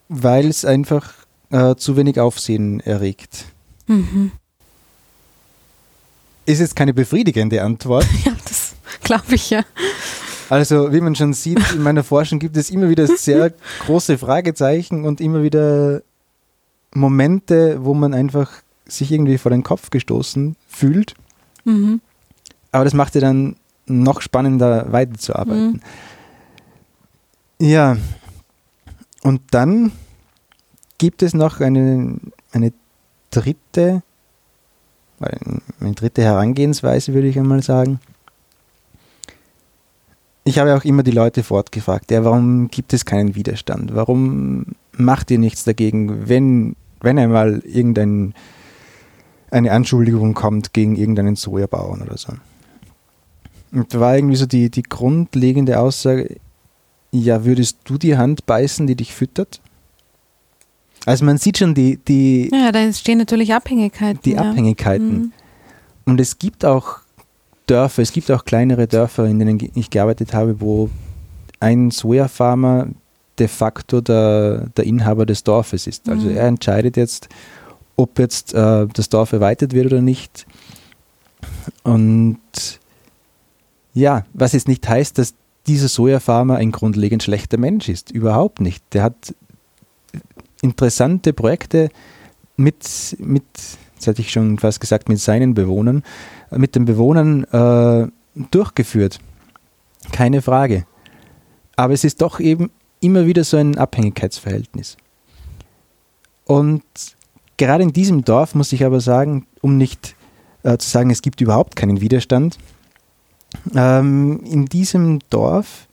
Weil 0.09 0.47
es 0.49 0.65
einfach 0.65 1.13
äh, 1.51 1.75
zu 1.77 1.97
wenig 1.97 2.21
Aufsehen 2.21 2.81
erregt. 2.81 3.47
Mhm. 3.87 4.33
Ist 6.45 6.61
jetzt 6.61 6.77
keine 6.77 6.95
befriedigende 6.95 7.63
Antwort. 7.63 8.07
Ja, 8.25 8.33
das 8.45 8.75
glaube 9.03 9.35
ich 9.35 9.51
ja. 9.51 9.63
Also, 10.49 10.93
wie 10.93 11.01
man 11.01 11.17
schon 11.17 11.33
sieht, 11.33 11.73
in 11.73 11.83
meiner 11.83 12.05
Forschung 12.05 12.39
gibt 12.39 12.57
es 12.57 12.71
immer 12.71 12.89
wieder 12.89 13.07
sehr 13.09 13.53
große 13.85 14.17
Fragezeichen 14.17 15.05
und 15.05 15.21
immer 15.21 15.43
wieder 15.43 16.03
Momente, 16.95 17.85
wo 17.85 17.95
man 17.95 18.15
einfach 18.15 18.51
sich 18.87 19.11
irgendwie 19.11 19.39
vor 19.39 19.51
den 19.51 19.65
Kopf 19.65 19.91
gestoßen 19.91 20.57
fühlt. 20.69 21.15
Mhm. 21.65 22.01
Aber 22.71 22.85
das 22.85 22.95
macht 22.95 23.17
ja 23.17 23.21
dann 23.21 23.57
noch 23.87 24.21
spannender 24.21 24.93
weiterzuarbeiten. 24.93 25.73
Mhm. 25.73 25.81
Ja, 27.59 27.97
und 29.23 29.41
dann 29.51 29.93
gibt 30.99 31.23
es 31.23 31.33
noch 31.33 31.61
eine, 31.61 32.19
eine 32.53 32.73
dritte, 33.31 34.03
eine 35.19 35.95
dritte 35.95 36.23
Herangehensweise, 36.23 37.15
würde 37.15 37.29
ich 37.29 37.39
einmal 37.39 37.63
sagen. 37.63 37.99
Ich 40.45 40.59
habe 40.59 40.77
auch 40.77 40.85
immer 40.85 41.03
die 41.03 41.13
Leute 41.13 41.43
fortgefragt, 41.43 42.11
ja, 42.11 42.25
warum 42.25 42.69
gibt 42.69 42.93
es 42.93 43.05
keinen 43.05 43.35
Widerstand? 43.35 43.95
Warum 43.95 44.67
macht 44.93 45.31
ihr 45.31 45.39
nichts 45.39 45.65
dagegen, 45.65 46.29
wenn, 46.29 46.77
wenn 47.01 47.19
einmal 47.19 47.63
irgendeine 47.65 48.33
Anschuldigung 49.51 50.35
kommt 50.35 50.73
gegen 50.73 50.95
irgendeinen 50.95 51.37
Sojabauern 51.37 52.03
oder 52.03 52.17
so? 52.17 52.35
Und 53.73 53.93
da 53.93 53.99
war 53.99 54.15
irgendwie 54.17 54.37
so 54.37 54.47
die, 54.47 54.71
die 54.71 54.85
grundlegende 54.85 55.81
Aussage, 55.81 56.37
ja, 57.23 57.45
würdest 57.45 57.79
du 57.85 57.99
die 57.99 58.17
Hand 58.17 58.47
beißen, 58.47 58.87
die 58.87 58.97
dich 58.97 59.15
füttert? 59.15 59.61
Also 61.05 61.25
man 61.25 61.39
sieht 61.39 61.59
schon 61.59 61.75
die, 61.75 61.99
die 61.99 62.51
Ja, 62.53 62.73
da 62.73 62.81
entstehen 62.81 63.19
natürlich 63.19 63.55
Abhängigkeiten. 63.55 64.21
Die 64.25 64.33
ja. 64.33 64.51
Abhängigkeiten. 64.51 65.13
Mhm. 65.13 65.33
Und 66.05 66.21
es 66.21 66.39
gibt 66.39 66.65
auch 66.65 66.99
Dörfer, 67.67 68.03
es 68.03 68.13
gibt 68.13 68.31
auch 68.31 68.45
kleinere 68.45 68.87
Dörfer, 68.87 69.25
in 69.27 69.39
denen 69.39 69.71
ich 69.75 69.91
gearbeitet 69.91 70.35
habe, 70.35 70.61
wo 70.61 70.91
ein 71.61 71.91
Sojafarmer 71.91 72.89
de 73.39 73.49
facto 73.49 74.01
der, 74.01 74.69
der 74.77 74.85
Inhaber 74.85 75.27
des 75.27 75.45
Dorfes 75.45 75.87
ist. 75.87 76.09
Also 76.09 76.29
mhm. 76.29 76.37
er 76.37 76.47
entscheidet 76.47 76.97
jetzt, 76.97 77.29
ob 77.97 78.19
jetzt 78.19 78.55
äh, 78.55 78.87
das 78.93 79.09
Dorf 79.09 79.33
erweitert 79.33 79.73
wird 79.73 79.87
oder 79.87 80.01
nicht. 80.01 80.47
Und 81.83 82.39
ja, 83.95 84.25
was 84.33 84.53
jetzt 84.53 84.69
nicht 84.69 84.89
heißt, 84.89 85.19
dass 85.19 85.35
dieser 85.67 85.89
Sojafarmer 85.89 86.57
ein 86.57 86.73
grundlegend 86.73 87.23
schlechter 87.23 87.59
Mensch 87.59 87.89
ist. 87.89 88.11
Überhaupt 88.11 88.61
nicht. 88.61 88.85
Der 88.93 89.03
hat 89.03 89.35
interessante 90.63 91.33
Projekte 91.33 91.91
mit, 92.57 93.17
mit 93.19 93.45
jetzt 93.95 94.07
hatte 94.07 94.21
ich 94.21 94.31
schon 94.31 94.59
fast 94.59 94.81
gesagt, 94.81 95.09
mit 95.09 95.19
seinen 95.19 95.55
Bewohnern, 95.55 96.03
mit 96.51 96.75
den 96.75 96.85
Bewohnern 96.85 97.45
äh, 97.45 98.09
durchgeführt. 98.51 99.19
Keine 100.13 100.43
Frage. 100.43 100.87
Aber 101.77 101.93
es 101.93 102.05
ist 102.05 102.23
doch 102.23 102.41
eben 102.41 102.71
immer 103.01 103.27
wieder 103.27 103.45
so 103.45 103.57
ein 103.57 103.77
Abhängigkeitsverhältnis. 103.77 104.97
Und 106.45 106.83
gerade 107.57 107.83
in 107.83 107.93
diesem 107.93 108.25
Dorf 108.25 108.55
muss 108.55 108.73
ich 108.73 108.85
aber 108.85 109.01
sagen, 109.01 109.47
um 109.61 109.77
nicht 109.77 110.15
äh, 110.63 110.79
zu 110.79 110.89
sagen, 110.89 111.11
es 111.11 111.23
gibt 111.23 111.41
überhaupt 111.41 111.77
keinen 111.77 112.01
Widerstand, 112.01 112.59
ähm, 113.75 114.41
in 114.45 114.67
diesem 114.67 115.21
Dorf 115.31 115.89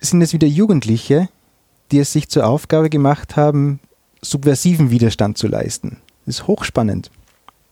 sind 0.00 0.22
es 0.22 0.32
wieder 0.32 0.48
Jugendliche, 0.48 1.28
die 1.90 1.98
es 1.98 2.12
sich 2.12 2.28
zur 2.28 2.46
Aufgabe 2.46 2.90
gemacht 2.90 3.36
haben, 3.36 3.80
subversiven 4.22 4.90
Widerstand 4.90 5.38
zu 5.38 5.48
leisten. 5.48 5.98
Das 6.26 6.36
ist 6.36 6.46
hochspannend. 6.46 7.10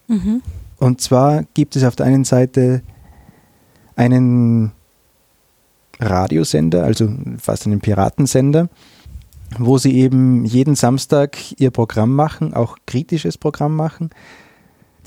Mhm. 0.09 0.43
Und 0.79 1.01
zwar 1.01 1.45
gibt 1.55 1.77
es 1.77 1.85
auf 1.85 1.97
der 1.97 2.07
einen 2.07 2.25
Seite 2.25 2.83
einen 3.97 4.73
Radiosender, 6.01 6.85
also 6.85 7.13
fast 7.39 7.67
einen 7.67 7.81
Piratensender, 7.81 8.69
wo 9.59 9.79
sie 9.79 9.97
eben 9.97 10.45
jeden 10.45 10.77
Samstag 10.77 11.37
ihr 11.59 11.71
Programm 11.71 12.15
machen, 12.15 12.55
auch 12.55 12.77
kritisches 12.87 13.39
Programm 13.39 13.75
machen. 13.75 14.11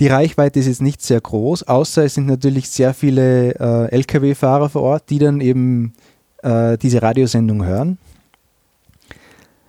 Die 0.02 0.08
Reichweite 0.08 0.60
ist 0.60 0.66
jetzt 0.66 0.82
nicht 0.82 1.04
sehr 1.04 1.22
groß, 1.22 1.62
außer 1.62 2.04
es 2.06 2.16
sind 2.16 2.26
natürlich 2.26 2.68
sehr 2.72 2.96
viele 2.96 3.54
äh, 3.54 3.92
Lkw-Fahrer 3.92 4.68
vor 4.68 4.82
Ort, 4.82 5.12
die 5.12 5.20
dann 5.20 5.42
eben 5.42 5.94
äh, 6.42 6.76
diese 6.80 7.04
Radiosendung 7.04 7.64
hören. 7.64 8.00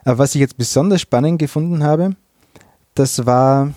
Aber 0.06 0.16
was 0.16 0.34
ich 0.34 0.40
jetzt 0.40 0.56
besonders 0.56 1.02
spannend 1.02 1.38
gefunden 1.38 1.84
habe, 1.84 2.16
das 2.94 3.26
war 3.26 3.74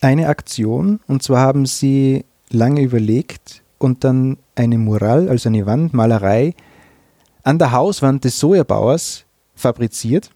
eine 0.00 0.28
Aktion 0.28 1.00
und 1.06 1.22
zwar 1.22 1.40
haben 1.40 1.66
sie 1.66 2.24
lange 2.48 2.80
überlegt 2.80 3.62
und 3.76 4.04
dann 4.04 4.38
eine 4.54 4.78
Mural, 4.78 5.28
also 5.28 5.50
eine 5.50 5.66
Wandmalerei, 5.66 6.54
an 7.42 7.58
der 7.58 7.72
Hauswand 7.72 8.24
des 8.24 8.40
Sojabauers 8.40 9.26
fabriziert. 9.54 10.30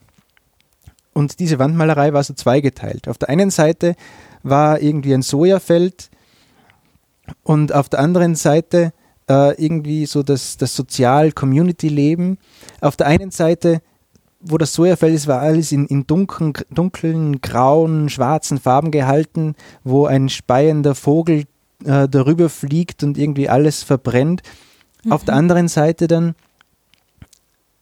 Und 1.17 1.41
diese 1.41 1.59
Wandmalerei 1.59 2.13
war 2.13 2.23
so 2.23 2.35
zweigeteilt. 2.35 3.09
Auf 3.09 3.17
der 3.17 3.31
einen 3.31 3.49
Seite 3.49 3.97
war 4.43 4.83
irgendwie 4.83 5.15
ein 5.15 5.23
Sojafeld 5.23 6.11
und 7.43 7.73
auf 7.73 7.89
der 7.89 8.01
anderen 8.01 8.35
Seite 8.35 8.93
äh, 9.27 9.55
irgendwie 9.55 10.05
so 10.05 10.23
das, 10.23 10.59
das 10.59 10.77
Sozial-Community-Leben. 10.77 12.37
Auf 12.83 12.97
der 12.97 13.07
einen 13.07 13.31
Seite, 13.31 13.81
wo 14.43 14.59
das 14.59 14.75
Sojafeld 14.75 15.15
ist, 15.15 15.27
war 15.27 15.41
alles 15.41 15.73
in, 15.73 15.87
in 15.87 16.07
dunklen, 16.07 16.53
dunklen, 16.69 17.41
grauen, 17.41 18.11
schwarzen 18.11 18.59
Farben 18.59 18.91
gehalten, 18.91 19.55
wo 19.85 20.05
ein 20.05 20.29
speiender 20.29 20.95
Vogel 20.95 21.45
äh, 21.87 22.11
darüber 22.11 22.51
fliegt 22.51 23.03
und 23.03 23.17
irgendwie 23.17 23.49
alles 23.49 23.83
verbrennt. 23.83 24.43
Mhm. 25.03 25.13
Auf 25.13 25.25
der 25.25 25.33
mhm. 25.33 25.39
anderen 25.39 25.69
Seite 25.69 26.09
dann 26.09 26.35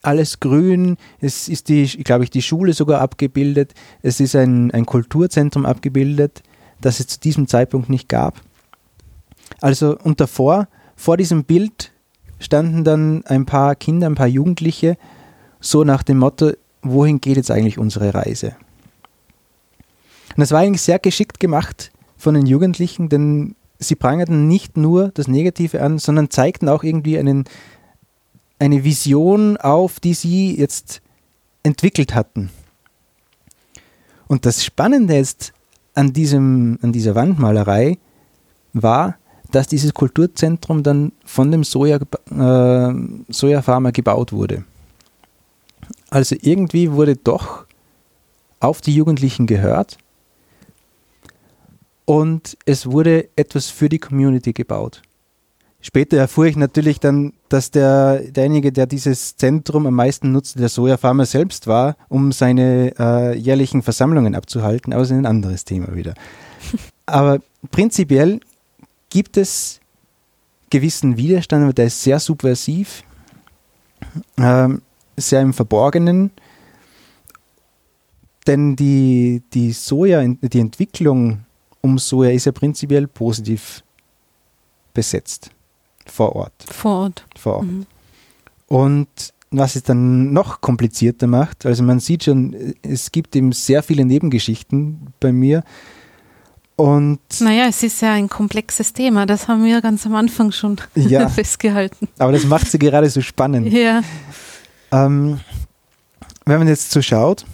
alles 0.05 0.39
grün, 0.39 0.97
es 1.19 1.47
ist 1.47 1.69
die, 1.69 1.85
glaube 1.85 2.23
ich, 2.23 2.29
die 2.29 2.41
Schule 2.41 2.73
sogar 2.73 3.01
abgebildet, 3.01 3.73
es 4.01 4.19
ist 4.19 4.35
ein, 4.35 4.71
ein 4.71 4.85
Kulturzentrum 4.85 5.65
abgebildet, 5.65 6.43
das 6.81 6.99
es 6.99 7.07
zu 7.07 7.19
diesem 7.19 7.47
Zeitpunkt 7.47 7.89
nicht 7.89 8.09
gab. 8.09 8.41
Also 9.61 9.97
und 9.97 10.19
davor, 10.19 10.67
vor 10.95 11.17
diesem 11.17 11.43
Bild 11.43 11.91
standen 12.39 12.83
dann 12.83 13.25
ein 13.25 13.45
paar 13.45 13.75
Kinder, 13.75 14.07
ein 14.07 14.15
paar 14.15 14.27
Jugendliche, 14.27 14.97
so 15.59 15.83
nach 15.83 16.03
dem 16.03 16.19
Motto, 16.19 16.51
wohin 16.81 17.19
geht 17.19 17.37
jetzt 17.37 17.51
eigentlich 17.51 17.77
unsere 17.77 18.13
Reise? 18.13 18.55
Und 20.35 20.41
das 20.41 20.51
war 20.51 20.59
eigentlich 20.59 20.81
sehr 20.81 20.99
geschickt 20.99 21.39
gemacht 21.39 21.91
von 22.17 22.35
den 22.35 22.45
Jugendlichen, 22.45 23.09
denn 23.09 23.55
sie 23.79 23.95
prangerten 23.95 24.47
nicht 24.47 24.77
nur 24.77 25.09
das 25.09 25.27
Negative 25.27 25.81
an, 25.81 25.97
sondern 25.97 26.29
zeigten 26.29 26.69
auch 26.69 26.83
irgendwie 26.83 27.17
einen, 27.17 27.45
eine 28.59 28.83
Vision 28.83 29.57
auf, 29.57 29.99
die 29.99 30.13
sie 30.13 30.55
jetzt 30.55 31.01
entwickelt 31.63 32.15
hatten. 32.15 32.49
Und 34.27 34.45
das 34.45 34.63
Spannende 34.63 35.17
ist 35.17 35.53
an, 35.93 36.13
diesem, 36.13 36.79
an 36.81 36.91
dieser 36.91 37.15
Wandmalerei 37.15 37.97
war, 38.73 39.17
dass 39.51 39.67
dieses 39.67 39.93
Kulturzentrum 39.93 40.83
dann 40.83 41.11
von 41.23 41.51
dem 41.51 41.63
Soja, 41.63 41.97
äh, 41.97 42.93
Sojafarmer 43.29 43.91
gebaut 43.91 44.33
wurde. 44.33 44.63
Also 46.09 46.35
irgendwie 46.41 46.91
wurde 46.91 47.15
doch 47.15 47.65
auf 48.59 48.81
die 48.81 48.95
Jugendlichen 48.95 49.47
gehört 49.47 49.97
und 52.05 52.57
es 52.65 52.89
wurde 52.89 53.29
etwas 53.35 53.67
für 53.67 53.89
die 53.89 53.99
Community 53.99 54.53
gebaut. 54.53 55.01
Später 55.85 56.17
erfuhr 56.17 56.45
ich 56.45 56.55
natürlich 56.55 56.99
dann, 56.99 57.33
dass 57.47 57.69
der, 57.69 58.31
derjenige, 58.31 58.71
der 58.71 58.87
dieses 58.87 59.37
Zentrum 59.37 59.85
am 59.85 59.93
meisten 59.93 60.31
nutzte, 60.31 60.57
der 60.57 60.67
Sojafarmer 60.67 61.27
selbst 61.27 61.67
war, 61.67 61.95
um 62.09 62.31
seine 62.31 62.95
äh, 62.97 63.37
jährlichen 63.37 63.83
Versammlungen 63.83 64.33
abzuhalten, 64.33 64.93
aber 64.93 65.03
das 65.03 65.11
ist 65.11 65.17
ein 65.17 65.27
anderes 65.27 65.63
Thema 65.63 65.93
wieder. 65.93 66.15
Aber 67.05 67.37
prinzipiell 67.69 68.39
gibt 69.11 69.37
es 69.37 69.79
gewissen 70.71 71.17
Widerstand, 71.17 71.65
aber 71.65 71.73
der 71.73 71.85
ist 71.85 72.01
sehr 72.01 72.19
subversiv, 72.19 73.03
äh, 74.37 74.69
sehr 75.15 75.41
im 75.41 75.53
Verborgenen, 75.53 76.31
denn 78.47 78.75
die, 78.75 79.43
die 79.53 79.71
Soja, 79.71 80.23
die 80.27 80.59
Entwicklung 80.59 81.45
um 81.81 81.99
Soja 81.99 82.31
ist 82.31 82.45
ja 82.45 82.51
prinzipiell 82.51 83.05
positiv 83.05 83.83
besetzt. 84.95 85.51
Vor 86.05 86.35
Ort. 86.35 86.53
Vor 86.69 87.01
Ort. 87.01 87.25
Vor 87.37 87.57
Ort. 87.57 87.65
Mhm. 87.65 87.85
Und 88.67 89.07
was 89.51 89.75
es 89.75 89.83
dann 89.83 90.33
noch 90.33 90.61
komplizierter 90.61 91.27
macht, 91.27 91.65
also 91.65 91.83
man 91.83 91.99
sieht 91.99 92.23
schon, 92.25 92.75
es 92.81 93.11
gibt 93.11 93.35
eben 93.35 93.51
sehr 93.51 93.83
viele 93.83 94.05
Nebengeschichten 94.05 95.13
bei 95.19 95.31
mir. 95.31 95.63
Und 96.75 97.19
naja, 97.39 97.67
es 97.67 97.81
ist 97.83 98.01
ja 98.01 98.13
ein 98.13 98.27
komplexes 98.27 98.91
Thema, 98.91 99.25
das 99.25 99.47
haben 99.47 99.63
wir 99.63 99.81
ganz 99.81 100.05
am 100.05 100.15
Anfang 100.15 100.51
schon 100.51 100.77
ja, 100.95 101.29
festgehalten. 101.29 102.09
Aber 102.17 102.33
das 102.33 102.45
macht 102.45 102.69
sie 102.69 102.79
gerade 102.79 103.09
so 103.09 103.21
spannend. 103.21 103.71
Ja. 103.71 104.01
Ähm, 104.91 105.39
wenn 106.45 106.59
man 106.59 106.67
jetzt 106.67 106.91
so 106.91 107.01
schaut, 107.01 107.45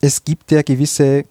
es 0.00 0.24
gibt 0.24 0.50
ja 0.50 0.62
gewisse 0.62 1.26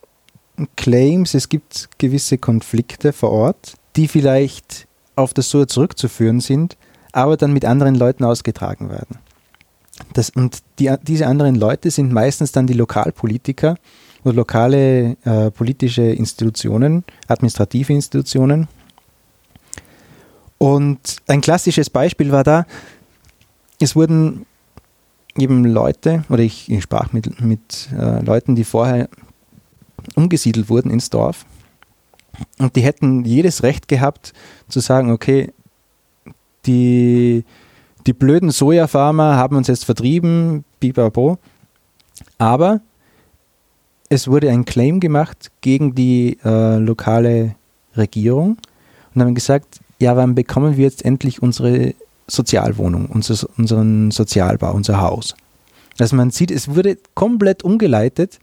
Claims, 0.75 1.33
es 1.33 1.49
gibt 1.49 1.89
gewisse 1.97 2.37
Konflikte 2.37 3.13
vor 3.13 3.31
Ort, 3.31 3.73
die 3.95 4.07
vielleicht 4.07 4.87
auf 5.19 5.33
das 5.33 5.49
Soja 5.49 5.67
zurückzuführen 5.67 6.39
sind, 6.39 6.77
aber 7.11 7.37
dann 7.37 7.53
mit 7.53 7.65
anderen 7.65 7.95
Leuten 7.95 8.23
ausgetragen 8.23 8.89
werden. 8.89 9.17
Das, 10.13 10.29
und 10.29 10.59
die, 10.79 10.93
diese 11.03 11.27
anderen 11.27 11.55
Leute 11.55 11.91
sind 11.91 12.11
meistens 12.13 12.51
dann 12.51 12.67
die 12.67 12.73
Lokalpolitiker 12.73 13.75
oder 14.23 14.33
lokale 14.33 15.17
äh, 15.23 15.51
politische 15.51 16.03
Institutionen, 16.03 17.03
administrative 17.27 17.93
Institutionen. 17.93 18.67
Und 20.57 21.17
ein 21.27 21.41
klassisches 21.41 21.89
Beispiel 21.89 22.31
war 22.31 22.43
da, 22.43 22.65
es 23.79 23.95
wurden 23.95 24.45
eben 25.37 25.63
Leute, 25.65 26.23
oder 26.29 26.43
ich, 26.43 26.69
ich 26.69 26.83
sprach 26.83 27.13
mit, 27.13 27.39
mit 27.41 27.89
äh, 27.97 28.23
Leuten, 28.23 28.55
die 28.55 28.65
vorher 28.65 29.09
umgesiedelt 30.15 30.69
wurden 30.69 30.91
ins 30.91 31.09
Dorf. 31.09 31.45
Und 32.57 32.75
die 32.75 32.81
hätten 32.81 33.25
jedes 33.25 33.63
Recht 33.63 33.87
gehabt 33.87 34.33
zu 34.67 34.79
sagen, 34.79 35.11
okay, 35.11 35.51
die, 36.65 37.43
die 38.05 38.13
blöden 38.13 38.51
Sojafarmer 38.51 39.35
haben 39.35 39.55
uns 39.55 39.67
jetzt 39.67 39.85
vertrieben, 39.85 40.63
bibabo. 40.79 41.37
Aber 42.37 42.81
es 44.09 44.27
wurde 44.27 44.49
ein 44.49 44.65
Claim 44.65 44.99
gemacht 44.99 45.51
gegen 45.61 45.95
die 45.95 46.37
äh, 46.43 46.77
lokale 46.77 47.55
Regierung 47.95 48.57
und 49.13 49.21
haben 49.21 49.35
gesagt, 49.35 49.79
ja, 49.99 50.15
wann 50.15 50.35
bekommen 50.35 50.77
wir 50.77 50.85
jetzt 50.85 51.05
endlich 51.05 51.41
unsere 51.41 51.93
Sozialwohnung, 52.27 53.07
unser, 53.07 53.47
unseren 53.57 54.11
Sozialbau, 54.11 54.73
unser 54.73 55.01
Haus? 55.01 55.35
Also 55.97 56.15
man 56.15 56.31
sieht, 56.31 56.51
es 56.51 56.73
wurde 56.73 56.97
komplett 57.13 57.63
umgeleitet 57.63 58.39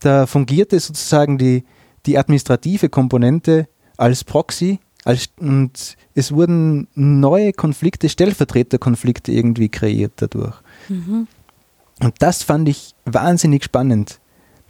da 0.00 0.26
fungierte 0.26 0.78
sozusagen 0.78 1.38
die, 1.38 1.64
die 2.08 2.18
administrative 2.18 2.88
Komponente 2.88 3.68
als 3.96 4.24
Proxy 4.24 4.80
als, 5.04 5.28
und 5.38 5.96
es 6.14 6.32
wurden 6.32 6.88
neue 6.94 7.52
Konflikte, 7.52 8.08
Stellvertreterkonflikte 8.08 9.32
irgendwie 9.32 9.68
kreiert 9.68 10.12
dadurch. 10.16 10.56
Mhm. 10.88 11.26
Und 12.00 12.14
das 12.18 12.42
fand 12.42 12.68
ich 12.68 12.94
wahnsinnig 13.04 13.64
spannend, 13.64 14.20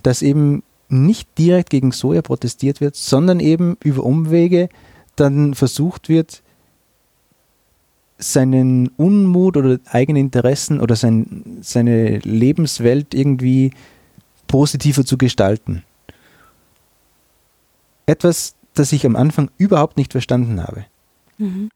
dass 0.03 0.23
eben 0.23 0.63
nicht 0.89 1.29
direkt 1.39 1.71
gegen 1.71 1.93
Soja 1.93 2.23
protestiert 2.23 2.81
wird, 2.81 2.97
sondern 2.97 3.41
eben 3.41 3.77
über 3.83 4.05
Umwege 4.05 4.69
dann 5.17 5.55
versucht 5.55 6.09
wird, 6.09 6.43
seinen 8.19 8.89
Unmut 8.97 9.57
oder 9.57 9.79
eigene 9.91 10.19
Interessen 10.19 10.81
oder 10.81 10.97
sein, 10.97 11.59
seine 11.61 12.19
Lebenswelt 12.19 13.15
irgendwie 13.15 13.73
positiver 14.47 15.05
zu 15.05 15.19
gestalten. 15.19 15.85
Etwas, 18.09 18.55
das 18.75 18.93
ich 18.93 19.05
am 19.05 19.17
Anfang 19.17 19.51
überhaupt 19.59 19.97
nicht 19.99 20.13
verstanden 20.13 20.63
habe. 20.63 20.87
Mhm. 21.37 21.69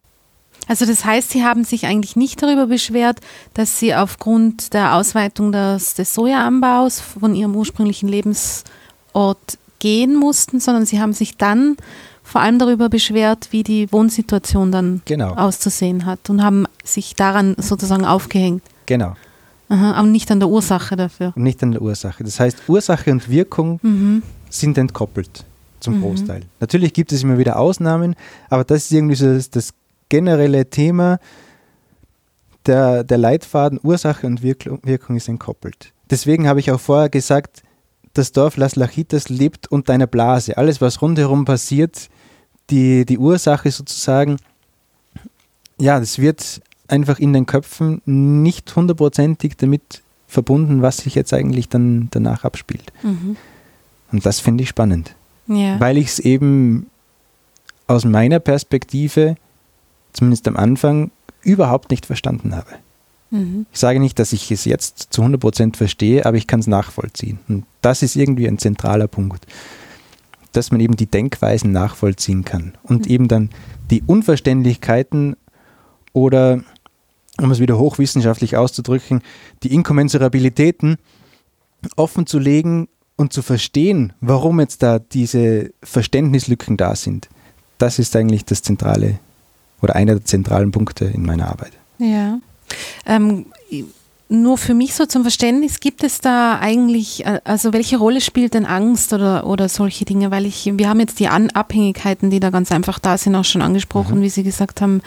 Also 0.69 0.87
das 0.87 1.05
heißt, 1.05 1.31
Sie 1.31 1.45
haben 1.45 1.65
sich 1.65 1.87
eigentlich 1.87 2.17
nicht 2.17 2.43
darüber 2.43 2.67
beschwert, 2.67 3.21
dass 3.55 3.79
Sie 3.79 3.95
aufgrund 3.95 4.73
der 4.75 4.95
Ausweitung 4.95 5.53
des, 5.53 5.95
des 5.95 6.15
Sojaanbaus 6.15 7.01
von 7.01 7.35
Ihrem 7.35 7.55
ursprünglichen 7.57 8.09
Lebensort 8.09 9.59
gehen 9.81 10.15
mussten, 10.15 10.61
sondern 10.61 10.87
Sie 10.87 11.01
haben 11.01 11.13
sich 11.13 11.37
dann 11.37 11.77
vor 12.23 12.41
allem 12.41 12.59
darüber 12.59 12.89
beschwert, 12.89 13.49
wie 13.51 13.63
die 13.65 13.91
Wohnsituation 13.93 14.71
dann 14.73 15.03
Genau. 15.05 15.35
auszusehen 15.35 16.07
hat 16.07 16.31
und 16.31 16.43
haben 16.43 16.67
sich 16.85 17.15
daran 17.17 17.57
sozusagen 17.59 18.05
aufgehängt. 18.05 18.63
Genau. 18.87 19.17
Aha, 19.69 19.93
aber 19.95 20.07
nicht 20.09 20.31
an 20.31 20.39
der 20.39 20.49
Ursache 20.49 20.97
dafür. 20.97 21.33
Nicht 21.35 21.63
an 21.63 21.73
der 21.73 21.83
Ursache. 21.83 22.23
Das 22.25 22.39
heißt, 22.41 22.63
Ursache 22.69 23.11
und 23.11 23.29
Wirkung 23.29 23.81
Mhm. 23.83 24.23
sind 24.49 24.79
entkoppelt 24.79 25.45
zum 25.83 25.99
Mhm. 25.99 26.03
Großteil. 26.03 26.43
Natürlich 26.61 26.93
gibt 26.93 27.13
es 27.13 27.23
immer 27.23 27.39
wieder 27.39 27.59
Ausnahmen, 27.59 28.15
aber 28.49 28.65
das 28.65 28.85
ist 28.85 28.93
irgendwie 28.93 29.17
so 29.17 29.27
das, 29.27 29.51
das 29.51 29.75
generelle 30.09 30.69
Thema. 30.69 31.19
Der, 32.67 33.03
der 33.03 33.19
Leitfaden 33.19 33.81
Ursache 33.83 34.27
und 34.27 34.43
Wirkung, 34.43 34.79
Wirkung 34.85 35.17
ist 35.17 35.29
entkoppelt. 35.29 35.93
Deswegen 36.11 36.47
habe 36.47 36.61
ich 36.61 36.71
auch 36.71 36.79
vorher 36.79 37.09
gesagt, 37.09 37.63
das 38.15 38.33
Dorf 38.33 38.57
Las 38.57 38.77
Lachitas 38.77 39.29
lebt 39.29 39.71
unter 39.73 39.93
einer 39.93 40.07
Blase. 40.07 40.57
Alles, 40.57 40.81
was 40.81 41.03
rundherum 41.03 41.45
passiert, 41.45 42.09
die, 42.71 43.05
die 43.05 43.19
Ursache 43.19 43.71
sozusagen, 43.71 44.37
ja, 45.81 45.99
das 45.99 46.19
wird 46.19 46.61
einfach 46.89 47.19
in 47.19 47.33
den 47.33 47.47
Köpfen 47.47 48.03
nicht 48.05 48.75
hundertprozentig 48.77 49.57
damit 49.57 50.03
verbunden, 50.29 50.83
was 50.83 50.99
sich 50.99 51.15
jetzt 51.15 51.33
eigentlich 51.33 51.69
dann 51.69 52.09
danach 52.11 52.45
abspielt. 52.45 52.93
Mhm. 53.03 53.37
Und 54.13 54.27
das 54.27 54.41
finde 54.41 54.63
ich 54.63 54.69
spannend, 54.69 55.17
Ja. 55.47 55.81
weil 55.81 55.99
ich 55.99 56.07
es 56.07 56.19
eben 56.19 56.87
aus 57.87 58.05
meiner 58.05 58.41
Perspektive, 58.41 59.37
zumindest 60.13 60.47
am 60.49 60.57
Anfang, 60.57 61.11
überhaupt 61.43 61.91
nicht 61.91 62.07
verstanden 62.07 62.55
habe. 62.55 62.71
Mhm. 63.31 63.67
Ich 63.73 63.81
sage 63.81 63.99
nicht, 63.99 64.19
dass 64.19 64.33
ich 64.33 64.51
es 64.51 64.65
jetzt 64.65 65.09
zu 65.13 65.23
100% 65.23 65.77
verstehe, 65.77 66.25
aber 66.27 66.37
ich 66.37 66.47
kann 66.47 66.61
es 66.61 66.67
nachvollziehen. 66.67 67.39
Und 67.49 67.65
das 67.81 68.03
ist 68.03 68.15
irgendwie 68.15 68.47
ein 68.47 68.59
zentraler 68.59 69.09
Punkt, 69.09 69.47
dass 70.53 70.71
man 70.71 70.81
eben 70.81 70.97
die 70.97 71.07
Denkweisen 71.07 71.73
nachvollziehen 71.73 72.45
kann 72.45 72.75
und 72.83 73.07
eben 73.07 73.29
dann 73.29 73.51
die 73.91 74.03
Unverständlichkeiten 74.07 75.37
oder, 76.13 76.63
um 77.41 77.51
es 77.51 77.59
wieder 77.59 77.79
hochwissenschaftlich 77.79 78.57
auszudrücken, 78.57 79.23
die 79.63 79.73
Inkommensurabilitäten 79.73 80.99
offen 81.97 82.27
zu 82.27 82.39
legen 82.39 82.89
und 83.17 83.33
zu 83.33 83.43
verstehen, 83.43 84.13
warum 84.21 84.61
jetzt 84.61 84.83
da 84.83 84.99
diese 84.99 85.73
Verständnislücken 85.83 86.77
da 86.77 86.97
sind. 86.97 87.29
Das 87.79 87.99
ist 87.99 88.15
eigentlich 88.17 88.45
das 88.45 88.63
zentrale 88.63 89.19
oder 89.81 89.97
einer 89.97 90.15
der 90.15 90.25
zentralen 90.25 90.71
Punkte 90.71 91.07
in 91.07 91.25
meiner 91.25 91.49
Arbeit. 91.49 91.73
Ja. 91.99 92.39
Ähm, 93.07 93.47
nur 94.33 94.57
für 94.57 94.75
mich 94.75 94.95
so 94.95 95.05
zum 95.05 95.23
Verständnis, 95.23 95.79
gibt 95.79 96.03
es 96.03 96.21
da 96.21 96.59
eigentlich, 96.59 97.25
äh, 97.27 97.41
also 97.45 97.73
welche 97.73 97.99
Rolle 97.99 98.21
spielt 98.21 98.55
denn 98.55 98.65
Angst 98.65 99.13
oder, 99.13 99.47
oder 99.47 99.69
solche 99.69 100.05
Dinge? 100.05 100.31
Weil 100.31 100.47
ich, 100.47 100.71
wir 100.75 100.89
haben 100.89 101.01
jetzt 101.01 101.21
die 101.21 101.29
An 101.29 101.51
Abhängigkeiten, 101.51 102.31
die 102.31 102.41
da 102.41 102.51
ganz 102.51 102.73
einfach 102.73 102.99
da 102.99 103.19
sind, 103.19 103.37
auch 103.37 103.45
schon 103.45 103.63
angesprochen, 103.63 104.23
wie 104.23 104.31
Sie 104.31 104.43
gesagt 104.43 104.81
haben, 104.81 105.03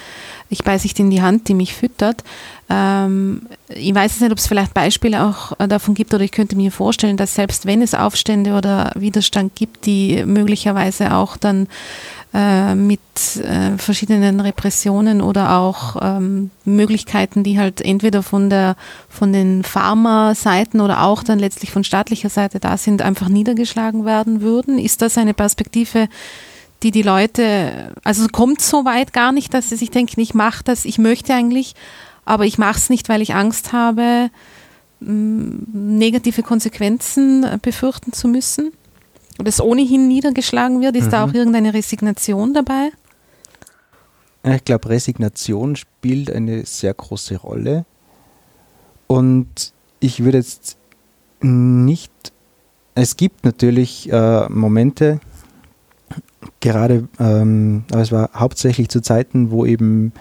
ich 0.50 0.64
beiße 0.64 0.86
nicht 0.86 1.00
in 1.00 1.10
die 1.10 1.24
Hand, 1.24 1.48
die 1.48 1.56
mich 1.56 1.74
füttert. 1.74 2.24
Ähm, 2.70 3.48
ich 3.70 3.94
weiß 3.94 4.12
jetzt 4.12 4.22
nicht, 4.22 4.32
ob 4.32 4.38
es 4.38 4.48
vielleicht 4.48 4.74
Beispiele 4.74 5.24
auch 5.24 5.60
äh, 5.60 5.68
davon 5.68 5.96
gibt 5.96 6.14
oder 6.14 6.24
ich 6.24 6.32
könnte 6.32 6.56
mir 6.56 6.72
vorstellen, 6.72 7.18
dass 7.18 7.36
selbst 7.36 7.66
wenn 7.66 7.82
es 7.82 7.94
Aufstände 7.94 8.54
oder 8.54 8.92
Widerstand 8.96 9.56
gibt, 9.56 9.88
die 9.88 10.24
möglicherweise 10.26 11.16
auch 11.16 11.36
dann 11.36 11.68
äh, 12.36 12.76
mit 12.76 13.00
äh, 13.38 13.78
verschiedenen 13.78 14.42
Repressionen 14.42 15.22
oder 15.22 15.58
auch 15.58 15.96
ähm, 16.02 16.52
Möglichkeiten, 16.66 17.46
die 17.46 17.58
halt 17.58 17.80
entweder 17.80 18.24
von 18.24 18.50
der 18.50 18.76
von 19.08 19.32
den 19.32 19.64
Pharma-Seiten 19.64 20.82
oder 20.82 21.04
auch 21.04 21.24
dann 21.24 21.40
letztlich 21.40 21.72
von 21.72 21.86
staatlicher 21.86 22.28
Seite 22.28 22.60
da 22.60 22.76
sind, 22.76 23.02
einfach 23.02 23.30
niedergeschlagen 23.30 24.04
werden 24.04 24.42
würden. 24.42 24.80
Ist 24.80 25.02
das 25.02 25.18
eine 25.18 25.34
Perspektive, 25.34 26.10
die 26.84 26.92
die 26.92 27.04
Leute, 27.04 27.94
also 28.04 28.28
kommt 28.28 28.60
so 28.62 28.84
weit 28.84 29.14
gar 29.14 29.32
nicht, 29.32 29.54
dass 29.54 29.70
sie 29.70 29.78
sich 29.78 29.92
denken, 29.92 30.20
ich 30.20 30.34
mache 30.34 30.62
das, 30.66 30.84
ich 30.84 30.98
möchte 30.98 31.34
eigentlich, 31.34 31.74
aber 32.26 32.46
ich 32.46 32.58
mache 32.58 32.80
es 32.80 32.90
nicht, 32.90 33.08
weil 33.08 33.22
ich 33.22 33.34
Angst 33.34 33.72
habe, 33.72 34.30
negative 35.00 36.44
Konsequenzen 36.44 37.46
äh, 37.46 37.60
befürchten 37.62 38.12
zu 38.12 38.28
müssen? 38.28 38.74
Es 39.44 39.62
ohnehin 39.62 40.08
niedergeschlagen 40.08 40.82
wird, 40.82 40.96
ist 40.96 41.12
da 41.12 41.26
Mhm. 41.26 41.32
auch 41.32 41.36
irgendeine 41.36 41.74
Resignation 41.74 42.54
dabei? 42.54 42.90
Ich 44.44 44.64
glaube, 44.64 44.90
Resignation 44.90 45.76
spielt 45.76 46.32
eine 46.32 46.66
sehr 46.66 46.94
große 46.94 47.38
Rolle. 47.38 47.86
Und 49.08 49.74
ich 50.00 50.24
würde 50.24 50.38
jetzt 50.38 50.78
nicht. 51.42 52.12
Es 52.94 53.18
gibt 53.18 53.44
natürlich 53.44 54.10
äh, 54.12 54.48
Momente, 54.50 55.20
gerade, 56.60 57.08
ähm, 57.20 57.84
aber 57.92 58.02
es 58.02 58.12
war 58.12 58.30
hauptsächlich 58.34 58.90
zu 58.90 59.02
Zeiten, 59.02 59.52
wo 59.52 59.66
eben 59.66 60.14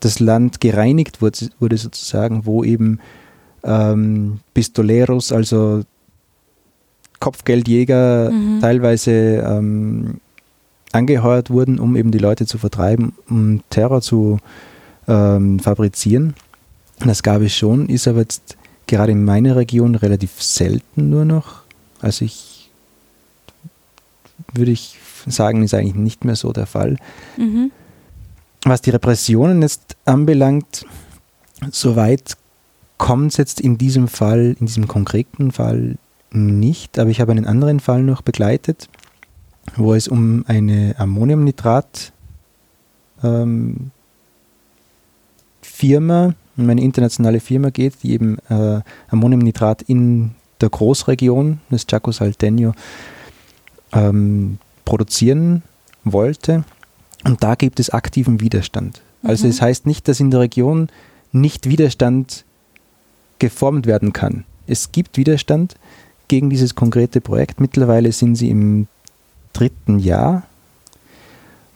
das 0.00 0.18
Land 0.20 0.60
gereinigt 0.60 1.22
wurde, 1.22 1.50
wurde 1.60 1.76
sozusagen, 1.76 2.44
wo 2.46 2.64
eben 2.64 2.98
ähm, 3.62 4.40
Pistoleros, 4.54 5.32
also 5.32 5.82
Kopfgeldjäger, 7.20 8.30
Mhm. 8.30 8.60
teilweise 8.60 9.10
ähm, 9.12 10.20
angeheuert 10.92 11.50
wurden, 11.50 11.78
um 11.78 11.96
eben 11.96 12.10
die 12.10 12.18
Leute 12.18 12.46
zu 12.46 12.58
vertreiben, 12.58 13.12
um 13.28 13.62
Terror 13.70 14.00
zu 14.00 14.38
ähm, 15.08 15.58
fabrizieren. 15.60 16.34
Das 17.00 17.22
gab 17.22 17.42
es 17.42 17.54
schon, 17.54 17.88
ist 17.88 18.08
aber 18.08 18.20
jetzt 18.20 18.56
gerade 18.86 19.12
in 19.12 19.24
meiner 19.24 19.56
Region 19.56 19.94
relativ 19.94 20.42
selten 20.42 21.10
nur 21.10 21.24
noch. 21.24 21.62
Also 22.00 22.24
ich 22.24 22.70
würde 24.54 24.70
ich 24.70 24.98
sagen, 25.26 25.62
ist 25.62 25.74
eigentlich 25.74 25.94
nicht 25.96 26.24
mehr 26.24 26.36
so 26.36 26.52
der 26.52 26.66
Fall. 26.66 26.96
Mhm. 27.36 27.70
Was 28.64 28.80
die 28.80 28.90
Repressionen 28.90 29.62
jetzt 29.62 29.96
anbelangt, 30.04 30.86
soweit 31.70 32.36
kommt 32.98 33.32
es 33.32 33.36
jetzt 33.36 33.60
in 33.60 33.76
diesem 33.76 34.08
Fall, 34.08 34.56
in 34.58 34.66
diesem 34.66 34.88
konkreten 34.88 35.52
Fall 35.52 35.96
nicht, 36.36 36.98
aber 36.98 37.10
ich 37.10 37.20
habe 37.20 37.32
einen 37.32 37.46
anderen 37.46 37.80
Fall 37.80 38.02
noch 38.02 38.22
begleitet, 38.22 38.88
wo 39.74 39.94
es 39.94 40.06
um 40.08 40.44
eine 40.46 40.94
Ammoniumnitrat 40.98 42.12
ähm, 43.24 43.90
Firma, 45.62 46.34
um 46.56 46.70
eine 46.70 46.80
internationale 46.82 47.40
Firma 47.40 47.70
geht, 47.70 48.02
die 48.02 48.12
eben 48.12 48.38
äh, 48.48 48.80
Ammoniumnitrat 49.08 49.82
in 49.82 50.32
der 50.60 50.70
Großregion 50.70 51.60
des 51.70 51.86
Chaco 51.86 52.10
Salteño 52.12 52.74
ähm, 53.92 54.58
produzieren 54.84 55.62
wollte. 56.04 56.64
Und 57.24 57.42
da 57.42 57.54
gibt 57.56 57.80
es 57.80 57.90
aktiven 57.90 58.40
Widerstand. 58.40 59.02
Also 59.22 59.44
Mhm. 59.44 59.50
es 59.50 59.60
heißt 59.60 59.86
nicht, 59.86 60.08
dass 60.08 60.20
in 60.20 60.30
der 60.30 60.40
Region 60.40 60.88
nicht 61.32 61.68
Widerstand 61.68 62.44
geformt 63.38 63.86
werden 63.86 64.12
kann. 64.12 64.44
Es 64.66 64.92
gibt 64.92 65.16
Widerstand 65.16 65.74
gegen 66.28 66.50
dieses 66.50 66.74
konkrete 66.74 67.20
Projekt. 67.20 67.60
Mittlerweile 67.60 68.12
sind 68.12 68.36
sie 68.36 68.50
im 68.50 68.86
dritten 69.52 69.98
Jahr, 69.98 70.44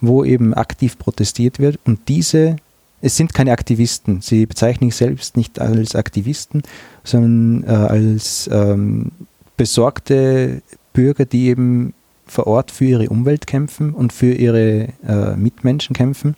wo 0.00 0.24
eben 0.24 0.54
aktiv 0.54 0.98
protestiert 0.98 1.58
wird. 1.58 1.78
Und 1.84 2.08
diese, 2.08 2.56
es 3.00 3.16
sind 3.16 3.34
keine 3.34 3.52
Aktivisten. 3.52 4.20
Sie 4.20 4.46
bezeichnen 4.46 4.90
sich 4.90 4.98
selbst 4.98 5.36
nicht 5.36 5.60
als 5.60 5.94
Aktivisten, 5.94 6.62
sondern 7.04 7.64
äh, 7.64 7.88
als 7.88 8.48
ähm, 8.52 9.12
besorgte 9.56 10.62
Bürger, 10.92 11.24
die 11.24 11.46
eben 11.48 11.94
vor 12.26 12.46
Ort 12.46 12.70
für 12.70 12.84
ihre 12.84 13.08
Umwelt 13.08 13.46
kämpfen 13.46 13.92
und 13.92 14.12
für 14.12 14.32
ihre 14.32 14.88
äh, 15.06 15.36
Mitmenschen 15.36 15.94
kämpfen. 15.94 16.34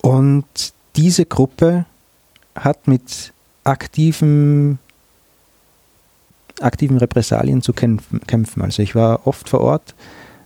Und 0.00 0.44
diese 0.96 1.24
Gruppe 1.24 1.86
hat 2.54 2.88
mit 2.88 3.32
aktiven, 3.64 4.78
aktiven 6.60 6.98
Repressalien 6.98 7.62
zu 7.62 7.72
kämpfen. 7.72 8.62
Also 8.62 8.82
ich 8.82 8.94
war 8.94 9.26
oft 9.26 9.48
vor 9.48 9.60
Ort 9.60 9.94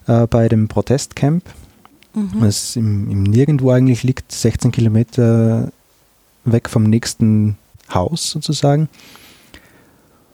äh, 0.06 0.26
bei 0.26 0.48
dem 0.48 0.68
Protestcamp, 0.68 1.42
Mhm. 2.14 2.40
das 2.40 2.76
im, 2.76 3.10
im 3.10 3.22
Nirgendwo 3.24 3.70
eigentlich 3.70 4.02
liegt, 4.02 4.32
16 4.32 4.72
Kilometer 4.72 5.70
weg 6.46 6.70
vom 6.70 6.84
nächsten 6.84 7.58
Haus 7.92 8.30
sozusagen. 8.30 8.88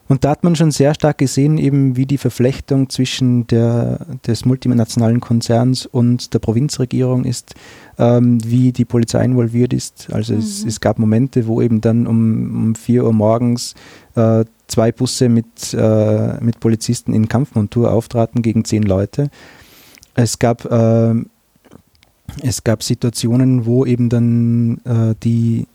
Und 0.09 0.23
da 0.25 0.29
hat 0.31 0.43
man 0.43 0.55
schon 0.55 0.71
sehr 0.71 0.93
stark 0.93 1.17
gesehen, 1.17 1.57
eben 1.57 1.95
wie 1.95 2.05
die 2.05 2.17
Verflechtung 2.17 2.89
zwischen 2.89 3.47
der, 3.47 4.05
des 4.27 4.45
multinationalen 4.45 5.21
Konzerns 5.21 5.85
und 5.85 6.33
der 6.33 6.39
Provinzregierung 6.39 7.23
ist, 7.25 7.55
ähm, 7.97 8.37
wie 8.45 8.71
die 8.73 8.85
Polizei 8.85 9.23
involviert 9.23 9.73
ist. 9.73 10.09
Also 10.11 10.35
es, 10.35 10.63
Mhm. 10.63 10.69
es 10.69 10.81
gab 10.81 10.99
Momente, 10.99 11.47
wo 11.47 11.61
eben 11.61 11.81
dann 11.81 12.05
um, 12.05 12.67
um 12.67 12.75
4 12.75 13.03
Uhr 13.05 13.13
morgens 13.13 13.75
äh, 14.15 14.43
zwei 14.67 14.91
Busse 14.91 15.29
mit, 15.29 15.73
äh, 15.73 16.37
mit 16.41 16.59
Polizisten 16.59 17.13
in 17.13 17.27
Kampfmontur 17.27 17.91
auftraten 17.91 18.41
gegen 18.41 18.65
zehn 18.65 18.83
Leute. 18.83 19.29
Es 20.15 20.39
gab, 20.39 20.69
ähm, 20.71 21.29
es 22.41 22.63
gab 22.63 22.83
Situationen, 22.83 23.65
wo 23.65 23.85
eben 23.85 24.09
dann 24.09 24.77
äh, 24.85 25.15
die 25.23 25.67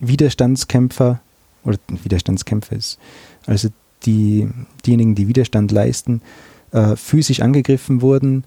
Widerstandskämpfer 0.00 1.20
oder 1.64 1.78
Widerstandskämpfer 2.02 2.76
ist, 2.76 2.98
also 3.46 3.68
die, 4.06 4.48
diejenigen, 4.86 5.14
die 5.14 5.28
Widerstand 5.28 5.72
leisten, 5.72 6.22
äh, 6.72 6.96
physisch 6.96 7.40
angegriffen 7.40 8.00
wurden. 8.00 8.44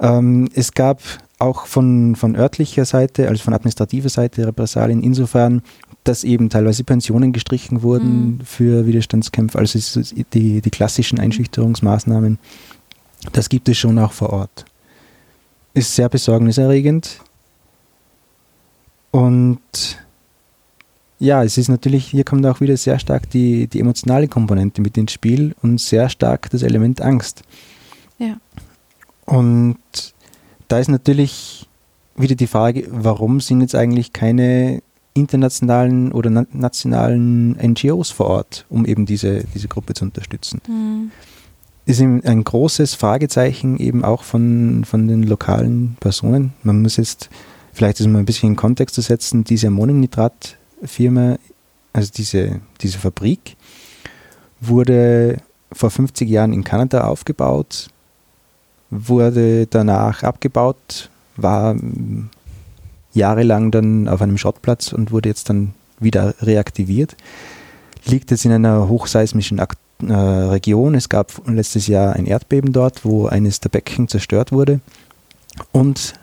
Ähm, 0.00 0.48
es 0.54 0.72
gab 0.72 1.02
auch 1.38 1.66
von, 1.66 2.16
von 2.16 2.36
örtlicher 2.36 2.84
Seite, 2.84 3.28
also 3.28 3.44
von 3.44 3.54
administrativer 3.54 4.08
Seite 4.08 4.46
Repressalien 4.46 5.02
insofern, 5.02 5.62
dass 6.04 6.24
eben 6.24 6.48
teilweise 6.48 6.84
Pensionen 6.84 7.32
gestrichen 7.32 7.82
wurden 7.82 8.38
mhm. 8.38 8.40
für 8.44 8.86
Widerstandskämpfer, 8.86 9.58
also 9.58 10.00
die, 10.32 10.60
die 10.60 10.70
klassischen 10.70 11.18
Einschüchterungsmaßnahmen. 11.20 12.38
Das 13.32 13.48
gibt 13.48 13.68
es 13.68 13.78
schon 13.78 13.98
auch 13.98 14.12
vor 14.12 14.30
Ort. 14.30 14.64
Ist 15.74 15.94
sehr 15.94 16.08
besorgniserregend. 16.08 17.20
Und 19.10 19.60
ja, 21.18 21.44
es 21.44 21.58
ist 21.58 21.68
natürlich, 21.68 22.06
hier 22.06 22.24
kommt 22.24 22.46
auch 22.46 22.60
wieder 22.60 22.76
sehr 22.76 22.98
stark 22.98 23.28
die, 23.30 23.66
die 23.66 23.80
emotionale 23.80 24.26
Komponente 24.26 24.80
mit 24.80 24.96
ins 24.96 25.12
Spiel 25.12 25.54
und 25.60 25.78
sehr 25.78 26.08
stark 26.08 26.48
das 26.50 26.62
Element 26.62 27.02
Angst. 27.02 27.42
Ja. 28.18 28.38
Und 29.26 29.76
da 30.68 30.78
ist 30.78 30.88
natürlich 30.88 31.68
wieder 32.16 32.34
die 32.34 32.46
Frage, 32.46 32.86
warum 32.90 33.40
sind 33.40 33.60
jetzt 33.60 33.74
eigentlich 33.74 34.12
keine 34.12 34.82
internationalen 35.14 36.12
oder 36.12 36.30
na 36.30 36.46
nationalen 36.52 37.52
NGOs 37.52 38.10
vor 38.10 38.26
Ort, 38.26 38.66
um 38.68 38.86
eben 38.86 39.06
diese, 39.06 39.44
diese 39.54 39.68
Gruppe 39.68 39.94
zu 39.94 40.04
unterstützen? 40.04 40.60
Mhm. 40.68 41.10
Ist 41.86 42.00
ein 42.00 42.44
großes 42.44 42.94
Fragezeichen 42.94 43.78
eben 43.78 44.04
auch 44.04 44.22
von, 44.22 44.84
von 44.84 45.08
den 45.08 45.24
lokalen 45.24 45.96
Personen. 45.98 46.52
Man 46.62 46.82
muss 46.82 46.96
jetzt, 46.98 47.30
vielleicht 47.72 47.98
ist 47.98 48.06
mal 48.06 48.20
ein 48.20 48.26
bisschen 48.26 48.50
in 48.50 48.56
Kontext 48.56 48.94
zu 48.94 49.00
setzen, 49.00 49.42
diese 49.42 49.68
Ammoniumnitrat-Firma, 49.68 51.36
also 51.92 52.10
diese, 52.14 52.60
diese 52.80 52.98
Fabrik, 52.98 53.56
wurde 54.60 55.38
vor 55.72 55.90
50 55.90 56.28
Jahren 56.28 56.52
in 56.52 56.62
Kanada 56.62 57.04
aufgebaut, 57.04 57.88
wurde 58.90 59.66
danach 59.66 60.22
abgebaut, 60.22 61.10
war 61.36 61.74
jahrelang 63.12 63.70
dann 63.70 64.08
auf 64.08 64.22
einem 64.22 64.38
Schrottplatz 64.38 64.92
und 64.92 65.12
wurde 65.12 65.28
jetzt 65.28 65.48
dann 65.48 65.74
wieder 65.98 66.34
reaktiviert. 66.40 67.16
Liegt 68.06 68.30
jetzt 68.30 68.44
in 68.44 68.52
einer 68.52 68.88
hochseismischen 68.88 69.60
Ak 69.60 69.76
äh, 70.02 70.12
Region. 70.12 70.94
Es 70.94 71.08
gab 71.08 71.32
letztes 71.46 71.86
Jahr 71.86 72.14
ein 72.14 72.26
Erdbeben 72.26 72.72
dort, 72.72 73.04
wo 73.04 73.26
eines 73.26 73.60
der 73.60 73.68
Becken 73.68 74.08
zerstört 74.08 74.52
wurde. 74.52 74.80
Und 75.72 76.14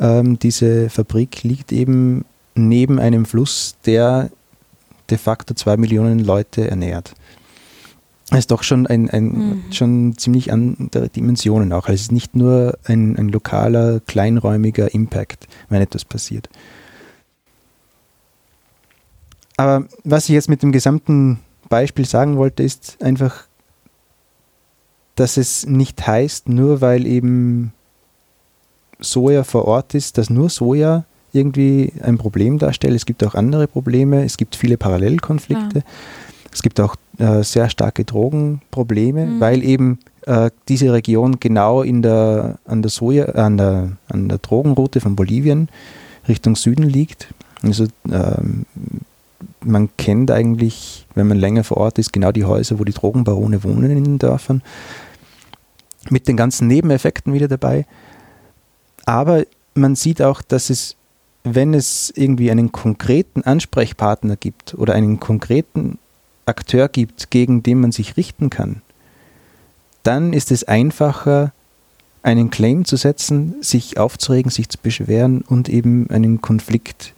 ähm, 0.00 0.38
diese 0.38 0.90
Fabrik 0.90 1.44
liegt 1.44 1.70
eben 1.70 2.24
neben 2.56 2.98
einem 2.98 3.24
Fluss, 3.26 3.76
der 3.86 4.30
de 5.10 5.18
facto 5.18 5.54
zwei 5.54 5.76
Millionen 5.76 6.18
Leute 6.20 6.68
ernährt 6.68 7.14
ist 8.38 8.50
doch 8.50 8.62
schon 8.62 8.86
ein, 8.86 9.10
ein 9.10 9.24
mhm. 9.24 9.62
schon 9.72 10.16
ziemlich 10.16 10.52
andere 10.52 11.08
Dimensionen 11.08 11.72
auch. 11.72 11.86
Also 11.86 11.94
es 11.94 12.02
ist 12.02 12.12
nicht 12.12 12.36
nur 12.36 12.78
ein, 12.84 13.16
ein 13.16 13.28
lokaler, 13.28 14.00
kleinräumiger 14.00 14.92
Impact, 14.94 15.46
wenn 15.68 15.82
etwas 15.82 16.04
passiert. 16.04 16.48
Aber 19.56 19.86
was 20.02 20.24
ich 20.24 20.34
jetzt 20.34 20.48
mit 20.48 20.62
dem 20.62 20.72
gesamten 20.72 21.40
Beispiel 21.68 22.04
sagen 22.04 22.36
wollte, 22.36 22.62
ist 22.62 22.98
einfach, 23.00 23.44
dass 25.14 25.36
es 25.36 25.66
nicht 25.66 26.06
heißt, 26.06 26.48
nur 26.48 26.80
weil 26.80 27.06
eben 27.06 27.72
Soja 29.00 29.44
vor 29.44 29.66
Ort 29.66 29.94
ist, 29.94 30.18
dass 30.18 30.30
nur 30.30 30.50
Soja 30.50 31.04
irgendwie 31.32 31.92
ein 32.00 32.18
Problem 32.18 32.58
darstellt. 32.58 32.94
Es 32.94 33.06
gibt 33.06 33.24
auch 33.24 33.34
andere 33.34 33.66
Probleme, 33.66 34.24
es 34.24 34.36
gibt 34.36 34.56
viele 34.56 34.76
Parallelkonflikte. 34.76 35.80
Ja. 35.80 35.84
Es 36.52 36.62
gibt 36.62 36.80
auch 36.80 36.96
äh, 37.18 37.42
sehr 37.42 37.70
starke 37.70 38.04
Drogenprobleme, 38.04 39.26
mhm. 39.26 39.40
weil 39.40 39.62
eben 39.62 39.98
äh, 40.26 40.50
diese 40.68 40.92
Region 40.92 41.38
genau 41.40 41.82
in 41.82 42.02
der, 42.02 42.58
an, 42.64 42.82
der 42.82 42.90
Soja, 42.90 43.26
an, 43.26 43.56
der, 43.56 43.92
an 44.08 44.28
der 44.28 44.38
Drogenroute 44.38 45.00
von 45.00 45.16
Bolivien 45.16 45.68
Richtung 46.28 46.56
Süden 46.56 46.84
liegt. 46.84 47.28
Also 47.62 47.86
ähm, 48.10 48.66
man 49.62 49.88
kennt 49.96 50.30
eigentlich, 50.30 51.06
wenn 51.14 51.28
man 51.28 51.38
länger 51.38 51.64
vor 51.64 51.78
Ort 51.78 51.98
ist, 51.98 52.12
genau 52.12 52.32
die 52.32 52.44
Häuser, 52.44 52.78
wo 52.78 52.84
die 52.84 52.92
Drogenbarone 52.92 53.64
wohnen 53.64 53.90
in 53.90 54.04
den 54.04 54.18
Dörfern. 54.18 54.62
Mit 56.10 56.28
den 56.28 56.36
ganzen 56.36 56.68
Nebeneffekten 56.68 57.32
wieder 57.32 57.48
dabei. 57.48 57.86
Aber 59.06 59.44
man 59.74 59.96
sieht 59.96 60.20
auch, 60.22 60.42
dass 60.42 60.70
es, 60.70 60.96
wenn 61.44 61.74
es 61.74 62.12
irgendwie 62.14 62.50
einen 62.50 62.72
konkreten 62.72 63.42
Ansprechpartner 63.42 64.36
gibt 64.36 64.74
oder 64.74 64.94
einen 64.94 65.20
konkreten 65.20 65.98
Akteur 66.46 66.88
gibt, 66.88 67.30
gegen 67.30 67.62
den 67.62 67.80
man 67.80 67.92
sich 67.92 68.16
richten 68.16 68.50
kann, 68.50 68.82
dann 70.02 70.32
ist 70.32 70.50
es 70.50 70.64
einfacher, 70.64 71.52
einen 72.22 72.50
Claim 72.50 72.84
zu 72.84 72.96
setzen, 72.96 73.56
sich 73.60 73.98
aufzuregen, 73.98 74.50
sich 74.50 74.68
zu 74.68 74.78
beschweren 74.78 75.42
und 75.42 75.68
eben 75.68 76.08
einen 76.10 76.40
Konflikt 76.40 77.12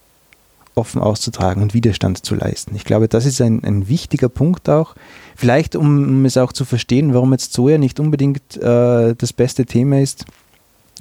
offen 0.75 1.01
auszutragen 1.01 1.63
und 1.63 1.75
Widerstand 1.75 2.25
zu 2.25 2.35
leisten. 2.35 2.75
Ich 2.77 2.85
glaube, 2.85 3.09
das 3.09 3.25
ist 3.25 3.41
ein, 3.41 3.65
ein 3.65 3.89
wichtiger 3.89 4.29
Punkt 4.29 4.69
auch. 4.69 4.95
Vielleicht, 5.35 5.75
um, 5.75 6.25
es 6.27 6.37
auch 6.37 6.53
zu 6.53 6.65
verstehen, 6.65 7.15
warum 7.15 7.33
jetzt 7.33 7.53
Soja 7.53 7.79
nicht 7.79 7.99
unbedingt 7.99 8.57
äh, 8.59 9.15
das 9.15 9.33
beste 9.33 9.65
Thema 9.65 10.01
ist, 10.01 10.27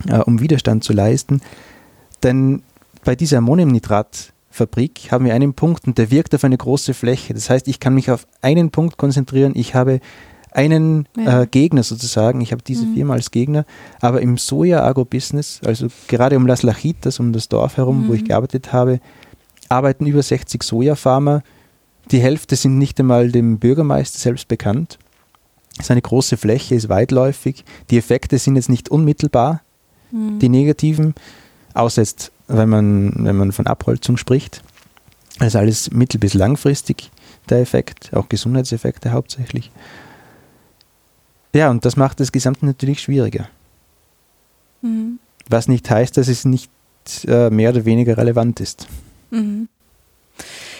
äh, 0.08 0.20
um 0.20 0.40
Widerstand 0.40 0.84
zu 0.84 0.94
leisten. 0.94 1.42
Denn 2.24 2.64
bei 3.04 3.16
dieser 3.16 3.40
Ammoniumnitrat 3.40 4.34
Fabrik 4.56 5.12
haben 5.12 5.26
wir 5.26 5.34
einen 5.34 5.54
Punkt 5.54 5.86
und 5.86 5.98
der 5.98 6.12
wirkt 6.12 6.34
auf 6.34 6.46
eine 6.46 6.58
große 6.58 6.94
Fläche. 6.94 7.34
Das 7.34 7.50
heißt, 7.50 7.68
ich 7.68 7.82
kann 7.82 7.94
mich 7.94 8.10
auf 8.10 8.26
einen 8.42 8.72
Punkt 8.72 8.96
konzentrieren. 8.96 9.52
Ich 9.54 9.76
habe 9.76 10.00
einen 10.52 11.10
ja. 11.18 11.42
äh, 11.42 11.48
Gegner 11.48 11.84
sozusagen. 11.84 12.40
Ich 12.40 12.54
habe 12.54 12.64
diese 12.64 12.86
mhm. 12.86 12.94
Firma 12.94 13.14
als 13.16 13.32
Gegner. 13.32 13.66
Aber 14.00 14.22
im 14.22 14.38
Soja-Agro-Business, 14.38 15.60
also 15.66 15.88
gerade 16.08 16.38
um 16.38 16.48
Las 16.48 16.64
Lachitas, 16.64 17.20
um 17.20 17.34
das 17.34 17.50
Dorf 17.50 17.76
herum, 17.76 18.04
mhm. 18.04 18.08
wo 18.08 18.14
ich 18.14 18.22
mhm. 18.22 18.28
gearbeitet 18.28 18.72
habe, 18.72 19.02
arbeiten 19.68 20.06
über 20.06 20.24
60 20.24 20.64
Sojafarmer. 20.64 21.44
Die 22.12 22.20
Hälfte 22.20 22.56
sind 22.56 22.78
nicht 22.78 22.98
einmal 23.02 23.34
dem 23.34 23.60
Bürgermeister 23.60 24.20
selbst 24.20 24.48
bekannt. 24.48 25.00
Es 25.78 25.86
ist 25.86 25.92
eine 25.92 26.02
große 26.02 26.38
Fläche, 26.38 26.76
ist 26.76 26.88
weitläufig. 26.88 27.66
Die 27.90 27.98
Effekte 27.98 28.38
sind 28.38 28.56
jetzt 28.56 28.70
nicht 28.70 28.88
unmittelbar, 28.88 29.64
mhm. 30.12 30.40
die 30.40 30.48
negativen, 30.48 31.14
außer 31.74 32.02
jetzt 32.02 32.32
wenn 32.48 32.70
man, 32.70 33.14
wenn 33.26 33.36
man 33.36 33.52
von 33.52 33.68
Abholzung 33.68 34.18
spricht. 34.18 34.64
Also 35.40 35.60
alles 35.60 35.92
mittel- 35.92 36.20
bis 36.20 36.34
langfristig 36.34 37.12
der 37.50 37.60
Effekt, 37.60 38.12
auch 38.14 38.30
Gesundheitseffekte 38.30 39.12
hauptsächlich. 39.12 39.72
Ja, 41.54 41.70
und 41.70 41.86
das 41.86 41.96
macht 41.96 42.20
das 42.20 42.32
Gesamte 42.32 42.66
natürlich 42.66 43.02
schwieriger. 43.02 43.48
Mhm. 44.82 45.20
Was 45.48 45.68
nicht 45.68 45.90
heißt, 45.90 46.18
dass 46.18 46.28
es 46.28 46.46
nicht 46.46 46.72
äh, 47.28 47.50
mehr 47.50 47.70
oder 47.70 47.86
weniger 47.86 48.18
relevant 48.18 48.60
ist. 48.60 48.88
Mhm. 49.32 49.68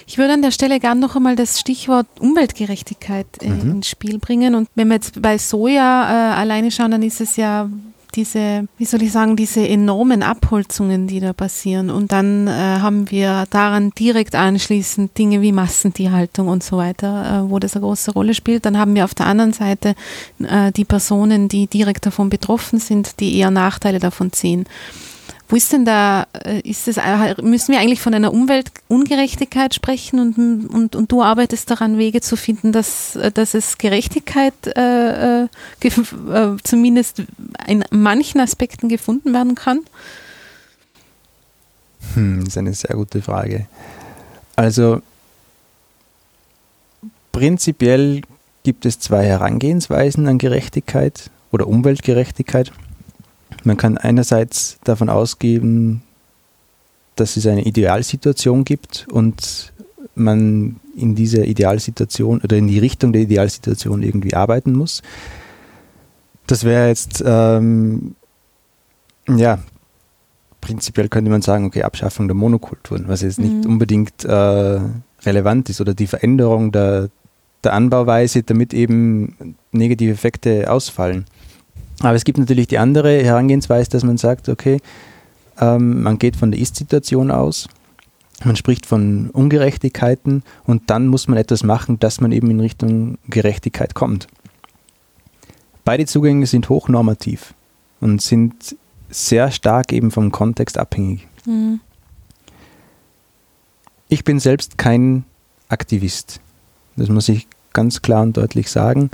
Ich 0.08 0.18
würde 0.18 0.34
an 0.34 0.42
der 0.42 0.52
Stelle 0.52 0.80
gerne 0.80 1.02
noch 1.02 1.16
einmal 1.16 1.36
das 1.36 1.60
Stichwort 1.60 2.08
Umweltgerechtigkeit 2.20 3.28
äh, 3.42 3.50
mhm. 3.50 3.72
ins 3.72 3.90
Spiel 3.90 4.20
bringen. 4.20 4.56
Und 4.56 4.70
wenn 4.76 4.88
wir 4.90 4.96
jetzt 4.96 5.22
bei 5.22 5.38
Soja 5.38 6.34
äh, 6.34 6.36
alleine 6.36 6.72
schauen, 6.72 6.92
dann 6.92 7.04
ist 7.04 7.22
es 7.22 7.38
ja 7.38 7.70
diese, 8.16 8.68
wie 8.78 8.86
soll 8.86 9.02
ich 9.04 9.12
sagen, 9.12 9.36
diese 9.36 9.68
enormen 9.68 10.24
Abholzungen, 10.24 11.08
die 11.08 11.20
da 11.20 11.34
passieren. 11.34 11.90
Und 11.90 12.12
dann 12.12 12.48
äh, 12.48 12.52
haben 12.52 13.12
wir 13.12 13.46
daran 13.50 13.92
direkt 13.92 14.36
anschließend 14.36 15.18
Dinge 15.18 15.42
wie 15.42 15.52
Massentierhaltung 15.52 16.48
und 16.48 16.64
so 16.64 16.78
weiter, 16.78 17.46
äh, 17.46 17.50
wo 17.50 17.60
das 17.60 17.76
eine 17.76 17.86
große 17.86 18.12
Rolle 18.12 18.34
spielt. 18.34 18.66
Dann 18.66 18.78
haben 18.78 18.96
wir 18.96 19.06
auf 19.06 19.16
der 19.16 19.28
anderen 19.28 19.54
Seite 19.54 19.96
äh, 20.40 20.72
die 20.72 20.86
Personen, 20.86 21.50
die 21.50 21.68
direkt 21.68 22.06
davon 22.06 22.30
betroffen 22.30 22.80
sind, 22.80 23.20
die 23.20 23.38
eher 23.38 23.52
Nachteile 23.52 24.00
davon 24.00 24.32
ziehen. 24.32 24.66
Wo 25.48 25.56
ist 25.56 25.72
denn 25.72 25.86
da, 25.86 26.26
äh, 26.44 26.60
ist 26.62 26.88
das, 26.88 26.98
müssen 27.42 27.72
wir 27.72 27.80
eigentlich 27.80 28.02
von 28.02 28.14
einer 28.16 28.34
Umweltungerechtigkeit 28.34 29.76
sprechen 29.76 30.20
und, 30.20 30.70
und, 30.70 30.96
und 30.96 31.12
du 31.12 31.22
arbeitest 31.22 31.70
daran, 31.70 32.00
Wege 32.00 32.22
zu 32.22 32.36
finden, 32.36 32.72
dass, 32.72 33.16
äh, 33.16 33.32
dass 33.32 33.54
es 33.54 33.78
Gerechtigkeit 33.78 34.54
äh, 34.76 35.44
äh, 35.44 35.48
zumindest 36.64 37.24
in 37.68 37.84
manchen 37.92 38.42
Aspekten 38.42 38.90
gefunden 38.90 39.34
werden 39.34 39.54
kann? 39.54 39.82
Hm, 42.16 42.40
das 42.40 42.50
ist 42.50 42.58
eine 42.58 42.74
sehr 42.74 42.96
gute 42.96 43.22
Frage. 43.22 43.68
Also 44.56 45.02
prinzipiell 47.32 48.22
gibt 48.64 48.86
es 48.86 49.00
zwei 49.00 49.26
Herangehensweisen 49.26 50.28
an 50.28 50.40
Gerechtigkeit 50.40 51.30
oder 51.52 51.68
Umweltgerechtigkeit. 51.68 52.72
Man 53.64 53.78
kann 53.78 53.98
einerseits 53.98 54.78
davon 54.84 55.10
ausgehen, 55.10 56.02
dass 57.16 57.38
es 57.38 57.48
eine 57.48 57.66
Idealsituation 57.66 58.66
gibt 58.66 59.08
und 59.12 59.74
man 60.16 60.80
in 60.96 61.16
dieser 61.16 61.46
Idealsituation 61.46 62.42
oder 62.42 62.58
in 62.58 62.68
die 62.68 62.80
Richtung 62.80 63.14
der 63.14 63.22
Idealsituation 63.24 64.04
irgendwie 64.04 64.34
arbeiten 64.34 64.74
muss. 64.74 65.02
Das 66.48 66.64
wäre 66.64 66.88
jetzt, 66.88 67.24
ähm, 67.26 68.16
ja, 69.28 69.60
prinzipiell 70.62 71.10
könnte 71.10 71.32
man 71.32 71.42
sagen, 71.42 71.66
okay, 71.66 71.84
Abschaffung 71.84 72.28
der 72.28 72.36
Monokulturen, 72.36 73.08
was 73.08 73.22
jetzt 73.22 73.40
nicht 73.40 73.66
mhm. 73.66 73.72
unbedingt 73.72 74.24
äh, 74.24 74.80
relevant 75.24 75.70
ist 75.70 75.82
oder 75.82 75.94
die 75.94 76.08
Veränderung 76.08 76.72
der, 76.72 77.10
der 77.64 77.74
Anbauweise, 77.74 78.44
damit 78.44 78.74
eben 78.74 79.58
negative 79.72 80.12
Effekte 80.12 80.72
ausfallen. 80.72 81.26
Aber 82.06 82.14
es 82.16 82.24
gibt 82.24 82.38
natürlich 82.38 82.68
die 82.68 82.78
andere 82.78 83.24
Herangehensweise, 83.24 83.90
dass 83.90 84.04
man 84.04 84.18
sagt, 84.18 84.48
okay, 84.48 84.80
ähm, 85.60 86.04
man 86.04 86.20
geht 86.20 86.36
von 86.36 86.52
der 86.52 86.62
Ist-Situation 86.62 87.32
aus, 87.32 87.68
man 88.44 88.56
spricht 88.56 88.86
von 88.86 89.32
Ungerechtigkeiten 89.32 90.44
und 90.66 90.92
dann 90.92 91.08
muss 91.08 91.28
man 91.28 91.40
etwas 91.40 91.64
machen, 91.64 91.98
dass 91.98 92.22
man 92.22 92.32
eben 92.32 92.52
in 92.52 92.60
Richtung 92.60 93.18
Gerechtigkeit 93.28 93.96
kommt. 93.96 94.28
Beide 95.84 96.06
Zugänge 96.06 96.46
sind 96.46 96.70
hochnormativ 96.70 97.56
und 98.02 98.22
sind 98.22 98.76
sehr 99.10 99.50
stark 99.50 99.92
eben 99.92 100.12
vom 100.12 100.32
Kontext 100.32 100.78
abhängig. 100.78 101.28
Mhm. 101.48 101.80
Ich 104.10 104.24
bin 104.24 104.40
selbst 104.40 104.78
kein 104.78 105.24
Aktivist. 105.70 106.40
Das 106.98 107.10
muss 107.10 107.30
ich 107.30 107.48
ganz 107.74 108.04
klar 108.04 108.22
und 108.22 108.38
deutlich 108.38 108.70
sagen. 108.70 109.10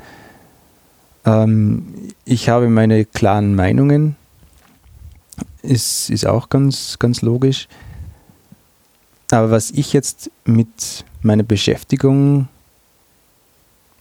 Ähm, 1.26 1.86
ich 2.26 2.50
habe 2.50 2.70
meine 2.70 3.06
klaren 3.06 3.56
Meinungen. 3.56 4.16
Ist, 5.64 6.10
ist 6.10 6.26
auch 6.26 6.50
ganz, 6.50 6.98
ganz 7.00 7.22
logisch. 7.22 7.68
Aber 9.32 9.52
was 9.52 9.72
ich 9.72 9.94
jetzt 9.94 10.32
mit 10.44 11.06
meiner 11.22 11.44
Beschäftigung 11.44 12.48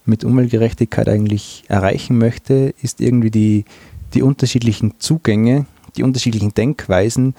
mit 0.05 0.23
Umweltgerechtigkeit 0.23 1.07
eigentlich 1.07 1.63
erreichen 1.67 2.17
möchte, 2.17 2.73
ist 2.81 2.99
irgendwie 2.99 3.31
die, 3.31 3.65
die 4.13 4.23
unterschiedlichen 4.23 4.99
Zugänge, 4.99 5.67
die 5.95 6.03
unterschiedlichen 6.03 6.53
Denkweisen 6.53 7.35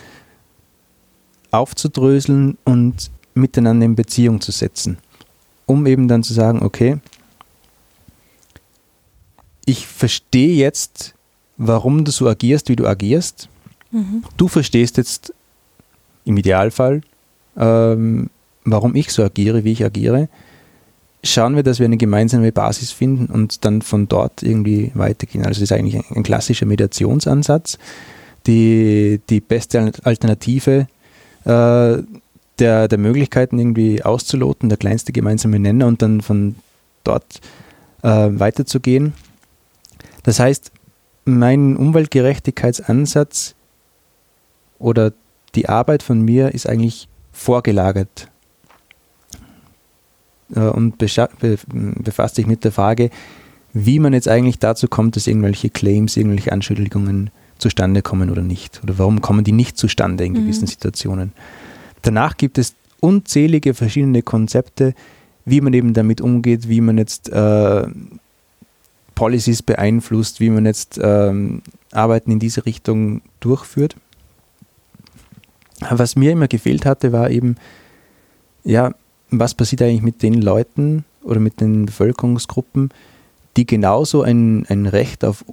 aufzudröseln 1.51 2.57
und 2.64 3.11
miteinander 3.35 3.87
in 3.87 3.97
Beziehung 3.97 4.41
zu 4.41 4.53
setzen, 4.53 4.99
um 5.66 5.87
eben 5.87 6.09
dann 6.09 6.22
zu 6.22 6.33
sagen, 6.33 6.62
okay, 6.62 6.99
ich 9.65 9.87
verstehe 9.87 10.55
jetzt, 10.55 11.15
warum 11.57 12.05
du 12.05 12.11
so 12.11 12.29
agierst, 12.29 12.69
wie 12.69 12.77
du 12.77 12.87
agierst. 12.87 13.49
Mhm. 13.91 14.25
Du 14.37 14.49
verstehst 14.49 14.97
jetzt 14.97 15.33
im 16.25 16.37
Idealfall, 16.37 17.03
ähm, 17.57 18.31
warum 18.65 18.95
ich 18.95 19.11
so 19.13 19.23
agiere, 19.23 19.65
wie 19.65 19.73
ich 19.73 19.85
agiere. 19.85 20.29
Schauen 21.25 21.55
wir, 21.55 21.63
dass 21.63 21.79
wir 21.79 21.87
eine 21.87 21.97
gemeinsame 21.97 22.51
Basis 22.51 22.91
finden 22.91 23.27
und 23.27 23.65
dann 23.65 23.83
von 23.83 24.09
dort 24.09 24.43
irgendwie 24.43 24.91
weitergehen. 24.95 25.45
Also 25.47 25.61
das 25.61 25.71
ist 25.71 25.73
eigentlich 25.73 25.97
ein, 25.97 26.17
ein 26.17 26.23
klassischer 26.23 26.67
Mediationsansatz. 26.67 27.79
Die, 28.47 29.21
die 29.31 29.41
beste 29.41 29.93
Alternative 30.03 30.89
äh, 31.45 32.03
der, 32.59 32.89
der 32.89 32.99
Möglichkeiten 32.99 33.59
irgendwie 33.59 34.03
auszuloten, 34.03 34.69
der 34.69 34.79
kleinste 34.79 35.13
gemeinsame 35.13 35.61
Nenner 35.61 35.87
und 35.87 36.03
dann 36.03 36.21
von 36.23 36.57
dort 37.05 37.41
äh, 38.03 38.09
weiterzugehen. 38.09 39.13
Das 40.23 40.39
heißt, 40.39 40.70
mein 41.25 41.77
Umweltgerechtigkeitsansatz 41.77 43.55
oder 44.79 45.12
die 45.55 45.68
Arbeit 45.68 46.03
von 46.03 46.20
mir 46.23 46.55
ist 46.55 46.68
eigentlich 46.68 47.09
vorgelagert 47.33 48.29
äh, 50.55 50.61
und 50.61 50.99
befasst 50.99 52.37
sich 52.37 52.47
mit 52.47 52.64
der 52.64 52.73
Frage, 52.73 53.11
wie 53.73 53.99
man 53.99 54.12
jetzt 54.12 54.29
eigentlich 54.29 54.59
dazu 54.59 54.89
kommt, 54.89 55.16
dass 55.16 55.27
irgendwelche 55.27 55.70
Claims, 55.70 56.16
irgendwelche 56.16 56.53
Anschuldigungen 56.53 57.31
zustande 57.59 58.03
kommen 58.03 58.31
oder 58.31 58.43
nicht. 58.43 58.81
Oder 58.83 58.99
warum 58.99 59.20
kommen 59.23 59.45
die 59.45 59.53
nicht 59.53 59.79
zustande 59.79 60.25
in 60.25 60.35
gewissen 60.35 60.64
mhm. 60.64 60.68
Situationen. 60.68 61.33
Danach 62.03 62.37
gibt 62.37 62.59
es 62.59 62.75
unzählige 63.01 63.73
verschiedene 63.73 64.23
Konzepte, 64.23 64.95
wie 65.45 65.61
man 65.61 65.73
eben 65.73 65.95
damit 65.95 66.20
umgeht, 66.20 66.68
wie 66.68 66.81
man 66.81 66.99
jetzt 66.99 67.31
äh, 67.31 67.87
Policies 69.23 69.62
beeinflusst, 69.62 70.41
wie 70.41 70.51
man 70.51 70.66
jetzt 70.66 70.99
ähm, 71.01 71.62
Arbeiten 71.93 72.33
in 72.33 72.41
diese 72.41 72.66
Richtung 72.66 73.23
durchführt. 73.39 73.95
Was 75.91 76.16
mir 76.16 76.33
immer 76.33 76.49
gefehlt 76.49 76.85
hatte, 76.85 77.12
war 77.12 77.31
eben, 77.31 77.55
ja, 78.64 78.93
was 79.31 79.55
passiert 79.55 79.83
eigentlich 79.83 80.03
mit 80.03 80.25
den 80.25 80.43
Leuten 80.43 81.05
oder 81.23 81.39
mit 81.39 81.61
den 81.61 81.87
Bevölkerungsgruppen, 81.87 82.89
die 83.57 83.64
genauso 83.64 84.23
ein, 84.23 84.66
ein 84.66 84.87
Recht 84.87 85.25
auf 85.25 85.45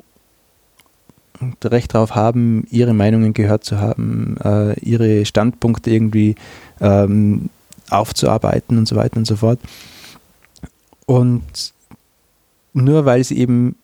Recht 1.63 1.93
darauf 1.93 2.15
haben, 2.15 2.65
ihre 2.71 2.95
Meinungen 2.95 3.33
gehört 3.33 3.65
zu 3.65 3.79
haben, 3.79 4.35
äh, 4.43 4.79
ihre 4.79 5.25
Standpunkte 5.25 5.91
irgendwie 5.91 6.33
ähm, 6.81 7.51
aufzuarbeiten 7.91 8.79
und 8.79 8.87
so 8.87 8.95
weiter 8.95 9.17
und 9.17 9.27
so 9.27 9.35
fort. 9.35 9.59
Und 11.05 11.73
nur 12.73 13.05
weil 13.05 13.23
sie 13.23 13.37
eben 13.37 13.75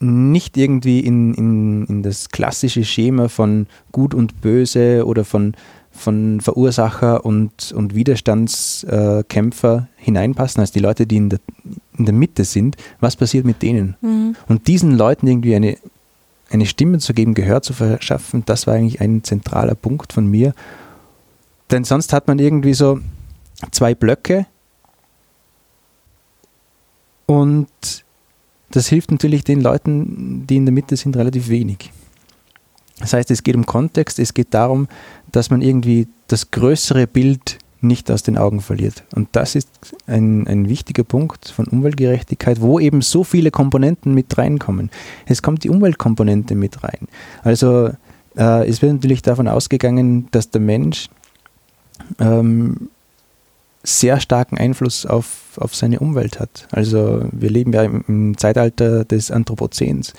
nicht 0.00 0.56
irgendwie 0.56 1.00
in, 1.00 1.34
in, 1.34 1.86
in 1.86 2.02
das 2.02 2.28
klassische 2.28 2.84
Schema 2.84 3.28
von 3.28 3.66
Gut 3.92 4.14
und 4.14 4.40
Böse 4.40 5.06
oder 5.06 5.24
von, 5.24 5.54
von 5.92 6.40
Verursacher 6.40 7.24
und, 7.24 7.72
und 7.72 7.94
Widerstandskämpfer 7.94 9.88
hineinpassen, 9.96 10.60
als 10.60 10.72
die 10.72 10.80
Leute, 10.80 11.06
die 11.06 11.16
in 11.16 11.30
der, 11.30 11.40
in 11.96 12.04
der 12.04 12.14
Mitte 12.14 12.44
sind, 12.44 12.76
was 13.00 13.16
passiert 13.16 13.44
mit 13.44 13.62
denen? 13.62 13.96
Mhm. 14.00 14.36
Und 14.48 14.66
diesen 14.66 14.96
Leuten 14.96 15.26
irgendwie 15.26 15.54
eine, 15.54 15.78
eine 16.50 16.66
Stimme 16.66 16.98
zu 16.98 17.14
geben, 17.14 17.34
Gehör 17.34 17.62
zu 17.62 17.72
verschaffen, 17.72 18.42
das 18.46 18.66
war 18.66 18.74
eigentlich 18.74 19.00
ein 19.00 19.22
zentraler 19.24 19.74
Punkt 19.74 20.12
von 20.12 20.26
mir. 20.26 20.54
Denn 21.70 21.84
sonst 21.84 22.12
hat 22.12 22.28
man 22.28 22.38
irgendwie 22.38 22.74
so 22.74 23.00
zwei 23.70 23.94
Blöcke 23.94 24.46
und 27.26 28.03
das 28.74 28.88
hilft 28.88 29.12
natürlich 29.12 29.44
den 29.44 29.60
Leuten, 29.60 30.46
die 30.48 30.56
in 30.56 30.66
der 30.66 30.72
Mitte 30.72 30.96
sind, 30.96 31.16
relativ 31.16 31.48
wenig. 31.48 31.92
Das 32.98 33.12
heißt, 33.12 33.30
es 33.30 33.44
geht 33.44 33.54
um 33.54 33.66
Kontext, 33.66 34.18
es 34.18 34.34
geht 34.34 34.52
darum, 34.52 34.88
dass 35.30 35.50
man 35.50 35.62
irgendwie 35.62 36.08
das 36.26 36.50
größere 36.50 37.06
Bild 37.06 37.58
nicht 37.80 38.10
aus 38.10 38.24
den 38.24 38.36
Augen 38.36 38.60
verliert. 38.60 39.04
Und 39.14 39.28
das 39.32 39.54
ist 39.54 39.68
ein, 40.08 40.48
ein 40.48 40.68
wichtiger 40.68 41.04
Punkt 41.04 41.48
von 41.48 41.66
Umweltgerechtigkeit, 41.66 42.60
wo 42.60 42.80
eben 42.80 43.00
so 43.00 43.22
viele 43.22 43.52
Komponenten 43.52 44.12
mit 44.12 44.36
reinkommen. 44.36 44.90
Es 45.26 45.40
kommt 45.40 45.62
die 45.62 45.70
Umweltkomponente 45.70 46.56
mit 46.56 46.82
rein. 46.82 47.06
Also 47.44 47.90
äh, 48.36 48.68
es 48.68 48.82
wird 48.82 48.94
natürlich 48.94 49.22
davon 49.22 49.46
ausgegangen, 49.46 50.26
dass 50.32 50.50
der 50.50 50.62
Mensch 50.62 51.10
ähm, 52.18 52.88
sehr 53.84 54.18
starken 54.18 54.58
Einfluss 54.58 55.06
auf, 55.06 55.58
auf 55.58 55.74
seine 55.74 56.00
Umwelt 56.00 56.40
hat. 56.40 56.66
Also 56.72 57.28
wir 57.30 57.50
leben 57.50 57.72
ja 57.72 57.82
im, 57.82 58.04
im 58.08 58.38
Zeitalter 58.38 59.04
des 59.04 59.30
Anthropozäns. 59.30 60.14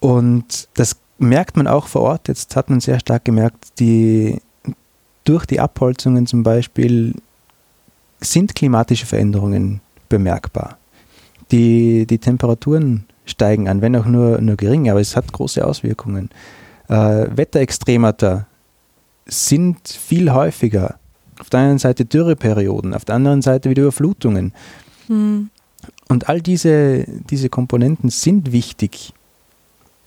Und 0.00 0.68
das 0.74 0.96
merkt 1.18 1.56
man 1.56 1.68
auch 1.68 1.86
vor 1.86 2.02
Ort. 2.02 2.28
Jetzt 2.28 2.56
hat 2.56 2.68
man 2.68 2.80
sehr 2.80 2.98
stark 2.98 3.24
gemerkt, 3.24 3.78
die, 3.78 4.40
durch 5.24 5.46
die 5.46 5.60
Abholzungen 5.60 6.26
zum 6.26 6.42
Beispiel 6.42 7.14
sind 8.20 8.54
klimatische 8.56 9.06
Veränderungen 9.06 9.80
bemerkbar. 10.08 10.78
Die, 11.52 12.06
die 12.06 12.18
Temperaturen 12.18 13.04
steigen 13.24 13.68
an, 13.68 13.82
wenn 13.82 13.94
auch 13.94 14.06
nur, 14.06 14.40
nur 14.40 14.56
gering, 14.56 14.90
aber 14.90 15.00
es 15.00 15.14
hat 15.16 15.32
große 15.32 15.64
Auswirkungen. 15.64 16.30
Äh, 16.88 17.26
Wetterextremata 17.36 18.46
sind 19.26 19.88
viel 19.88 20.32
häufiger 20.32 20.96
auf 21.42 21.50
der 21.50 21.58
einen 21.58 21.78
Seite 21.78 22.04
Dürreperioden, 22.04 22.94
auf 22.94 23.04
der 23.04 23.16
anderen 23.16 23.42
Seite 23.42 23.68
wieder 23.68 23.82
Überflutungen. 23.82 24.52
Mhm. 25.08 25.50
Und 26.08 26.28
all 26.28 26.40
diese, 26.40 27.04
diese 27.28 27.48
Komponenten 27.48 28.10
sind 28.10 28.52
wichtig 28.52 29.12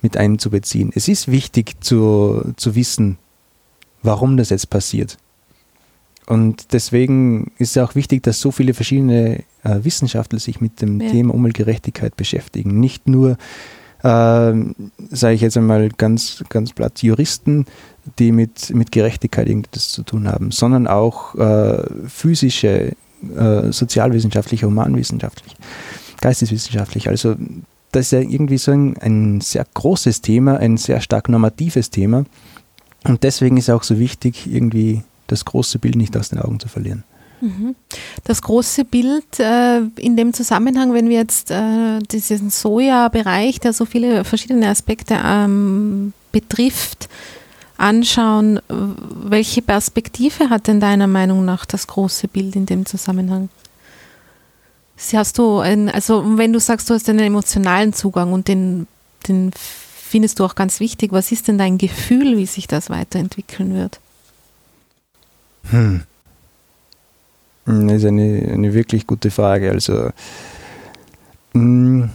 mit 0.02 0.16
einzubeziehen. 0.16 0.92
Es 0.96 1.10
ist 1.10 1.30
wichtig 1.30 1.84
zu, 1.84 2.54
zu 2.56 2.76
wissen, 2.76 3.18
warum 4.02 4.38
das 4.38 4.50
jetzt 4.50 4.70
passiert. 4.70 5.18
Und 6.26 6.72
deswegen 6.72 7.52
ist 7.58 7.76
es 7.76 7.84
auch 7.84 7.96
wichtig, 7.96 8.24
dass 8.24 8.40
so 8.40 8.52
viele 8.52 8.74
verschiedene 8.74 9.44
äh, 9.64 9.84
Wissenschaftler 9.84 10.40
sich 10.40 10.62
mit 10.62 10.82
dem 10.82 11.02
ja. 11.02 11.12
Thema 11.12 11.34
Umweltgerechtigkeit 11.34 12.16
beschäftigen. 12.16 12.80
Nicht 12.80 13.10
nur, 13.10 13.38
sage 14.06 15.34
ich 15.34 15.42
jetzt 15.42 15.58
einmal 15.58 15.90
ganz, 15.90 16.44
ganz 16.50 16.74
platt, 16.74 17.02
Juristen, 17.02 17.66
die 18.20 18.32
mit, 18.32 18.74
mit 18.74 18.92
Gerechtigkeit 18.92 19.48
irgendetwas 19.48 19.90
zu 19.90 20.04
tun 20.04 20.28
haben, 20.28 20.52
sondern 20.52 20.88
auch 20.88 21.34
äh, 21.36 21.84
physische, 22.08 22.92
äh, 23.36 23.72
sozialwissenschaftliche, 23.72 24.68
humanwissenschaftliche, 24.68 25.56
geisteswissenschaftliche. 26.22 27.10
Also 27.10 27.36
das 27.92 28.08
ist 28.08 28.12
ja 28.12 28.20
irgendwie 28.20 28.58
so 28.58 28.72
ein, 28.72 28.98
ein 28.98 29.42
sehr 29.42 29.66
großes 29.74 30.22
Thema, 30.22 30.58
ein 30.58 30.78
sehr 30.78 31.02
stark 31.02 31.30
normatives 31.30 31.90
Thema. 31.90 32.26
Und 33.06 33.24
deswegen 33.24 33.58
ist 33.58 33.70
auch 33.70 33.84
so 33.84 33.98
wichtig, 33.98 34.46
irgendwie 34.46 35.04
das 35.28 35.46
große 35.46 35.80
Bild 35.80 35.96
nicht 35.96 36.16
aus 36.18 36.30
den 36.30 36.40
Augen 36.40 36.60
zu 36.60 36.68
verlieren. 36.68 37.04
Das 38.24 38.42
große 38.42 38.86
Bild 38.86 39.40
äh, 39.40 39.80
in 39.98 40.16
dem 40.16 40.34
Zusammenhang, 40.34 40.94
wenn 40.94 41.10
wir 41.10 41.18
jetzt 41.18 41.52
äh, 41.52 42.00
diesen 42.00 42.50
Soja-Bereich, 42.50 43.60
der 43.60 43.74
so 43.74 43.86
viele 43.86 44.24
verschiedene 44.24 44.70
Aspekte 44.70 45.20
ähm, 45.24 46.14
betrifft, 46.32 47.10
anschauen, 47.78 48.60
welche 48.70 49.62
Perspektive 49.62 50.50
hat 50.50 50.68
denn 50.68 50.80
deiner 50.80 51.08
Meinung 51.08 51.46
nach 51.46 51.66
das 51.66 51.88
große 51.88 52.28
Bild 52.28 52.56
in 52.56 52.66
dem 52.66 52.86
Zusammenhang? 52.86 53.50
Hast 55.14 55.38
du 55.38 55.60
ein, 55.60 55.90
also 55.90 56.38
wenn 56.38 56.54
du 56.54 56.60
sagst, 56.60 56.90
du 56.90 56.94
hast 56.94 57.10
einen 57.10 57.20
emotionalen 57.20 57.92
Zugang 57.92 58.32
und 58.32 58.48
den, 58.48 58.88
den 59.28 59.52
findest 59.54 60.40
du 60.40 60.46
auch 60.46 60.56
ganz 60.56 60.80
wichtig. 60.80 61.12
Was 61.12 61.34
ist 61.34 61.50
denn 61.50 61.58
dein 61.58 61.78
Gefühl, 61.78 62.38
wie 62.38 62.46
sich 62.46 62.68
das 62.68 62.90
weiterentwickeln 62.90 63.74
wird? 63.74 64.00
Hm. 65.70 66.04
Das 67.66 67.92
ist 67.94 68.06
eine, 68.06 68.48
eine 68.54 68.74
wirklich 68.74 69.08
gute 69.08 69.32
Frage. 69.32 69.72
Also, 69.72 70.10
mh, 71.54 71.62
hm. 71.62 72.10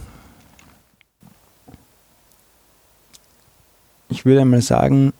ich 4.09 4.25
würde 4.25 4.41
einmal 4.41 4.61
sagen, 4.61 5.13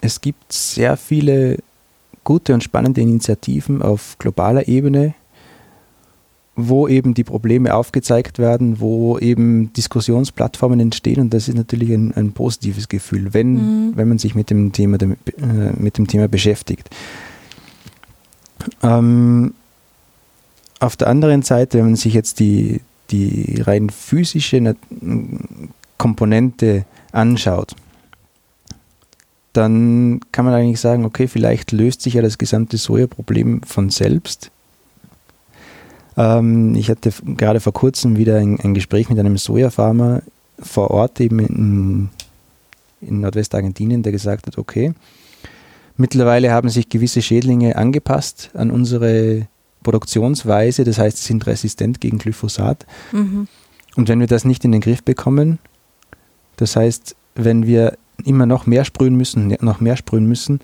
es 0.00 0.20
gibt 0.20 0.52
sehr 0.52 0.96
viele 0.96 1.58
gute 2.24 2.54
und 2.54 2.64
spannende 2.64 3.00
Initiativen 3.00 3.82
auf 3.82 4.16
globaler 4.18 4.66
Ebene, 4.66 5.14
wo 6.56 6.88
eben 6.88 7.14
die 7.14 7.24
Probleme 7.24 7.74
aufgezeigt 7.74 8.38
werden, 8.38 8.80
wo 8.80 9.18
eben 9.18 9.72
Diskussionsplattformen 9.72 10.80
entstehen 10.80 11.20
und 11.20 11.34
das 11.34 11.48
ist 11.48 11.54
natürlich 11.54 11.90
ein, 11.90 12.12
ein 12.14 12.32
positives 12.32 12.88
Gefühl, 12.88 13.32
wenn, 13.34 13.54
mhm. 13.54 13.92
wenn 13.96 14.08
man 14.08 14.18
sich 14.18 14.34
mit 14.34 14.50
dem 14.50 14.72
Thema, 14.72 14.98
äh, 15.00 15.08
mit 15.78 15.96
dem 15.96 16.06
Thema 16.06 16.28
beschäftigt. 16.28 16.90
Ähm, 18.82 19.54
auf 20.78 20.96
der 20.96 21.08
anderen 21.08 21.42
Seite, 21.42 21.78
wenn 21.78 21.86
man 21.86 21.96
sich 21.96 22.14
jetzt 22.14 22.40
die, 22.40 22.80
die 23.10 23.60
rein 23.60 23.90
physische 23.90 24.76
Komponente 25.98 26.84
anschaut, 27.12 27.74
dann 29.52 30.20
kann 30.32 30.44
man 30.44 30.54
eigentlich 30.54 30.80
sagen, 30.80 31.04
okay, 31.04 31.26
vielleicht 31.26 31.72
löst 31.72 32.02
sich 32.02 32.14
ja 32.14 32.22
das 32.22 32.38
gesamte 32.38 32.76
Sojaproblem 32.76 33.62
von 33.62 33.90
selbst. 33.90 34.50
Ähm, 36.16 36.74
ich 36.76 36.88
hatte 36.88 37.12
gerade 37.36 37.60
vor 37.60 37.72
kurzem 37.72 38.16
wieder 38.16 38.36
ein, 38.36 38.60
ein 38.60 38.74
Gespräch 38.74 39.08
mit 39.08 39.18
einem 39.18 39.36
Sojafarmer 39.36 40.22
vor 40.58 40.90
Ort 40.90 41.20
eben 41.20 41.38
in, 41.40 42.08
in 43.00 43.20
Nordwestargentinien, 43.20 44.02
der 44.02 44.12
gesagt 44.12 44.46
hat, 44.46 44.56
okay, 44.56 44.92
mittlerweile 46.00 46.50
haben 46.50 46.68
sich 46.68 46.88
gewisse 46.88 47.22
Schädlinge 47.22 47.76
angepasst 47.76 48.50
an 48.54 48.70
unsere 48.70 49.46
Produktionsweise, 49.82 50.84
das 50.84 50.98
heißt, 50.98 51.18
sie 51.18 51.28
sind 51.28 51.46
resistent 51.46 52.00
gegen 52.00 52.18
Glyphosat. 52.18 52.86
Mhm. 53.12 53.46
Und 53.96 54.08
wenn 54.08 54.20
wir 54.20 54.26
das 54.26 54.44
nicht 54.44 54.64
in 54.64 54.72
den 54.72 54.80
Griff 54.80 55.02
bekommen, 55.02 55.58
das 56.56 56.76
heißt, 56.76 57.16
wenn 57.34 57.66
wir 57.66 57.96
immer 58.24 58.46
noch 58.46 58.66
mehr 58.66 58.84
sprühen 58.84 59.14
müssen, 59.14 59.56
noch 59.60 59.80
mehr 59.80 59.96
sprühen 59.96 60.26
müssen, 60.26 60.60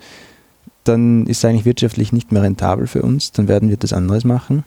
dann 0.83 1.25
ist 1.27 1.39
es 1.39 1.45
eigentlich 1.45 1.65
wirtschaftlich 1.65 2.11
nicht 2.11 2.31
mehr 2.31 2.43
rentabel 2.43 2.87
für 2.87 3.01
uns, 3.01 3.31
dann 3.31 3.47
werden 3.47 3.69
wir 3.69 3.77
das 3.77 3.93
anderes 3.93 4.23
machen. 4.23 4.63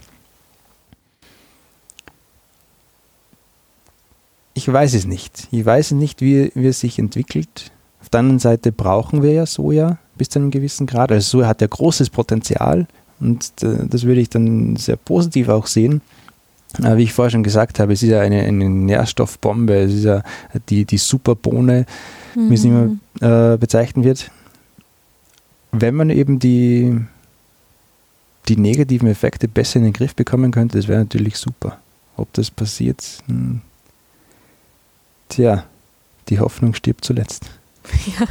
Ich 4.54 4.70
weiß 4.70 4.94
es 4.94 5.06
nicht. 5.06 5.48
Ich 5.50 5.64
weiß 5.64 5.92
nicht, 5.92 6.20
wie, 6.20 6.52
wie 6.54 6.66
es 6.66 6.80
sich 6.80 6.98
entwickelt. 6.98 7.72
Auf 8.02 8.08
der 8.08 8.20
anderen 8.20 8.38
Seite 8.40 8.72
brauchen 8.72 9.22
wir 9.22 9.32
ja 9.32 9.46
Soja 9.46 9.98
bis 10.20 10.28
zu 10.28 10.38
einem 10.38 10.50
gewissen 10.50 10.86
Grad. 10.86 11.10
Also 11.10 11.38
Soja 11.38 11.48
hat 11.48 11.62
ja 11.62 11.66
großes 11.66 12.10
Potenzial 12.10 12.86
und 13.20 13.42
äh, 13.62 13.86
das 13.88 14.04
würde 14.04 14.20
ich 14.20 14.28
dann 14.28 14.76
sehr 14.76 14.96
positiv 14.96 15.48
auch 15.48 15.66
sehen. 15.66 16.02
Aber 16.76 16.98
wie 16.98 17.04
ich 17.04 17.14
vorher 17.14 17.30
schon 17.30 17.42
gesagt 17.42 17.80
habe, 17.80 17.94
es 17.94 18.02
ist 18.02 18.10
ja 18.10 18.20
eine, 18.20 18.42
eine 18.42 18.68
Nährstoffbombe, 18.68 19.74
es 19.76 19.94
ist 19.94 20.04
ja 20.04 20.22
die, 20.68 20.84
die 20.84 20.98
Superbohne, 20.98 21.86
mhm. 22.34 22.50
wie 22.50 22.54
es 22.54 22.64
immer 22.64 22.98
äh, 23.22 23.56
bezeichnet 23.56 24.04
wird. 24.04 24.30
Wenn 25.72 25.94
man 25.94 26.10
eben 26.10 26.38
die, 26.38 27.00
die 28.48 28.58
negativen 28.58 29.08
Effekte 29.08 29.48
besser 29.48 29.78
in 29.78 29.84
den 29.84 29.94
Griff 29.94 30.14
bekommen 30.14 30.50
könnte, 30.50 30.76
das 30.76 30.86
wäre 30.86 30.98
natürlich 30.98 31.38
super. 31.38 31.78
Ob 32.18 32.30
das 32.34 32.50
passiert, 32.50 33.22
hm. 33.26 33.62
tja, 35.30 35.64
die 36.28 36.40
Hoffnung 36.40 36.74
stirbt 36.74 37.06
zuletzt. 37.06 37.46
Ja. 38.18 38.26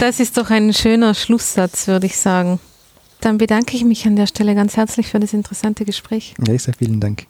Das 0.00 0.20
ist 0.20 0.36
doch 0.36 0.50
ein 0.50 0.72
schöner 0.72 1.14
Schlusssatz, 1.14 1.86
würde 1.86 2.06
ich 2.06 2.16
sagen. 2.16 2.60
Dann 3.20 3.38
bedanke 3.38 3.76
ich 3.76 3.84
mich 3.84 4.06
an 4.06 4.16
der 4.16 4.26
Stelle 4.26 4.54
ganz 4.54 4.76
herzlich 4.76 5.06
für 5.06 5.20
das 5.20 5.32
interessante 5.32 5.84
Gespräch. 5.84 6.34
Ja, 6.46 6.52
ich 6.52 6.62
sage 6.62 6.78
vielen 6.78 7.00
Dank. 7.00 7.26